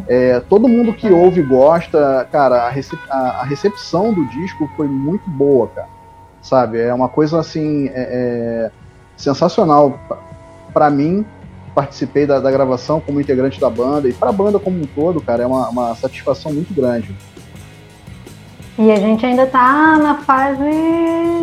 [0.07, 4.87] É todo mundo que ouve gosta, cara, a, recep- a- a recepção do disco foi
[4.87, 5.87] muito boa, cara.
[6.41, 6.79] Sabe?
[6.79, 8.71] É uma coisa assim é, é,
[9.17, 10.17] sensacional pra-
[10.73, 11.25] pra mim.
[11.73, 15.43] Participei da, da gravação como integrante da banda e pra banda como um todo, cara,
[15.43, 17.15] é uma, uma satisfação muito grande.
[18.77, 20.63] E a gente ainda tá na fase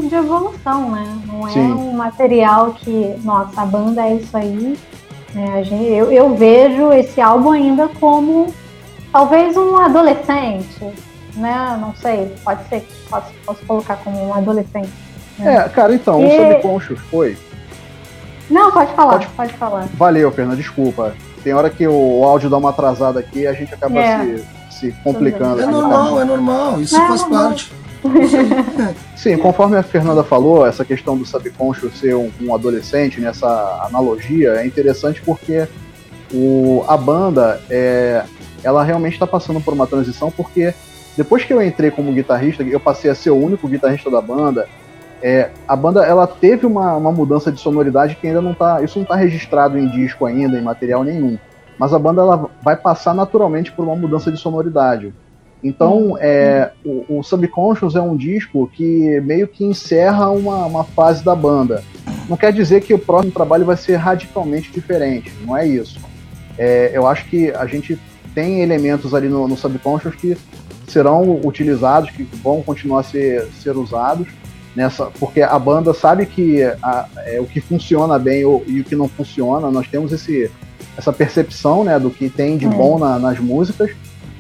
[0.09, 1.18] de evolução, né?
[1.26, 1.72] Não é Sim.
[1.72, 4.76] um material que, nossa, a banda é isso aí.
[5.35, 5.59] né?
[5.59, 8.53] A gente, eu, eu vejo esse álbum ainda como
[9.12, 10.83] talvez um adolescente,
[11.37, 11.76] né?
[11.81, 14.91] Não sei, pode ser, posso, posso colocar como um adolescente.
[15.41, 17.37] É, cara, então, o E- Subconscious foi.
[18.51, 19.87] Não, pode falar, Pode- pode, falar.
[19.95, 21.14] Valeu, Fernanda, desculpa.
[21.45, 24.24] Tem hora que o áudio dá uma atrasada aqui e a gente acaba É.
[24.24, 24.45] se,
[24.79, 25.61] se complicando.
[25.61, 25.79] É aqui, tá?
[25.79, 26.81] normal, é normal.
[26.81, 27.43] Isso É faz normal.
[27.45, 27.72] parte.
[29.16, 33.49] Sim, conforme a Fernanda falou, essa questão do subconscious ser um, um adolescente, nessa
[33.85, 35.66] analogia, é interessante porque
[36.33, 38.24] o, a banda, é,
[38.62, 40.72] ela realmente está passando por uma transição, porque
[41.16, 44.68] depois que eu entrei como guitarrista, eu passei a ser o único guitarrista da banda,
[45.20, 48.83] é, a banda ela teve uma, uma mudança de sonoridade que ainda não tá.
[48.83, 51.37] Isso não está registrado em disco ainda, em material nenhum.
[51.79, 55.12] Mas a banda ela vai passar naturalmente por uma mudança de sonoridade.
[55.62, 61.24] Então, é, o, o Subconscious é um disco que meio que encerra uma, uma fase
[61.24, 61.83] da banda.
[62.29, 65.99] Não quer dizer que o próximo trabalho vai ser radicalmente diferente, não é isso.
[66.57, 67.99] É, eu acho que a gente
[68.35, 70.37] tem elementos ali no, no Subconscious que
[70.87, 74.29] serão utilizados, que vão continuar a ser, ser usados,
[74.76, 78.85] nessa, porque a banda sabe que a- é, o que funciona bem ou- e o
[78.85, 80.51] que não funciona, nós temos esse,
[80.99, 82.68] essa percepção né, do que tem de É.
[82.68, 83.90] bom na- nas músicas.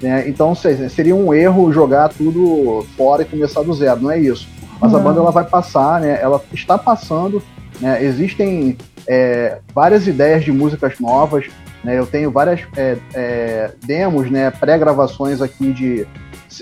[0.02, 0.28] né?
[0.28, 4.46] Então se- seria um erro jogar tudo fora e começar do zero, não é isso.
[4.80, 5.02] Mas a Não.
[5.04, 6.18] banda ela vai passar, né?
[6.22, 7.42] ela está passando.
[7.80, 8.04] Né?
[8.04, 8.76] Existem
[9.08, 11.46] é, várias ideias de músicas novas.
[11.82, 11.98] Né?
[11.98, 14.50] Eu tenho várias é, é, demos, né?
[14.50, 16.06] pré-gravações aqui de,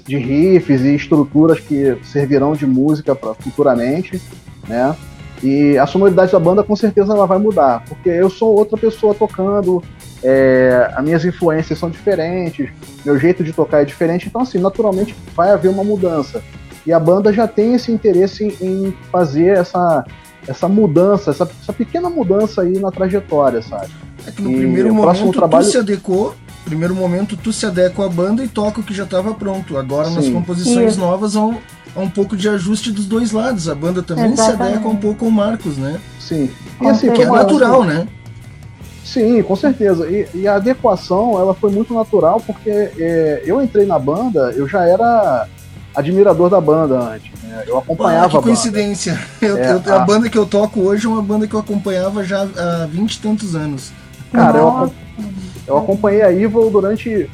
[0.06, 4.20] de riffs e estruturas que servirão de música pra, futuramente.
[4.68, 4.94] Né?
[5.42, 9.14] E a sonoridade da banda com certeza ela vai mudar, porque eu sou outra pessoa
[9.14, 9.82] tocando,
[10.22, 12.70] é, as minhas influências são diferentes,
[13.04, 16.42] meu jeito de tocar é diferente, então assim, naturalmente vai haver uma mudança.
[16.86, 20.04] E a banda já tem esse interesse em fazer essa,
[20.46, 23.90] essa mudança, essa, essa pequena mudança aí na trajetória, sabe?
[24.26, 25.64] É que no e primeiro momento trabalho...
[25.64, 26.34] tu se adequou,
[26.64, 29.76] primeiro momento tu se adequa à banda e toca o que já estava pronto.
[29.76, 30.14] Agora Sim.
[30.14, 31.00] nas composições Isso.
[31.00, 31.54] novas um,
[31.96, 33.68] há um pouco de ajuste dos dois lados.
[33.68, 34.58] A banda também Exatamente.
[34.58, 35.98] se adequa um pouco ao Marcos, né?
[36.20, 36.50] Sim.
[36.80, 38.06] E assim, que é natural, né?
[39.04, 40.06] Sim, com certeza.
[40.10, 44.68] E, e, a adequação ela foi muito natural porque é, eu entrei na banda, eu
[44.68, 45.46] já era
[45.94, 47.30] admirador da banda antes.
[47.42, 47.64] Né?
[47.66, 49.18] Eu acompanhava ah, que a coincidência.
[49.40, 51.60] Eu, é, eu, a, a, banda que eu toco hoje é uma banda que eu
[51.60, 53.92] acompanhava já há vinte e tantos anos.
[54.32, 54.92] Cara, eu,
[55.66, 57.30] eu acompanhei a Evil durante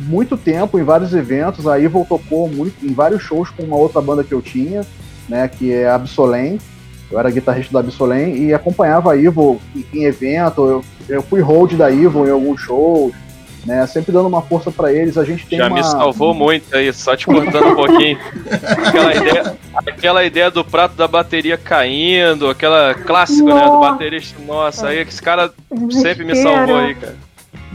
[0.00, 1.66] muito tempo em vários eventos.
[1.66, 4.82] A Evil tocou muito em vários shows com uma outra banda que eu tinha,
[5.28, 6.58] né, que é a Absolem.
[7.10, 10.66] Eu era guitarrista da Absolem e acompanhava a Evil em, em evento.
[10.66, 13.12] Eu, eu fui hold da Evil em alguns shows
[13.64, 13.86] né?
[13.86, 15.18] Sempre dando uma força para eles.
[15.18, 15.76] A gente tem Já uma...
[15.76, 18.18] me salvou muito aí, só te cortando um pouquinho.
[18.86, 23.64] Aquela ideia, aquela ideia do prato da bateria caindo, aquela clássica, né?
[23.64, 24.40] Do baterista.
[24.46, 25.52] Nossa, aí esse cara
[25.90, 27.16] sempre me salvou aí, cara.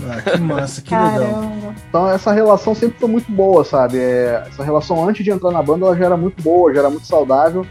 [0.03, 1.51] Ah, que massa, que legal.
[1.89, 3.97] Então essa relação sempre foi muito boa, sabe?
[3.97, 6.89] É, essa relação antes de entrar na banda ela já era muito boa, já era
[6.89, 7.65] muito saudável.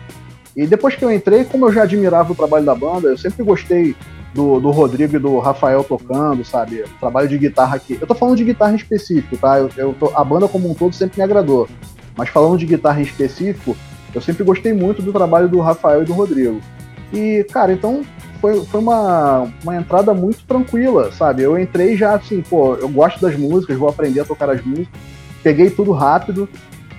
[0.56, 3.42] E depois que eu entrei, como eu já admirava o trabalho da banda, eu sempre
[3.44, 3.94] gostei
[4.32, 6.82] do, do Rodrigo e do Rafael tocando, sabe?
[6.82, 7.98] O trabalho de guitarra aqui.
[8.00, 9.58] Eu tô falando de guitarra em específico, tá?
[9.58, 11.68] Eu, eu tô, a banda como um todo sempre me agradou.
[12.16, 13.76] Mas falando de guitarra em específico,
[14.14, 16.60] eu sempre gostei muito do trabalho do Rafael e do Rodrigo.
[17.12, 18.02] E, cara, então
[18.44, 21.42] foi, foi uma, uma entrada muito tranquila, sabe?
[21.42, 25.00] Eu entrei já assim, pô, eu gosto das músicas, vou aprender a tocar as músicas.
[25.42, 26.46] Peguei tudo rápido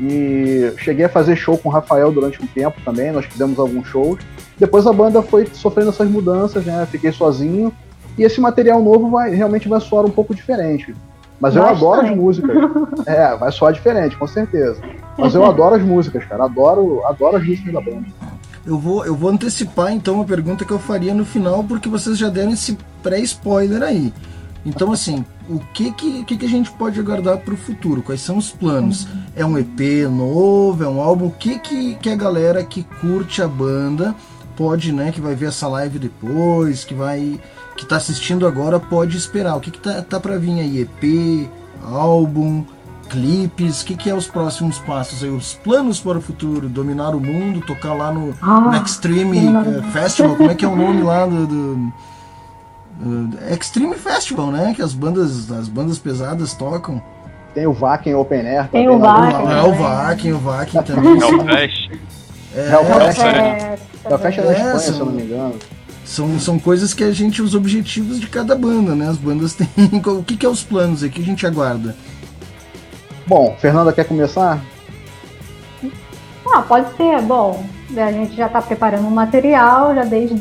[0.01, 3.87] e cheguei a fazer show com o Rafael durante um tempo também, nós fizemos alguns
[3.87, 4.17] shows.
[4.57, 6.87] Depois a banda foi sofrendo essas mudanças, né?
[6.89, 7.71] Fiquei sozinho.
[8.17, 10.95] E esse material novo vai realmente vai soar um pouco diferente.
[11.39, 12.55] Mas eu adoro as músicas.
[13.05, 14.81] É, vai soar diferente, com certeza.
[15.15, 16.45] Mas eu adoro as músicas, cara.
[16.45, 18.05] Adoro, adoro as músicas da banda.
[18.65, 22.17] Eu vou, eu vou antecipar então uma pergunta que eu faria no final, porque vocês
[22.17, 24.11] já deram esse pré-spoiler aí.
[24.65, 28.01] Então, assim, o que, que, que, que a gente pode aguardar para o futuro?
[28.01, 29.05] Quais são os planos?
[29.05, 29.21] Uhum.
[29.35, 30.83] É um EP novo?
[30.83, 31.27] É um álbum?
[31.27, 34.15] O que, que, que a galera que curte a banda
[34.55, 37.39] pode, né, que vai ver essa live depois, que vai
[37.75, 39.55] que tá assistindo agora pode esperar.
[39.55, 40.79] O que que tá, tá para vir aí?
[40.79, 41.49] EP,
[41.83, 42.63] álbum,
[43.15, 45.29] clipes, o que que é os próximos passos aí?
[45.29, 46.67] Os planos para o futuro?
[46.67, 50.67] Dominar o mundo, tocar lá no, ah, no Extreme uh, Festival, como é que é
[50.67, 51.93] o nome lá do, do
[53.01, 54.73] uh, Extreme Festival, né?
[54.75, 57.01] Que as bandas, as bandas pesadas tocam.
[57.53, 58.67] Tem o Vakin Open Air.
[58.67, 59.47] Tem o Vakin.
[59.49, 61.21] É, o Vakin, o Vakin também.
[61.21, 61.91] É o Fest.
[62.53, 63.21] É, é, o Fest.
[63.21, 65.55] É, da Espanha, se eu não me engano.
[66.03, 69.09] São, são coisas que a gente, os objetivos de cada banda, né?
[69.09, 69.67] As bandas têm.
[70.05, 71.15] o que, que é os planos aqui?
[71.15, 71.95] que a gente aguarda?
[73.27, 74.61] Bom, Fernanda quer começar?
[76.53, 77.19] Ah, pode ser.
[77.23, 77.65] Bom,
[77.97, 80.35] a gente já está preparando um material já desde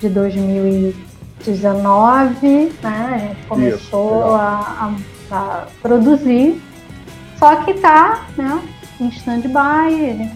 [0.00, 3.14] de 2019, né?
[3.14, 4.92] A gente começou Isso, a,
[5.30, 6.60] a, a, produzir.
[7.36, 8.62] Só que tá, né,
[9.00, 10.30] em stand-by,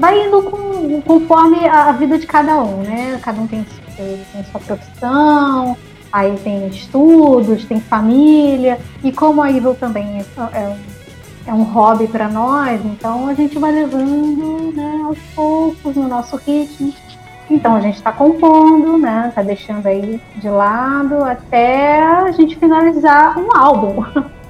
[0.00, 3.20] vai indo com, conforme a vida de cada um, né?
[3.22, 3.64] Cada um tem,
[3.96, 5.76] tem sua profissão,
[6.12, 10.24] aí tem estudos, tem família, e como a Evil também é,
[10.58, 10.76] é,
[11.46, 16.36] é um hobby para nós, então a gente vai levando né, aos poucos no nosso
[16.36, 16.92] ritmo.
[17.50, 19.26] Então a gente está compondo, né?
[19.28, 24.04] Está deixando aí de lado até a gente finalizar um álbum.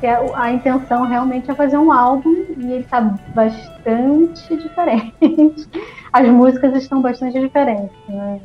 [0.00, 3.00] que a, é a intenção realmente é fazer um álbum e ele está
[3.34, 5.68] bastante diferente.
[6.10, 7.94] As músicas estão bastante diferentes.
[8.08, 8.40] Né?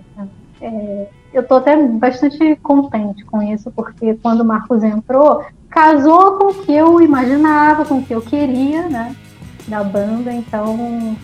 [0.61, 6.45] É, eu estou até bastante contente com isso, porque quando o Marcos entrou, casou com
[6.45, 9.13] o que eu imaginava, com o que eu queria, né?
[9.67, 11.17] Da banda, então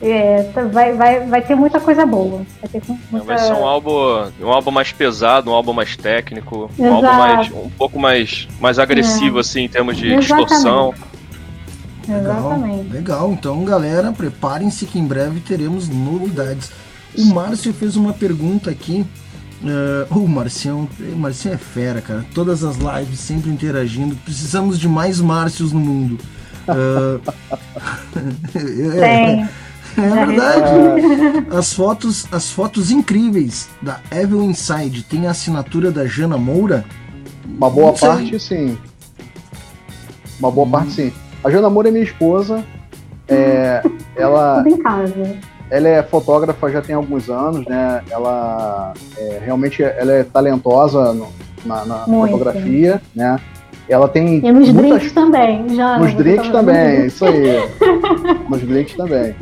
[0.00, 2.46] é, tá, vai, vai, vai ter muita coisa boa.
[2.62, 3.26] Vai, ter muita...
[3.26, 7.52] vai ser um álbum, um álbum mais pesado, um álbum mais técnico, um álbum mais,
[7.52, 9.40] um pouco mais, mais agressivo, é.
[9.40, 10.46] assim, em termos de Exatamente.
[10.48, 10.94] distorção.
[12.08, 12.88] Exatamente.
[12.88, 13.32] Legal, legal.
[13.32, 16.72] Então, galera, preparem-se que em breve teremos novidades.
[17.14, 19.04] O Márcio fez uma pergunta aqui.
[19.62, 22.24] Uh, o Marcião, o Marcião é fera, cara.
[22.32, 24.14] Todas as lives sempre interagindo.
[24.24, 26.18] Precisamos de mais Márcios no mundo.
[26.68, 27.18] Uh,
[29.02, 29.48] é,
[29.96, 31.46] é verdade.
[31.50, 36.84] As fotos, as fotos incríveis da Evil Inside tem a assinatura da Jana Moura?
[37.46, 38.76] Uma boa parte, sim.
[40.38, 40.70] Uma boa hum.
[40.70, 41.12] parte, sim.
[41.42, 42.62] A Jana Moura é minha esposa.
[43.26, 43.82] É,
[44.14, 44.62] ela.
[44.62, 45.36] Tudo em casa.
[45.70, 48.02] Ela é fotógrafa já tem alguns anos, né?
[48.10, 51.28] Ela é, realmente ela é talentosa no,
[51.64, 53.38] na, na fotografia, né?
[53.88, 54.38] Ela tem.
[54.44, 54.98] E nos muitas...
[54.98, 55.98] drinks também, já.
[55.98, 57.68] Nos drinks também, isso aí.
[58.48, 59.34] nos drinks também.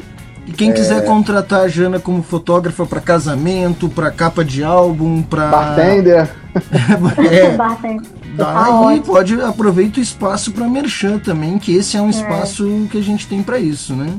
[0.47, 0.73] E quem é...
[0.73, 6.31] quiser contratar a Jana como fotógrafa para casamento, para capa de álbum, para bartender,
[7.31, 8.07] é, bartender.
[8.37, 12.11] Daí pode aproveita o espaço para merchan também, que esse é um é.
[12.11, 14.13] espaço que a gente tem para isso, né?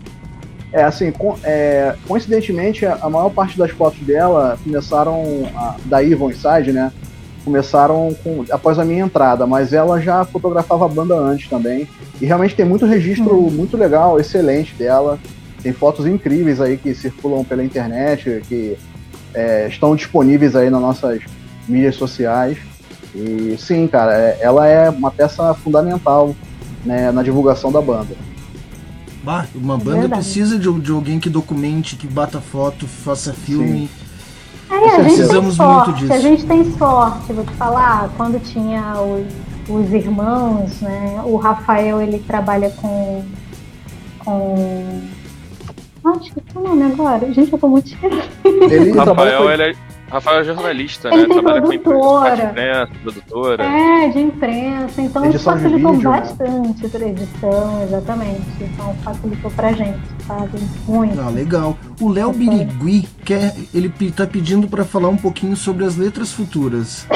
[0.78, 1.12] É assim,
[1.44, 6.92] é, coincidentemente a maior parte das fotos dela começaram a, da Yvonne Side, né?
[7.44, 11.88] Começaram com, após a minha entrada, mas ela já fotografava a banda antes também.
[12.22, 13.50] E realmente tem muito registro hum.
[13.50, 15.18] muito legal, excelente dela.
[15.64, 18.78] Tem fotos incríveis aí que circulam pela internet, que
[19.34, 21.24] é, estão disponíveis aí nas nossas
[21.68, 22.60] mídias sociais.
[23.16, 26.36] E sim, cara, é, ela é uma peça fundamental
[26.86, 28.16] né, na divulgação da banda.
[29.28, 33.90] Bah, uma é banda precisa de, de, alguém que documente, que bata foto, faça filme.
[34.72, 36.14] É, Precisamos muito disso.
[36.14, 39.28] A gente tem sorte, vou te falar, quando tinha os,
[39.68, 41.22] os irmãos, né?
[41.26, 43.26] O Rafael ele trabalha com.
[44.24, 45.02] com
[46.06, 47.34] Acho que é o nome agora.
[47.34, 47.90] Gente, eu tô muito
[48.46, 49.76] Ele Rafael, ele é,
[50.10, 51.18] Rafael é jornalista, né?
[51.18, 52.38] Tem Trabalha produtora.
[52.38, 53.64] com imprensa, produtora.
[53.64, 55.02] É, de imprensa.
[55.02, 58.42] Então edição facilitou bastante para edição, exatamente.
[58.62, 60.60] Então facilitou pra gente, sabe?
[60.88, 61.20] Muito.
[61.20, 61.78] Ah, legal.
[62.00, 67.06] O Léo Birigui quer, ele tá pedindo para falar um pouquinho sobre as letras futuras.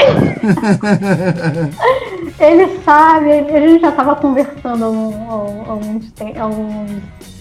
[2.40, 6.92] ele sabe, a gente já tava conversando há alguns, alguns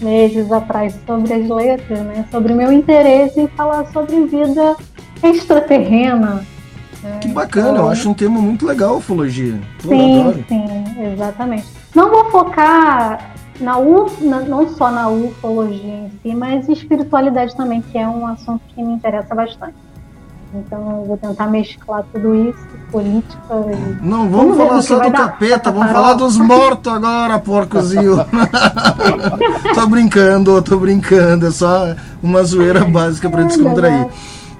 [0.01, 2.25] meses atrás sobre as letras, né?
[2.31, 4.77] Sobre o meu interesse em falar sobre vida
[5.23, 6.45] extraterrena.
[7.03, 7.17] Né?
[7.19, 9.59] Que bacana, então, eu acho um tema muito legal, ufologia.
[9.81, 11.65] Pô, sim, sim, exatamente.
[11.95, 17.81] Não vou focar na uf, na, não só na ufologia em si, mas espiritualidade também,
[17.81, 19.75] que é um assunto que me interessa bastante.
[20.53, 22.59] Então eu vou tentar mesclar tudo isso,
[22.91, 24.05] política e.
[24.05, 28.17] Não, vamos, vamos falar só do capeta, vamos falar dos mortos agora, porcozinho.
[29.73, 34.07] tô brincando, tô brincando, é só uma zoeira básica para descontrair.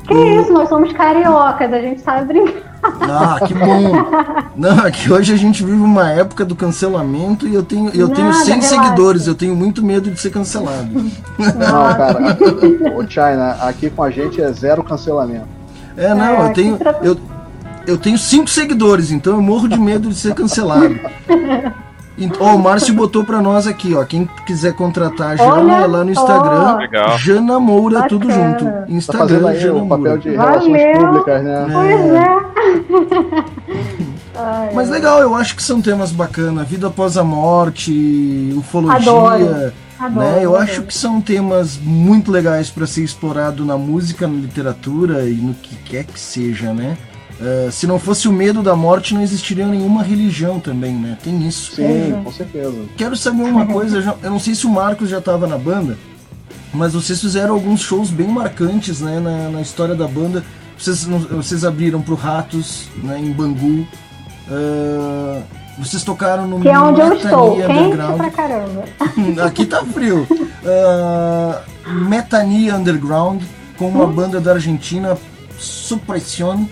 [0.07, 2.71] Que isso, nós somos cariocas, a gente sabe brincar.
[2.83, 3.93] Ah, que bom.
[4.57, 8.07] Não, é que hoje a gente vive uma época do cancelamento e eu tenho, eu
[8.07, 8.67] Nada, tenho 100 relaxa.
[8.69, 10.89] seguidores, eu tenho muito medo de ser cancelado.
[11.37, 12.37] Não, cara,
[12.95, 15.47] o China, aqui com a gente é zero cancelamento.
[15.95, 16.79] É, não, é, eu tenho.
[17.01, 17.17] Eu,
[17.85, 20.99] eu tenho cinco seguidores, então eu morro de medo de ser cancelado.
[22.39, 24.03] Ó, o Márcio botou pra nós aqui, ó.
[24.03, 26.78] Quem quiser contratar a Jana é lá no Instagram.
[26.78, 27.18] Legal.
[27.18, 28.09] Jana Moura, Bacana.
[28.09, 28.66] tudo junto.
[28.66, 31.68] Tá Instagram, tá Jana o papel de relações públicas, né?
[31.72, 33.51] Pois é.
[34.74, 36.68] Mas legal, eu acho que são temas bacanas.
[36.68, 38.97] Vida após a morte, ufologia.
[38.97, 39.74] Adoro.
[39.99, 40.39] Adoro, né?
[40.43, 40.64] Eu adoro.
[40.64, 45.53] acho que são temas muito legais para ser explorado na música, na literatura e no
[45.53, 46.97] que quer que seja, né?
[47.41, 51.17] Uh, se não fosse o medo da morte, não existiria nenhuma religião também, né?
[51.23, 51.75] Tem isso.
[51.75, 52.85] Sim, com certeza.
[52.95, 55.97] Quero saber uma coisa, eu não sei se o Marcos já estava na banda,
[56.71, 60.43] mas vocês fizeram alguns shows bem marcantes né, na, na história da banda.
[60.77, 63.87] Vocês, vocês abriram pro Ratos, né, em Bangu.
[64.47, 65.41] Uh,
[65.79, 68.83] vocês tocaram no Que é onde eu estou, quente pra caramba.
[69.43, 70.27] Aqui tá frio.
[70.29, 73.41] Uh, Metania Underground,
[73.79, 74.11] com uma hum?
[74.11, 75.17] banda da Argentina,
[75.57, 76.65] Supression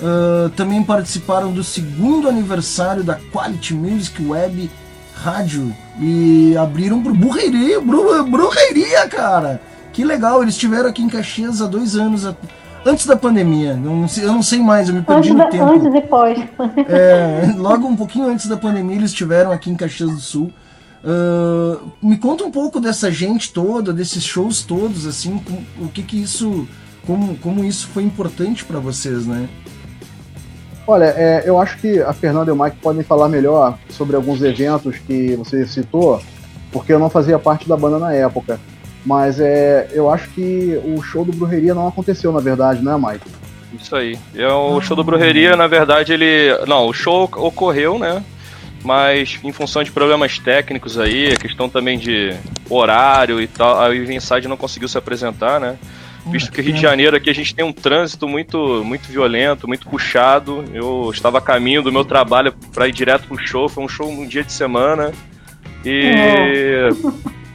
[0.00, 4.70] Uh, também participaram do segundo aniversário da Quality Music Web
[5.14, 9.62] Rádio e abriram pro Burreiria, bru, Burreiria, cara.
[9.92, 12.26] Que legal, eles estiveram aqui em Caxias há dois anos,
[12.84, 13.70] antes da pandemia.
[13.70, 15.64] Eu não sei, eu não sei mais, eu me perdi antes no da, tempo.
[15.64, 16.38] Antes e depois.
[16.88, 20.52] É, logo um pouquinho antes da pandemia eles estiveram aqui em Caxias do Sul.
[21.04, 25.40] Uh, me conta um pouco dessa gente toda, desses shows todos, assim,
[25.78, 26.66] o que que isso,
[27.06, 29.48] como, como isso foi importante para vocês, né?
[30.86, 34.42] Olha, é, eu acho que a Fernanda e o Mike podem falar melhor sobre alguns
[34.42, 36.20] eventos que você citou,
[36.70, 38.60] porque eu não fazia parte da banda na época.
[39.04, 43.26] Mas é, eu acho que o show do Brujeria não aconteceu, na verdade, né, Mike?
[43.80, 44.18] Isso aí.
[44.34, 46.56] É, o show do Brujeria, na verdade, ele.
[46.66, 48.22] Não, o show ocorreu, né?
[48.82, 52.34] Mas em função de problemas técnicos aí, a questão também de
[52.68, 55.76] horário e tal, a Inside não conseguiu se apresentar, né?
[56.26, 59.88] Visto que Rio de Janeiro aqui a gente tem um trânsito muito, muito violento, muito
[59.88, 60.64] puxado.
[60.72, 64.08] Eu estava a caminho do meu trabalho para ir direto pro show, foi um show
[64.08, 65.12] um dia de semana.
[65.84, 66.88] E é.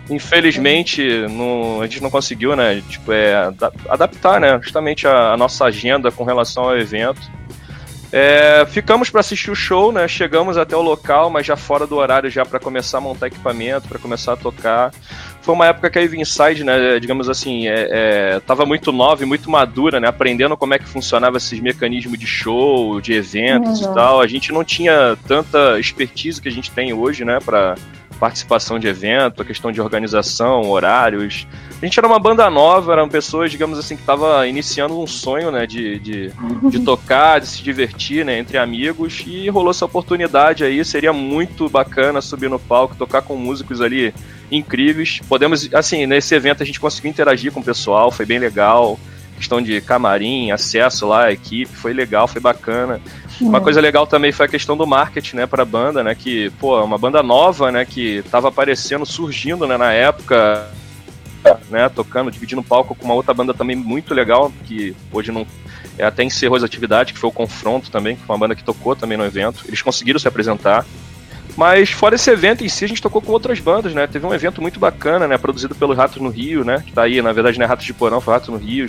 [0.09, 2.81] infelizmente não, a gente não conseguiu, né?
[2.87, 3.51] Tipo, é,
[3.89, 4.59] adaptar, né?
[4.61, 7.21] Justamente a, a nossa agenda com relação ao evento.
[8.11, 10.07] É, ficamos para assistir o show, né?
[10.07, 13.87] Chegamos até o local, mas já fora do horário já para começar a montar equipamento,
[13.87, 14.91] para começar a tocar.
[15.49, 19.23] Foi uma época que a Eve Inside, né, digamos assim, é, é, tava muito nova
[19.23, 20.07] e muito madura, né?
[20.07, 23.91] Aprendendo como é que funcionava esses mecanismos de show, de eventos uhum.
[23.91, 24.21] e tal.
[24.21, 27.73] A gente não tinha tanta expertise que a gente tem hoje, né, para
[28.19, 31.47] participação de evento, a questão de organização, horários.
[31.81, 35.49] A gente era uma banda nova, eram pessoas, digamos assim, que estavam iniciando um sonho,
[35.51, 36.31] né, de, de,
[36.69, 41.69] de, tocar, de se divertir, né, entre amigos, e rolou essa oportunidade aí, seria muito
[41.69, 44.13] bacana subir no palco, tocar com músicos ali
[44.51, 45.21] incríveis.
[45.27, 48.99] Podemos, assim, nesse evento a gente conseguiu interagir com o pessoal, foi bem legal
[49.39, 53.01] questão de camarim, acesso lá equipe, foi legal, foi bacana.
[53.41, 56.77] Uma coisa legal também foi a questão do marketing, né, pra banda, né, que, pô,
[56.77, 60.69] é uma banda nova, né, que tava aparecendo, surgindo, né, na época,
[61.69, 65.47] né, tocando, dividindo palco com uma outra banda também muito legal, que hoje não
[65.97, 68.63] é, até encerrou as atividades, que foi o Confronto também, que foi uma banda que
[68.63, 69.65] tocou também no evento.
[69.67, 70.85] Eles conseguiram se apresentar.
[71.57, 74.07] Mas fora esse evento em si, a gente tocou com outras bandas, né?
[74.07, 75.37] Teve um evento muito bacana, né?
[75.37, 76.81] Produzido pelo Ratos no Rio, né?
[76.85, 78.87] Que tá aí, na verdade não é Ratos de Porão, foi Ratos no Rio.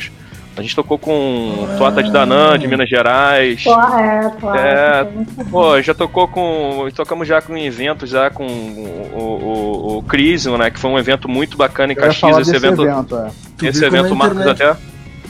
[0.60, 1.76] A gente tocou com ah.
[1.78, 3.64] Tuata de Danã, de Minas Gerais.
[3.66, 4.58] É, Tuata.
[4.58, 5.04] É,
[5.50, 6.86] pô, já tocou com.
[6.94, 10.70] Tocamos já com eventos já com o, o, o Crisium, né?
[10.70, 12.36] Que foi um evento muito bacana em Caxias.
[12.40, 12.82] Esse evento.
[12.82, 13.66] evento é.
[13.66, 14.76] Esse evento Marcos até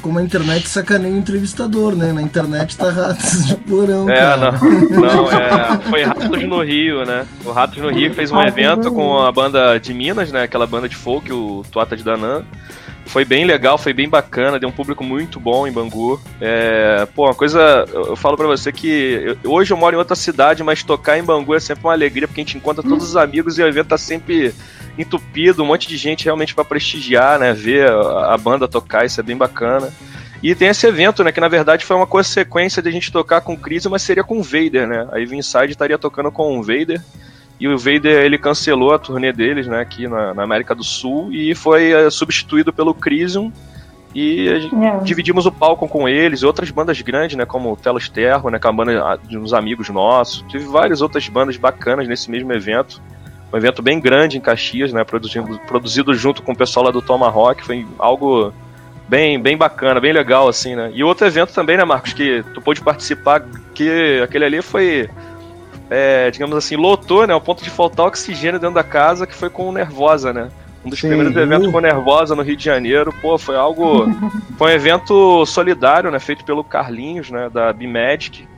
[0.00, 2.12] como a internet sacaneia o entrevistador, né?
[2.12, 4.08] Na internet tá Ratos de Porão.
[4.08, 4.52] É, cara.
[4.52, 5.00] não.
[5.00, 5.78] Não, é.
[5.88, 7.26] Foi Ratos no Rio, né?
[7.44, 10.44] O Ratos no Rio fez um evento com a banda de Minas, né?
[10.44, 12.42] Aquela banda de folk, o Tuata de Danã.
[13.10, 16.20] Foi bem legal, foi bem bacana, deu um público muito bom em Bangu.
[16.40, 20.14] É, pô, uma coisa, eu falo para você que eu, hoje eu moro em outra
[20.14, 23.16] cidade, mas tocar em Bangu é sempre uma alegria, porque a gente encontra todos os
[23.16, 24.54] amigos e o evento tá sempre
[24.96, 29.18] entupido, um monte de gente realmente para prestigiar, né, ver a, a banda tocar, isso
[29.18, 29.92] é bem bacana.
[30.40, 31.32] E tem esse evento, né?
[31.32, 34.38] Que na verdade foi uma consequência de a gente tocar com Chris, mas seria com
[34.38, 35.06] o Vader, né?
[35.12, 37.02] Aí Inside estaria tocando com o Vader.
[37.60, 41.30] E o Vader ele cancelou a turnê deles, né, aqui na, na América do Sul
[41.30, 43.52] e foi é, substituído pelo Crisium.
[44.14, 45.04] E é.
[45.04, 48.58] dividimos o palco com eles e outras bandas grandes, né, como o Telos Terro, né,
[48.58, 50.42] com a banda de uns amigos nossos.
[50.48, 53.00] Tive várias outras bandas bacanas nesse mesmo evento.
[53.52, 57.02] Um evento bem grande em Caxias, né, produzido, produzido junto com o pessoal lá do
[57.02, 57.62] Tomahawk.
[57.62, 58.52] Foi algo
[59.06, 60.90] bem, bem bacana, bem legal, assim, né.
[60.94, 63.44] E outro evento também, né, Marcos, que tu pôde participar,
[63.74, 65.10] que aquele ali foi
[65.90, 67.34] é, digamos assim, lotou, né?
[67.34, 70.48] Ao ponto de faltar oxigênio dentro da casa, que foi com o Nervosa, né?
[70.84, 71.08] Um dos Sim.
[71.08, 73.12] primeiros eventos com Nervosa no Rio de Janeiro.
[73.20, 74.06] Pô, foi algo.
[74.56, 76.20] foi um evento solidário, né?
[76.20, 77.50] Feito pelo Carlinhos, né?
[77.52, 78.48] Da B-Magic.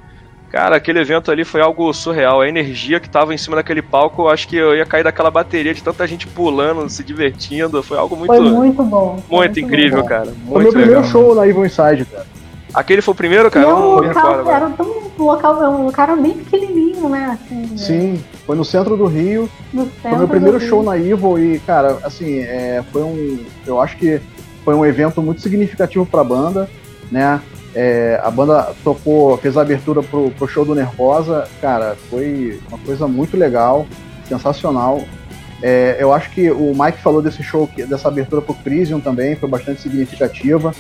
[0.51, 2.43] Cara, aquele evento ali foi algo surreal.
[2.43, 5.31] A energia que tava em cima daquele palco, eu acho que eu ia cair daquela
[5.31, 7.83] bateria de tanta gente pulando, se divertindo.
[7.83, 8.31] Foi algo muito.
[8.31, 9.13] Foi muito bom.
[9.13, 10.09] Muito, muito incrível, bom.
[10.09, 10.27] cara.
[10.27, 12.27] Muito foi meu primeiro show na Evil Inside, cara.
[12.75, 13.67] Aquele foi o primeiro, cara?
[13.67, 17.39] Não, o local era tão um local, um era bem pequenininho, né?
[17.41, 17.77] Assim, né?
[17.77, 19.49] Sim, foi no centro do Rio.
[19.73, 23.39] No foi meu primeiro show na Evil e, cara, assim, é, foi um.
[23.67, 24.21] Eu acho que
[24.65, 26.69] foi um evento muito significativo pra banda,
[27.11, 27.41] né?
[27.75, 32.79] É, a banda tocou, fez a abertura pro, pro show do Nervosa, cara, foi uma
[32.79, 33.87] coisa muito legal,
[34.29, 35.03] sensacional.
[35.63, 39.49] É, eu acho que o Mike falou desse show, dessa abertura pro Crisium também, foi
[39.49, 40.75] bastante significativa.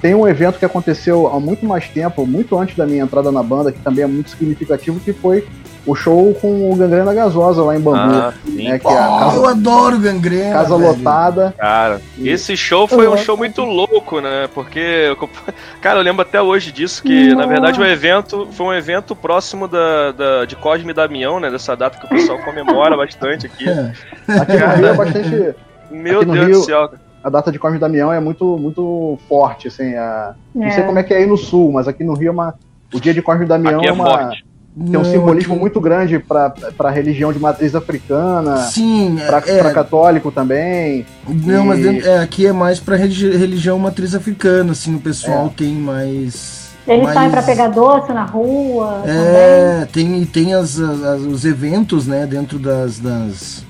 [0.00, 3.42] Tem um evento que aconteceu há muito mais tempo, muito antes da minha entrada na
[3.42, 5.46] banda, que também é muito significativo, que foi
[5.88, 7.98] o show com o Gangrena Gasosa lá em Bangu.
[7.98, 10.52] Ah, né, que é casa, eu adoro Gangrena.
[10.52, 10.90] Casa velho.
[10.90, 11.54] lotada.
[11.56, 12.28] Cara, e...
[12.28, 14.48] esse show foi um show muito louco, né?
[14.54, 15.16] Porque,
[15.80, 19.66] cara, eu lembro até hoje disso, que na verdade o evento foi um evento próximo
[19.66, 21.50] da, da, de Cosme e Damião, né?
[21.50, 23.68] Dessa data que o pessoal comemora bastante aqui.
[23.68, 23.92] É.
[24.40, 25.54] Aqui no Rio é bastante.
[25.90, 26.58] Meu Deus Rio...
[26.58, 26.90] do céu
[27.22, 29.94] a data de Cosme Damião é muito, muito forte, assim.
[29.94, 30.34] A...
[30.54, 30.58] É.
[30.58, 32.54] Não sei como é que é aí no sul, mas aqui no Rio é uma.
[32.92, 34.04] O dia de Cosme Damião é, é, uma.
[34.04, 34.44] Forte.
[34.86, 35.60] Tem um simbolismo aqui...
[35.60, 38.58] muito grande para a religião de matriz africana.
[38.58, 39.72] Sim, para é...
[39.72, 41.04] católico também.
[41.26, 41.66] Não, e...
[41.66, 45.50] mas é, aqui é mais para religião matriz africana, assim, o pessoal é.
[45.56, 46.68] tem mais.
[46.86, 47.14] Eles mais...
[47.14, 49.02] saem para pegar doce na rua.
[49.04, 50.24] É, também.
[50.24, 53.64] tem, tem as, as, os eventos, né, dentro das, das,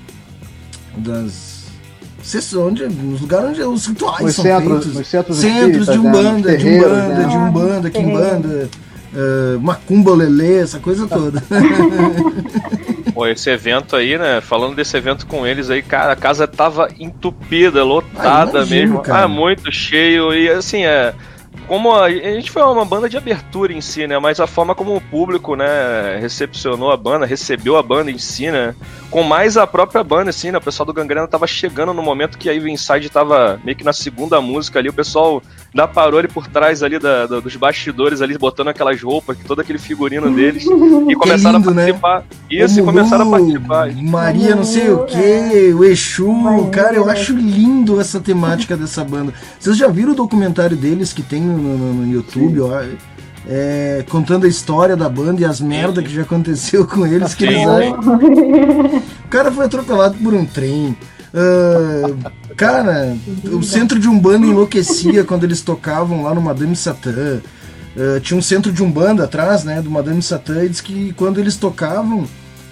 [0.95, 1.49] das
[2.55, 4.95] onde, nos lugares onde os rituais nos são centros, feitos.
[4.95, 6.57] Nos centros, centros de Umbanda, né?
[6.57, 7.27] de Umbanda, né?
[7.27, 8.69] de Umbanda, Kimbanda,
[9.13, 11.43] uh, Macumba Lelê, essa coisa toda.
[13.13, 14.39] Pô, esse evento aí, né?
[14.41, 18.99] Falando desse evento com eles aí, cara, a casa tava entupida, lotada ah, imagino, mesmo.
[19.01, 19.23] Cara.
[19.23, 20.33] Ah, muito cheio.
[20.33, 21.13] E assim, é
[21.69, 24.17] como a, a, gente foi uma banda de abertura em si, né?
[24.17, 28.49] Mas a forma como o público, né, recepcionou a banda, recebeu a banda em si,
[28.49, 28.73] né?
[29.11, 30.57] Com mais a própria banda, assim, né?
[30.57, 33.83] O pessoal do Gangrena tava chegando no momento que a Eve Inside tava meio que
[33.83, 35.43] na segunda música ali, o pessoal
[35.73, 39.61] da parou ali por trás ali da, da, dos bastidores ali, botando aquelas roupas, todo
[39.61, 41.83] aquele figurino deles, e começaram lindo, a né?
[41.83, 42.19] participar.
[42.19, 42.25] Né?
[42.49, 43.93] Isso, e começaram a participar.
[43.95, 49.33] Maria não sei o que, o Exu, cara, eu acho lindo essa temática dessa banda.
[49.59, 52.61] Vocês já viram o documentário deles que tem no, no, no YouTube?
[52.61, 52.81] Ó,
[53.47, 57.45] é, contando a história da banda e as merdas que já aconteceu com eles, que
[57.45, 57.65] eles.
[59.25, 60.95] O cara foi atropelado por um trem.
[61.31, 63.15] Uh, cara,
[63.51, 67.41] o centro de Umbanda enlouquecia quando eles tocavam lá no Madame Satã.
[67.95, 71.39] Uh, tinha um centro de Umbanda atrás, né, do Madame Satã, e diz que quando
[71.39, 72.25] eles tocavam,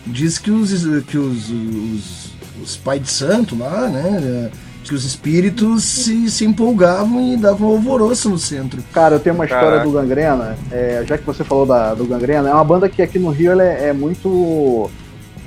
[0.05, 0.71] diz que os,
[1.07, 4.51] que os, os, os pais de santo lá, né,
[4.83, 8.81] que os espíritos se, se empolgavam e davam alvoroço no centro.
[8.93, 9.85] Cara, eu tenho uma história Caraca.
[9.85, 13.19] do Gangrena, é, já que você falou da, do Gangrena, é uma banda que aqui
[13.19, 14.89] no Rio é, é muito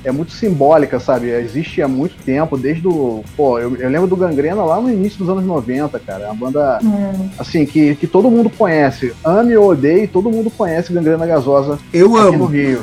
[0.05, 1.29] é muito simbólica, sabe?
[1.29, 3.23] Existe há muito tempo, desde o.
[3.37, 6.25] Pô, eu, eu, lembro do Gangrena lá no início dos anos 90, cara.
[6.25, 7.29] É uma banda, hum.
[7.39, 9.13] assim, que, que todo mundo conhece.
[9.25, 12.39] Ame ou odeie, todo mundo conhece Gangrena Gasosa eu aqui amo.
[12.39, 12.83] no Rio.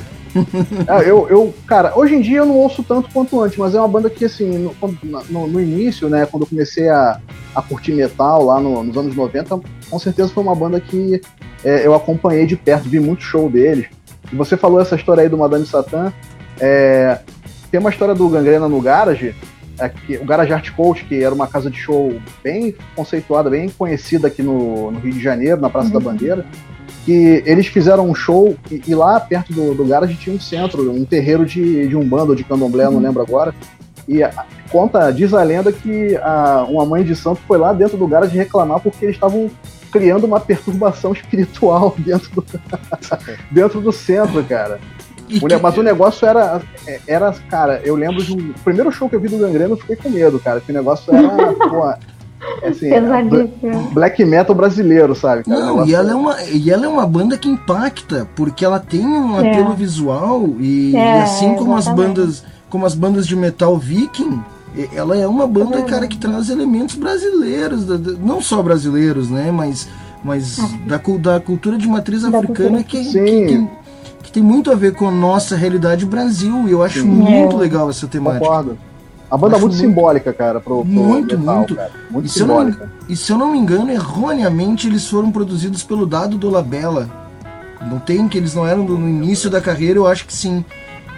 [0.88, 3.80] É, eu, eu, cara, hoje em dia eu não ouço tanto quanto antes, mas é
[3.80, 4.76] uma banda que, assim, no,
[5.30, 7.20] no, no início, né, quando eu comecei a,
[7.56, 9.60] a curtir metal lá no, nos anos 90,
[9.90, 11.22] com certeza foi uma banda que
[11.64, 13.88] é, eu acompanhei de perto, vi muito show deles.
[14.32, 16.12] E você falou essa história aí do Madame Satã,
[16.60, 17.20] é,
[17.72, 19.36] tem uma história do Gangrena no Garage,
[19.80, 22.14] é, que, o Garage Art Coach, que era uma casa de show
[22.44, 25.94] bem conceituada, bem conhecida aqui no, no Rio de Janeiro, na Praça uhum.
[25.94, 26.46] da Bandeira,
[27.08, 30.92] que eles fizeram um show e, e, lá perto do, do Garage tinha um centro,
[30.92, 32.96] um terreiro de, de Umbanda ou de Candomblé, uhum.
[32.96, 33.56] não lembro agora,
[34.06, 37.98] e a, conta, diz a lenda que a, uma mãe de santo foi lá dentro
[37.98, 39.50] do Garage reclamar porque eles estavam
[39.90, 42.46] criando uma perturbação espiritual dentro do,
[43.50, 44.78] dentro do centro, cara.
[45.42, 46.62] Mulher, mas o negócio era,
[47.08, 48.52] era, cara, eu lembro de um.
[48.52, 50.60] O primeiro show que eu vi do Gangrena, eu fiquei com medo, cara.
[50.60, 51.94] Que o negócio era, pô,
[52.64, 52.90] assim,
[53.94, 55.44] black metal brasileiro, sabe?
[55.44, 55.60] Cara?
[55.60, 59.06] Não, e ela, é uma, e ela é uma banda que impacta, porque ela tem
[59.06, 59.52] um é.
[59.52, 64.42] apelo visual e, é, e assim como as bandas, como as bandas de metal viking,
[64.94, 67.88] ela é uma banda, cara, que traz elementos brasileiros,
[68.20, 69.52] não só brasileiros, né?
[69.52, 69.88] Mas,
[70.24, 70.70] mas ah.
[70.86, 70.98] da,
[71.34, 73.68] da cultura de matriz da africana que, que, que
[74.28, 76.68] que tem muito a ver com a nossa realidade Brasil.
[76.68, 77.08] E eu acho Sim.
[77.08, 77.60] muito é.
[77.60, 78.46] legal essa temática.
[78.46, 78.78] Concordo.
[79.30, 81.76] A banda é muito, muito simbólica, cara, pro, pro Muito, metal, muito.
[81.76, 81.92] Cara.
[82.10, 82.86] Muito e simbólica.
[82.86, 87.10] Não, e se eu não me engano, erroneamente eles foram produzidos pelo Dado Dolabella.
[87.90, 90.64] Não tem que eles não eram no início da carreira, eu acho que sim.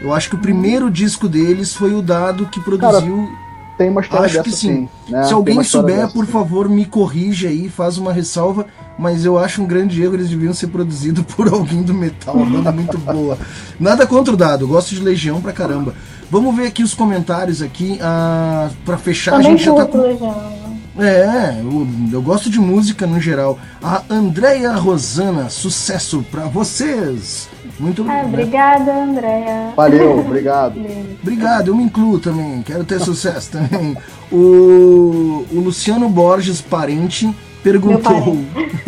[0.02, 3.18] Eu acho que o primeiro disco deles foi o Dado que produziu.
[3.18, 3.50] Cara,
[3.80, 4.90] tem uma história Acho dessa, que sim.
[5.06, 5.24] sim né?
[5.24, 6.32] Se alguém souber, dessa, por sim.
[6.34, 8.66] favor, me corrija aí, faz uma ressalva.
[8.98, 12.46] Mas eu acho um grande erro, eles deviam ser produzidos por alguém do metal, uma
[12.46, 13.38] banda muito boa.
[13.80, 15.94] Nada contra o dado, gosto de Legião pra caramba.
[16.30, 17.98] Vamos ver aqui os comentários aqui.
[18.02, 19.98] Ah, para fechar, Também a gente já tá com...
[19.98, 20.60] Legião.
[20.98, 23.58] É, eu, eu, gosto de música no geral.
[23.82, 27.48] A Andréia Rosana, sucesso para vocês!
[27.80, 29.72] Muito ah, obrigada, Andréia.
[29.76, 30.78] Valeu, obrigado.
[31.22, 33.98] obrigado, eu me incluo também, quero ter sucesso também.
[34.30, 38.38] O, o Luciano Borges, parente, perguntou.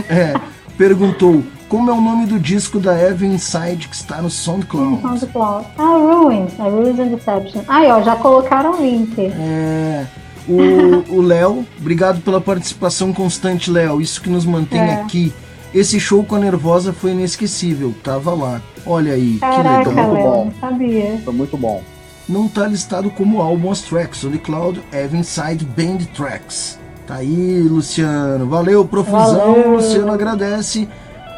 [0.10, 0.34] é,
[0.78, 1.42] perguntou
[1.72, 5.02] como é o nome do disco da Eva Inside que está no SoundCloud.
[5.02, 5.66] SoundCloud.
[5.78, 7.62] Ah, Ruins, a Ruins and Deception.
[7.66, 9.18] Aí, ó, já colocaram o link.
[9.18, 10.06] É.
[11.08, 14.02] O Léo, obrigado pela participação constante, Léo.
[14.02, 14.96] Isso que nos mantém é.
[14.96, 15.32] aqui.
[15.74, 17.94] Esse show com a Nervosa foi inesquecível.
[18.04, 18.62] Tava lá.
[18.86, 20.08] Olha aí, Caraca, que legal.
[20.08, 20.52] Muito bom.
[20.60, 21.22] Sabia.
[21.24, 21.84] Foi muito bom.
[22.28, 24.24] Não tá listado como álbum as tracks.
[24.24, 26.78] O Cloud Eva Inside Band Tracks.
[27.08, 28.48] Tá aí, Luciano.
[28.48, 29.54] Valeu, profusão.
[29.54, 29.76] Valeu.
[29.76, 30.90] Luciano agradece.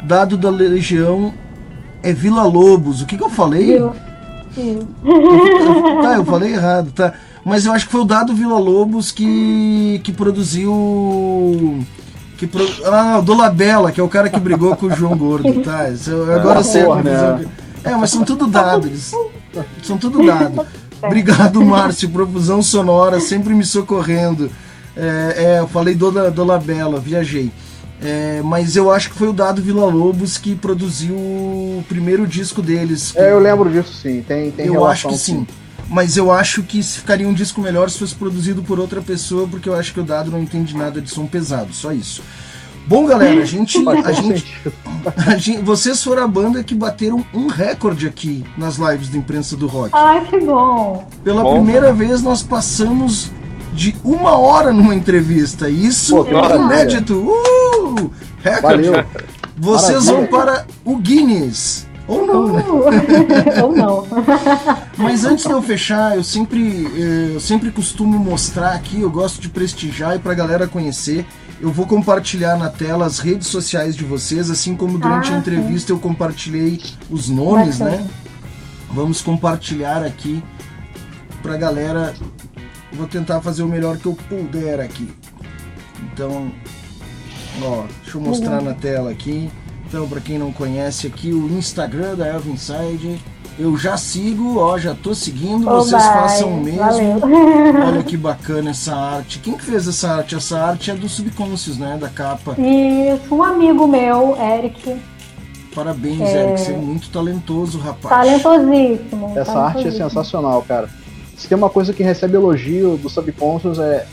[0.06, 1.32] Dado da Legião
[2.02, 3.00] é Vila Lobos.
[3.00, 3.78] O que, que eu falei?
[3.78, 3.94] Eu,
[6.02, 7.14] tá, eu falei errado, tá.
[7.44, 11.84] Mas eu acho que foi o Dado Vila Lobos que, que produziu.
[12.36, 12.66] Que pro...
[12.84, 15.88] Ah, o Dolabella, que é o cara que brigou com o João Gordo, tá?
[15.88, 17.46] Isso, agora é, sei né?
[17.84, 19.12] É, mas são tudo dados.
[19.82, 20.66] São tudo dados.
[21.02, 22.08] Obrigado, Márcio.
[22.10, 24.50] Profusão sonora, sempre me socorrendo.
[24.96, 27.52] É, é eu falei do, do Labela, viajei.
[28.02, 32.60] É, mas eu acho que foi o Dado Vila Lobos que produziu o primeiro disco
[32.60, 33.12] deles.
[33.12, 33.18] Que...
[33.18, 34.22] É, eu lembro disso sim.
[34.22, 35.38] Tem, tem eu relação, acho que sim.
[35.40, 35.46] sim.
[35.88, 39.68] Mas eu acho que ficaria um disco melhor se fosse produzido por outra pessoa, porque
[39.68, 42.22] eu acho que o Dado não entende nada de som pesado, só isso.
[42.86, 44.62] Bom, galera, a gente, a gente,
[45.26, 49.56] a gente, vocês foram a banda que bateram um recorde aqui nas lives da imprensa
[49.56, 49.90] do rock.
[49.94, 51.08] Ai, que bom!
[51.22, 51.94] Pela bom, primeira cara.
[51.94, 53.30] vez nós passamos
[53.74, 55.68] de uma hora numa entrevista.
[55.68, 57.14] Isso Pô, é inédito.
[57.14, 58.10] Uh!
[58.42, 58.88] Recorde.
[58.88, 59.04] Valeu.
[59.56, 60.12] Vocês Maravilha.
[60.12, 61.86] vão para o Guinness.
[62.06, 62.64] Ou não, né?
[63.62, 64.06] Ou não.
[64.98, 69.40] Mas antes de eu fechar, eu sempre, eh, eu sempre costumo mostrar aqui, eu gosto
[69.40, 71.24] de prestigiar e para a galera conhecer.
[71.60, 75.38] Eu vou compartilhar na tela as redes sociais de vocês, assim como durante ah, a
[75.38, 75.92] entrevista sim.
[75.94, 78.06] eu compartilhei os nomes, né?
[78.92, 80.42] Vamos compartilhar aqui
[81.42, 82.12] pra galera
[82.94, 85.08] Vou tentar fazer o melhor que eu puder aqui.
[86.12, 86.50] Então,
[87.62, 88.64] ó, deixa eu mostrar uhum.
[88.66, 89.50] na tela aqui.
[89.86, 93.20] Então, para quem não conhece aqui, o Instagram da Elvin Inside,
[93.58, 96.12] eu já sigo, ó, já tô seguindo, Oh, vocês bye.
[96.12, 96.80] façam o mesmo.
[96.80, 97.20] Valeu.
[97.86, 99.38] Olha que bacana essa arte.
[99.38, 100.34] Quem que fez essa arte?
[100.34, 101.96] Essa arte é do Subconscious, né?
[102.00, 102.56] Da capa.
[102.58, 104.96] Isso, um amigo meu, Eric,
[105.74, 106.44] Parabéns, É.
[106.44, 106.60] Eric.
[106.60, 108.08] Você é muito talentoso, rapaz.
[108.08, 109.32] talentosíssimo.
[109.36, 110.08] Essa arte é talentosíssimo.
[110.10, 110.88] sensacional, cara.
[111.36, 114.06] Se tem uma coisa que recebe elogio do Subconscious é,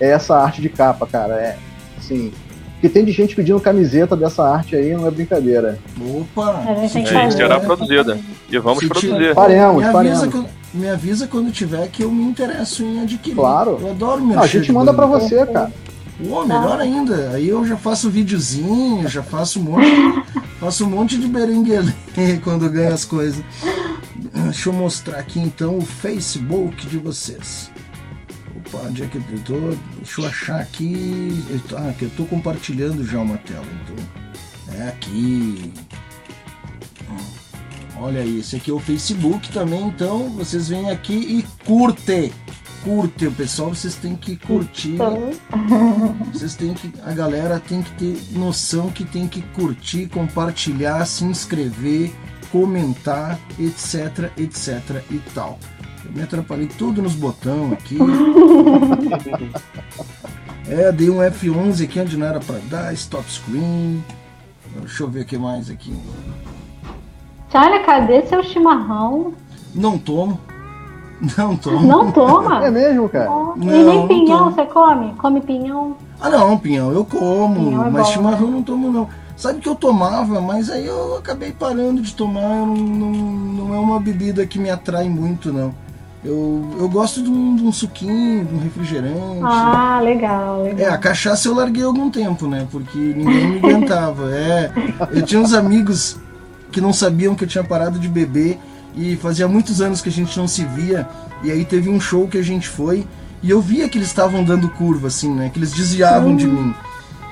[0.00, 1.34] é essa arte de capa, cara.
[1.34, 1.56] É,
[1.98, 2.32] assim,
[2.80, 5.78] que tem de gente pedindo camiseta dessa arte aí, não é brincadeira.
[6.00, 6.62] Opa!
[6.66, 8.18] A gente que se É, será tiver- produzida.
[8.50, 9.12] E vamos Se produzir.
[9.14, 13.34] tiver- Faremos, me, avisa quando, me avisa quando tiver que eu me interesso em adquirir.
[13.36, 13.78] Claro.
[13.80, 15.72] Eu adoro meu Não, a gente manda pra você, cara.
[16.28, 17.30] Pô, melhor ainda.
[17.34, 19.86] Aí eu já faço videozinho, já faço um monte,
[20.58, 21.92] faço um monte de berenguele
[22.42, 23.40] quando ganho as coisas.
[24.44, 27.70] Deixa eu mostrar aqui então o Facebook de vocês.
[28.56, 29.76] Opa, onde é que eu tô?
[29.96, 31.44] Deixa eu achar aqui.
[31.76, 34.76] Ah, que eu tô compartilhando já uma tela, então.
[34.78, 35.72] É aqui.
[38.00, 42.32] Olha aí, esse aqui é o Facebook também, então vocês vêm aqui e curte.
[42.84, 44.94] Curte, o pessoal, vocês têm que curtir.
[44.94, 45.32] Então,
[46.32, 46.92] Vocês têm que.
[47.02, 52.12] A galera tem que ter noção que tem que curtir, compartilhar, se inscrever,
[52.50, 55.58] comentar, etc, etc e tal.
[56.04, 57.98] Eu me atrapalhei tudo nos botões aqui.
[60.68, 64.02] é, dei um F11 aqui onde não era pra dar, stop screen.
[64.80, 65.94] Deixa eu ver o que mais aqui.
[67.50, 69.32] Tchau, cadê seu chimarrão?
[69.74, 70.38] Não tomo.
[71.36, 71.86] Não tomo.
[71.86, 72.64] Não toma?
[72.64, 73.30] É mesmo, cara?
[73.30, 74.50] Ó, e Não, nem não pinhão tomo.
[74.52, 75.12] você come?
[75.14, 75.96] Come pinhão?
[76.20, 78.52] Ah não, pinhão, eu como, Pinhão é mas bom, chimarrão né?
[78.52, 79.08] não tomo não.
[79.38, 83.78] Sabe que eu tomava, mas aí eu acabei parando de tomar, não, não, não é
[83.78, 85.72] uma bebida que me atrai muito não.
[86.24, 89.40] Eu, eu gosto de um, de um suquinho, de um refrigerante.
[89.44, 90.92] Ah, legal, É, legal.
[90.92, 92.66] a cachaça eu larguei algum tempo, né?
[92.68, 94.28] Porque ninguém me aguentava.
[94.34, 94.72] É,
[95.12, 96.16] eu tinha uns amigos
[96.72, 98.58] que não sabiam que eu tinha parado de beber
[98.96, 101.08] e fazia muitos anos que a gente não se via.
[101.44, 103.06] E aí teve um show que a gente foi
[103.40, 105.48] e eu via que eles estavam dando curva, assim, né?
[105.48, 106.74] Que eles desviavam de mim.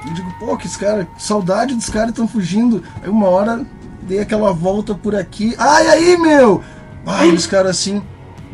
[0.06, 2.82] Eu digo, pô, que esse cara, saudade dos caras estão fugindo.
[3.02, 3.62] Aí uma hora
[4.02, 5.54] dei aquela volta por aqui.
[5.58, 6.62] Ai, aí, meu!
[7.04, 8.02] Ai, os caras assim,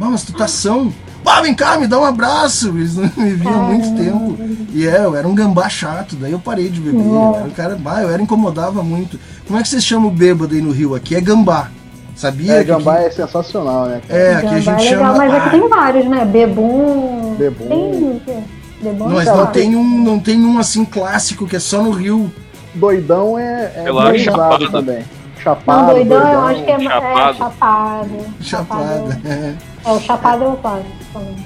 [0.00, 0.92] "Ah, mas tu tá são?
[1.22, 2.68] Pá, vem cá, me dá um abraço!
[2.70, 4.36] Eles não me viam há muito tempo.
[4.72, 6.98] E é, eu era um gambá chato, daí eu parei de beber.
[7.04, 9.18] Eu era um cara, bah, eu era incomodava muito.
[9.46, 10.94] Como é que vocês chamam o bêbado aí no Rio?
[10.94, 11.68] Aqui é gambá.
[12.16, 12.54] Sabia?
[12.54, 14.00] É, que gambá aqui- é sensacional, né?
[14.06, 14.20] cara?
[14.20, 15.12] É, aqui a Gambá gente é chama.
[15.12, 16.24] legal, mas aqui Ah, tem vários, né?
[16.24, 17.34] Bebum.
[17.38, 17.68] Bebum.
[17.68, 18.44] Tem
[18.82, 22.32] Mas é não tem, um, não tem um assim clássico que é só no Rio.
[22.74, 24.70] Doidão é, é Eu acho muito usado chapada.
[24.70, 24.98] também.
[24.98, 26.32] Não, Chapado, doidão, doidão.
[26.32, 27.30] eu acho que é Chapado.
[27.30, 28.26] é, chapado.
[28.40, 29.20] Chapada.
[29.24, 29.54] É.
[29.84, 31.36] É, o chapado é o clássico também.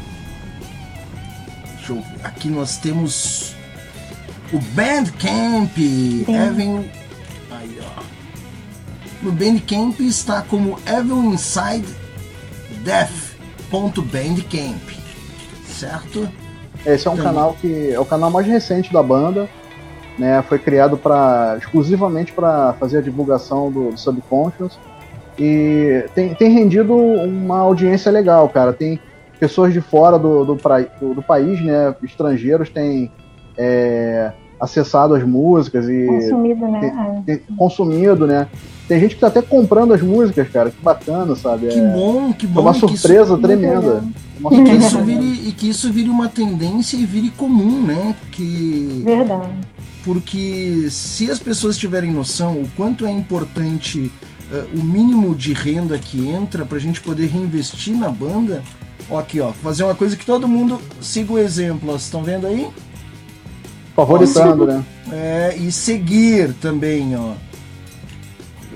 [1.76, 2.04] Deixa eu ver.
[2.24, 3.54] Aqui nós temos
[4.52, 5.76] o Bandcamp.
[5.78, 6.84] Evil.
[7.50, 8.02] Aí, ó.
[9.22, 11.86] No Bandcamp está como Evil Inside
[12.84, 14.80] Death.bandcamp.
[15.66, 16.28] Certo?
[16.86, 17.24] Esse é um Tem.
[17.24, 19.48] canal que é o canal mais recente da banda,
[20.18, 20.42] né?
[20.42, 24.78] Foi criado para exclusivamente para fazer a divulgação do, do Subconscious
[25.38, 28.72] e tem, tem rendido uma audiência legal, cara.
[28.72, 28.98] Tem
[29.38, 31.94] pessoas de fora do, do, pra- do- do país, né?
[32.02, 33.10] Estrangeiros têm
[33.58, 37.22] é, acessado as músicas e Consumido, né?
[37.26, 37.36] É.
[37.36, 38.46] tem consumido, né?
[38.88, 40.70] Tem gente que tá até comprando as músicas, cara.
[40.70, 41.66] Que bacana, sabe?
[41.68, 42.60] Que É, bom, que é bom.
[42.62, 44.04] uma e que isso- surpresa tremenda.
[44.36, 45.20] É uma E que, surpresa isso tremenda.
[45.22, 48.14] vire, e que isso vire uma tendência e vire comum, né?
[48.30, 49.48] Que Verdade.
[50.04, 54.10] porque se as pessoas tiverem noção o quanto é importante
[54.52, 58.62] eh, o mínimo de renda que entra para a gente poder reinvestir na banda,
[59.10, 62.22] ó, aqui ó, fazer uma coisa que todo mundo siga o exemplo, ó, vocês estão
[62.22, 62.68] vendo aí?
[63.96, 64.84] Favoritando, né?
[65.10, 67.32] É, e seguir também, ó.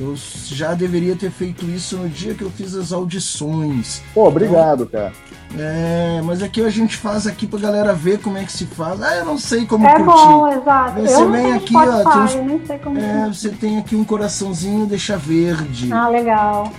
[0.01, 0.15] Eu
[0.47, 4.01] já deveria ter feito isso no dia que eu fiz as audições.
[4.15, 5.13] Pô, obrigado, cara.
[5.59, 9.03] É, mas aqui a gente faz aqui pra galera ver como é que se faz.
[9.03, 10.07] Ah, eu não sei como É curtir.
[10.07, 11.01] bom, exato.
[11.03, 13.49] Você eu vem aqui, ó, Spotify, tem uns- eu nem sei como É, que- você
[13.51, 15.93] tem aqui um coraçãozinho, deixa verde.
[15.93, 16.73] Ah, legal.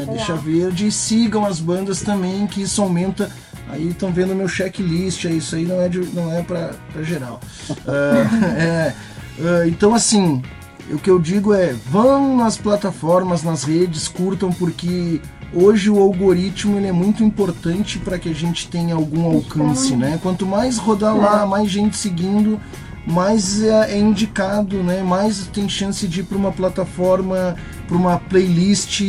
[0.00, 3.30] É, deixa verde e sigam as bandas também, que isso aumenta.
[3.70, 7.02] Aí estão vendo meu checklist, é isso aí não é, de, não é pra, pra
[7.02, 7.40] geral.
[7.86, 8.94] Ah, é,
[9.40, 10.42] ah, então assim,
[10.90, 15.20] o que eu digo é, vão nas plataformas, nas redes, curtam, porque
[15.52, 20.18] hoje o algoritmo ele é muito importante para que a gente tenha algum alcance, né?
[20.22, 22.60] Quanto mais rodar lá, mais gente seguindo,
[23.06, 25.02] mais é, é indicado, né?
[25.02, 27.56] Mais tem chance de ir para uma plataforma,
[27.86, 29.02] para uma playlist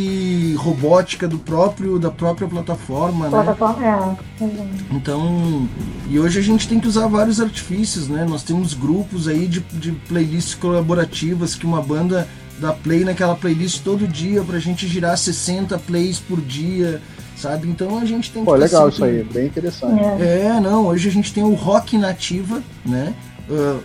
[0.56, 3.30] robótica do próprio da própria plataforma, né?
[3.30, 4.44] Plataforma, é.
[4.44, 4.84] exato.
[4.90, 5.68] Então,
[6.08, 8.24] e hoje a gente tem que usar vários artifícios, né?
[8.28, 12.28] Nós temos grupos aí de, de playlists colaborativas que uma banda
[12.58, 17.00] dar play naquela playlist todo dia pra gente girar 60 plays por dia,
[17.36, 17.68] sabe?
[17.68, 18.46] Então a gente tem que.
[18.46, 19.20] Pô, legal sempre...
[19.20, 20.02] isso aí, bem interessante.
[20.22, 20.46] É.
[20.46, 20.60] é.
[20.60, 23.14] não, hoje a gente tem o Rock Nativa, né?
[23.48, 23.80] Uh,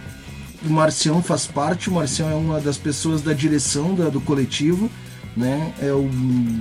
[0.65, 4.89] o Marcião faz parte, o Marcião é uma das pessoas da direção da, do coletivo,
[5.35, 5.73] né?
[5.81, 6.07] É o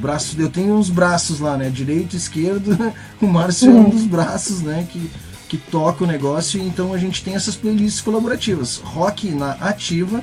[0.00, 1.68] braço, eu tenho uns braços lá, né?
[1.68, 2.76] Direito, esquerdo,
[3.20, 4.86] o Márcio é um dos braços, né?
[4.90, 5.10] Que,
[5.48, 8.76] que toca o negócio, então a gente tem essas playlists colaborativas.
[8.76, 10.22] Rock na ativa,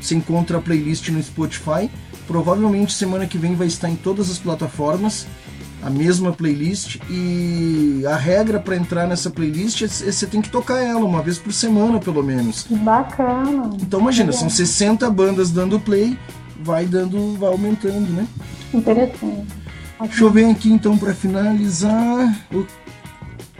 [0.00, 1.90] se encontra a playlist no Spotify.
[2.26, 5.26] Provavelmente semana que vem vai estar em todas as plataformas
[5.82, 10.80] a mesma playlist e a regra para entrar nessa playlist é você tem que tocar
[10.80, 12.66] ela uma vez por semana pelo menos.
[12.70, 13.70] Bacana.
[13.80, 16.16] Então imagina, são 60 bandas dando play,
[16.60, 18.26] vai dando, vai aumentando, né?
[18.72, 19.46] Interessante.
[20.00, 22.66] Deixa eu ver aqui então para finalizar o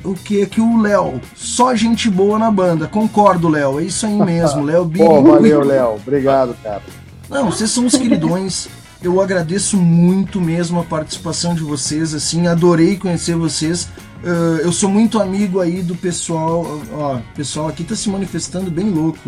[0.04, 2.88] o que que o Léo, só gente boa na banda.
[2.88, 5.04] Concordo, Léo, é isso aí mesmo, Léo Big.
[5.04, 5.94] Pô, valeu, Léo.
[5.94, 6.82] Obrigado, cara.
[7.30, 8.68] Não, vocês são os queridões.
[9.02, 13.88] Eu agradeço muito mesmo a participação de vocês, assim, adorei conhecer vocês.
[14.22, 18.70] Uh, eu sou muito amigo aí do pessoal, ó, o pessoal aqui tá se manifestando
[18.70, 19.18] bem louco.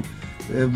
[0.48, 0.68] É,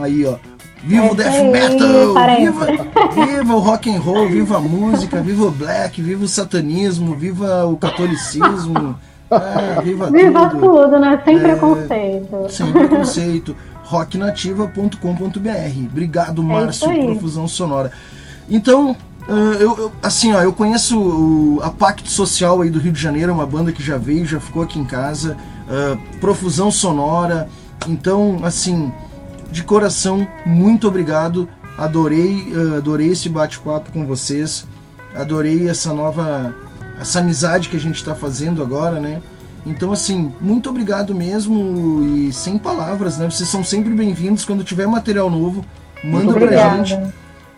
[0.00, 0.36] aí, ó.
[0.82, 2.14] Viva o death metal!
[2.36, 7.14] Viva, viva o rock and roll, viva a música, viva o black, viva o satanismo,
[7.14, 8.96] viva o catolicismo.
[9.28, 10.60] É, viva, viva tudo.
[10.60, 11.20] tudo, né?
[11.24, 12.46] Sem é, preconceito.
[12.48, 13.56] Sem preconceito
[13.86, 14.98] rocknativa.com.br.
[15.90, 17.92] Obrigado, é Márcio, é Profusão Sonora.
[18.48, 18.96] Então,
[19.28, 23.00] uh, eu, eu, assim, ó, eu conheço o, a Pacto Social aí do Rio de
[23.00, 25.36] Janeiro, uma banda que já veio, já ficou aqui em casa.
[25.68, 27.48] Uh, Profusão Sonora.
[27.86, 28.92] Então, assim,
[29.50, 31.48] de coração, muito obrigado.
[31.78, 34.66] Adorei, uh, adorei esse bate-papo com vocês.
[35.14, 36.54] Adorei essa nova,
[37.00, 39.22] essa amizade que a gente está fazendo agora, né?
[39.66, 43.28] Então, assim, muito obrigado mesmo e sem palavras, né?
[43.28, 44.44] Vocês são sempre bem-vindos.
[44.44, 45.64] Quando tiver material novo,
[46.04, 47.12] manda pra gente.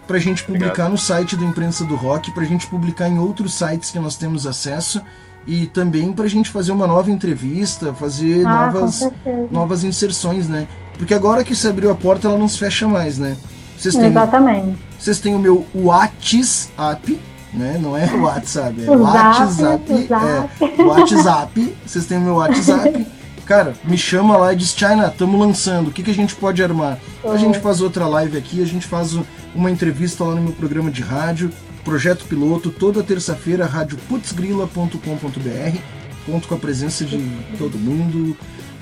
[0.07, 0.91] Pra gente publicar obrigado.
[0.93, 4.47] no site do Imprensa do Rock, pra gente publicar em outros sites que nós temos
[4.47, 5.03] acesso
[5.47, 9.11] e também pra gente fazer uma nova entrevista, fazer ah, novas,
[9.51, 10.67] novas inserções, né?
[10.97, 13.37] Porque agora que você abriu a porta, ela não se fecha mais, né?
[13.77, 14.79] Vocês têm, Exatamente.
[14.99, 17.21] Vocês têm o meu WhatsApp,
[17.53, 17.79] né?
[17.81, 19.85] Não é WhatsApp, é o WhatsApp.
[19.91, 20.49] É,
[20.83, 21.77] WhatsApp.
[21.87, 23.07] Vocês têm o meu WhatsApp.
[23.47, 26.63] Cara, me chama lá e diz, China, estamos lançando, o que, que a gente pode
[26.63, 26.99] armar?
[27.25, 29.19] A gente faz outra live aqui, a gente faz
[29.55, 31.51] uma entrevista lá no meu programa de rádio,
[31.83, 35.79] Projeto Piloto, toda terça-feira, radioputzgrila.com.br,
[36.27, 37.17] conto com a presença de
[37.57, 38.37] todo mundo.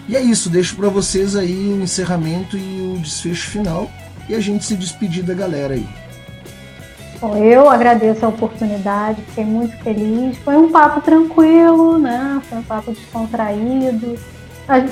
[0.08, 3.88] E é isso, deixo para vocês aí o encerramento e o desfecho final,
[4.28, 5.86] e a gente se despedir da galera aí.
[7.20, 10.36] Bom, eu agradeço a oportunidade, fiquei muito feliz.
[10.38, 12.40] Foi um papo tranquilo, né?
[12.44, 14.18] Foi um papo descontraído.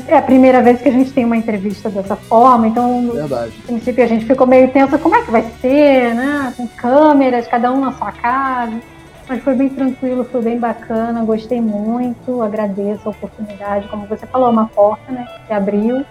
[0.06, 3.52] É a primeira vez que a gente tem uma entrevista dessa forma, então Verdade.
[3.56, 6.54] no princípio a gente ficou meio tensa, como é que vai ser, né?
[6.56, 8.80] Com câmeras, cada um na sua casa.
[9.28, 14.50] Mas foi bem tranquilo, foi bem bacana, gostei muito, agradeço a oportunidade, como você falou,
[14.50, 16.04] uma porta, né, que abriu.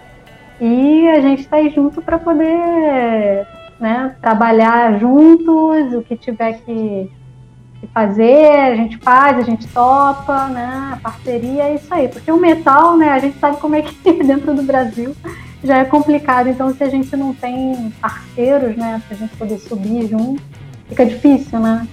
[0.60, 3.46] E a gente está aí junto para poder
[3.78, 4.14] né?
[4.20, 7.10] Trabalhar juntos, o que tiver que,
[7.80, 10.92] que, fazer, a gente faz, a gente topa, né?
[10.92, 12.08] A parceria é isso aí.
[12.08, 13.10] Porque o metal, né?
[13.10, 15.14] A gente sabe como é que é dentro do Brasil
[15.64, 16.48] já é complicado.
[16.48, 19.02] Então, se a gente não tem parceiros, né?
[19.08, 20.42] Pra gente poder subir junto,
[20.88, 21.88] fica difícil, né?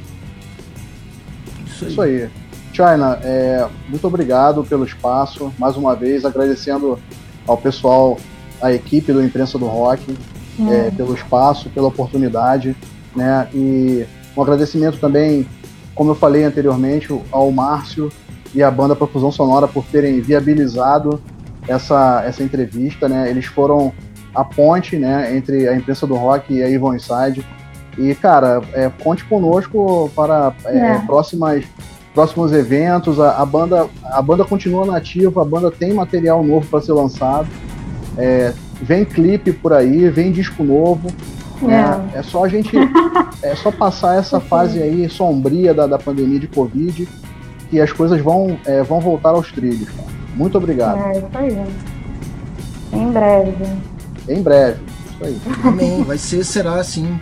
[1.66, 1.92] Isso aí.
[1.92, 2.30] Isso aí.
[2.74, 5.54] China, é, muito obrigado pelo espaço.
[5.58, 7.00] Mais uma vez, agradecendo
[7.48, 8.18] ao pessoal,
[8.62, 10.16] à equipe do Imprensa do Rock,
[10.60, 12.76] é, é, pelo espaço, pela oportunidade,
[13.16, 13.48] né?
[13.54, 14.06] E
[14.36, 15.48] um agradecimento também,
[15.96, 18.12] como eu falei anteriormente, ao Márcio
[18.54, 21.22] e à banda Profusão Sonora por terem viabilizado
[21.68, 23.30] essa, essa entrevista, né?
[23.30, 23.94] Eles foram
[24.34, 27.46] a ponte, né, entre a imprensa do rock e a Evil Inside.
[27.98, 31.00] E, cara, é, conte conosco para é, é.
[31.00, 31.66] próximas
[32.14, 33.20] próximos eventos.
[33.20, 37.48] A, a, banda a banda continua nativa, a banda tem material novo para ser lançado.
[38.18, 41.10] É, vem clipe por aí, vem disco novo.
[42.14, 42.72] É, é só a gente.
[43.44, 47.08] é só passar essa fase aí sombria da, da pandemia de Covid
[47.72, 49.90] que as coisas vão, é, vão voltar aos trilhos.
[49.90, 50.10] Cara.
[50.36, 51.00] Muito obrigado.
[51.00, 51.58] É, isso aí.
[52.94, 53.66] Em breve.
[54.28, 54.80] Em breve.
[55.14, 55.42] Isso aí.
[55.64, 56.04] Amém.
[56.04, 57.18] Vai ser, será assim.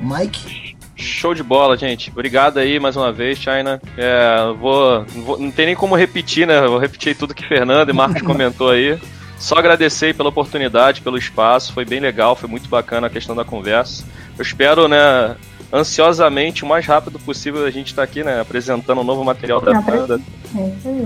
[0.00, 0.76] Mike?
[0.96, 2.10] Show de bola, gente.
[2.10, 3.80] Obrigado aí mais uma vez, China.
[3.96, 6.66] É, vou, vou, não tem nem como repetir, né?
[6.66, 8.98] vou repetir tudo que Fernando e Marcos comentou aí.
[9.40, 13.42] Só agradecer pela oportunidade, pelo espaço, foi bem legal, foi muito bacana a questão da
[13.42, 14.04] conversa.
[14.36, 15.34] Eu espero, né,
[15.72, 19.58] ansiosamente, o mais rápido possível a gente estar tá aqui, né, apresentando um novo material
[19.62, 20.20] da banda.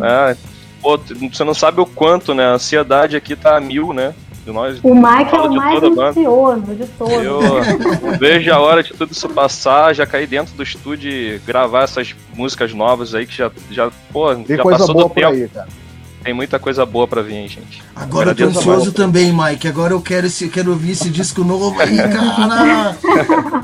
[0.02, 0.36] É,
[0.82, 4.12] pô, você não sabe o quanto, né, a ansiedade aqui tá a mil, né,
[4.44, 4.80] de nós.
[4.82, 7.14] O Mike é o mais ansioso de todos.
[7.14, 11.84] Eu vejo a hora de tudo isso passar, já cair dentro do estúdio e gravar
[11.84, 15.14] essas músicas novas aí que já, já, pô, Tem já coisa passou boa do por
[15.14, 15.28] tempo.
[15.28, 15.83] aí, cara.
[16.24, 17.82] Tem muita coisa boa pra vir, hein, gente.
[17.94, 19.68] Agora eu tô ansioso também, Mike.
[19.68, 22.96] Agora eu quero, esse, quero ouvir esse disco novo aí, cara.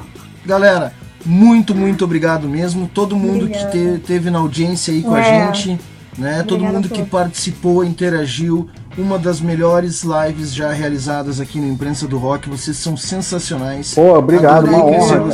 [0.44, 0.92] Galera,
[1.24, 2.88] muito, muito obrigado mesmo.
[2.92, 3.98] Todo mundo que Obrigada.
[3.98, 5.46] te- teve na audiência aí com a É.
[5.52, 5.80] gente,
[6.18, 6.38] né?
[6.42, 8.68] Todo Obrigada mundo a que participou, interagiu.
[8.98, 12.48] Uma das melhores lives já realizadas aqui no Imprensa do Rock.
[12.48, 13.94] Vocês são sensacionais.
[13.94, 15.18] Pô, obrigado, Adorei uma conhecer honra.
[15.18, 15.24] cara.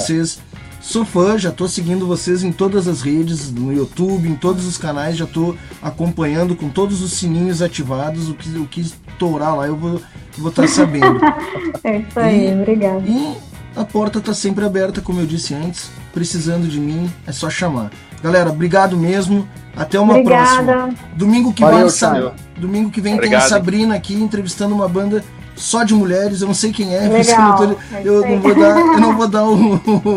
[0.86, 4.78] Sou fã, já tô seguindo vocês em todas as redes, no YouTube, em todos os
[4.78, 9.66] canais, já tô acompanhando com todos os sininhos ativados, o que, o que estourar lá
[9.66, 10.00] eu vou
[10.38, 11.18] vou estar sabendo.
[11.82, 13.02] É isso aí, E- obrigada.
[13.04, 13.36] E
[13.74, 15.90] a porta tá sempre aberta, como eu disse antes.
[16.14, 17.90] Precisando de mim, é só chamar.
[18.22, 19.46] Galera, obrigado mesmo.
[19.76, 20.60] Até uma próxima.
[20.62, 20.94] Obrigada.
[21.16, 23.42] Domingo que Valeu, vem, domingo que vem tem Obrigado.
[23.42, 25.22] a Sabrina aqui entrevistando uma banda
[25.56, 26.40] só de mulheres.
[26.40, 27.56] Eu não sei quem é, que eu não, Legal.
[27.58, 30.08] tô- É eu não vou dar, eu não vou dar o, o,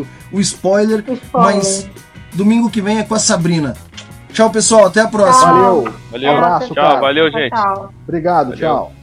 [0.00, 1.54] o- o spoiler, Spoiler.
[1.56, 1.88] mas
[2.34, 3.74] domingo que vem é com a Sabrina.
[4.32, 4.86] Tchau, pessoal.
[4.86, 5.52] Até a próxima.
[5.52, 5.92] Valeu.
[6.10, 6.32] Valeu.
[6.32, 7.00] Um abraço, tchau, cara.
[7.00, 7.50] valeu, gente.
[7.54, 7.92] tchau.
[8.06, 8.58] Obrigado, Valeu.
[8.58, 9.01] tchau.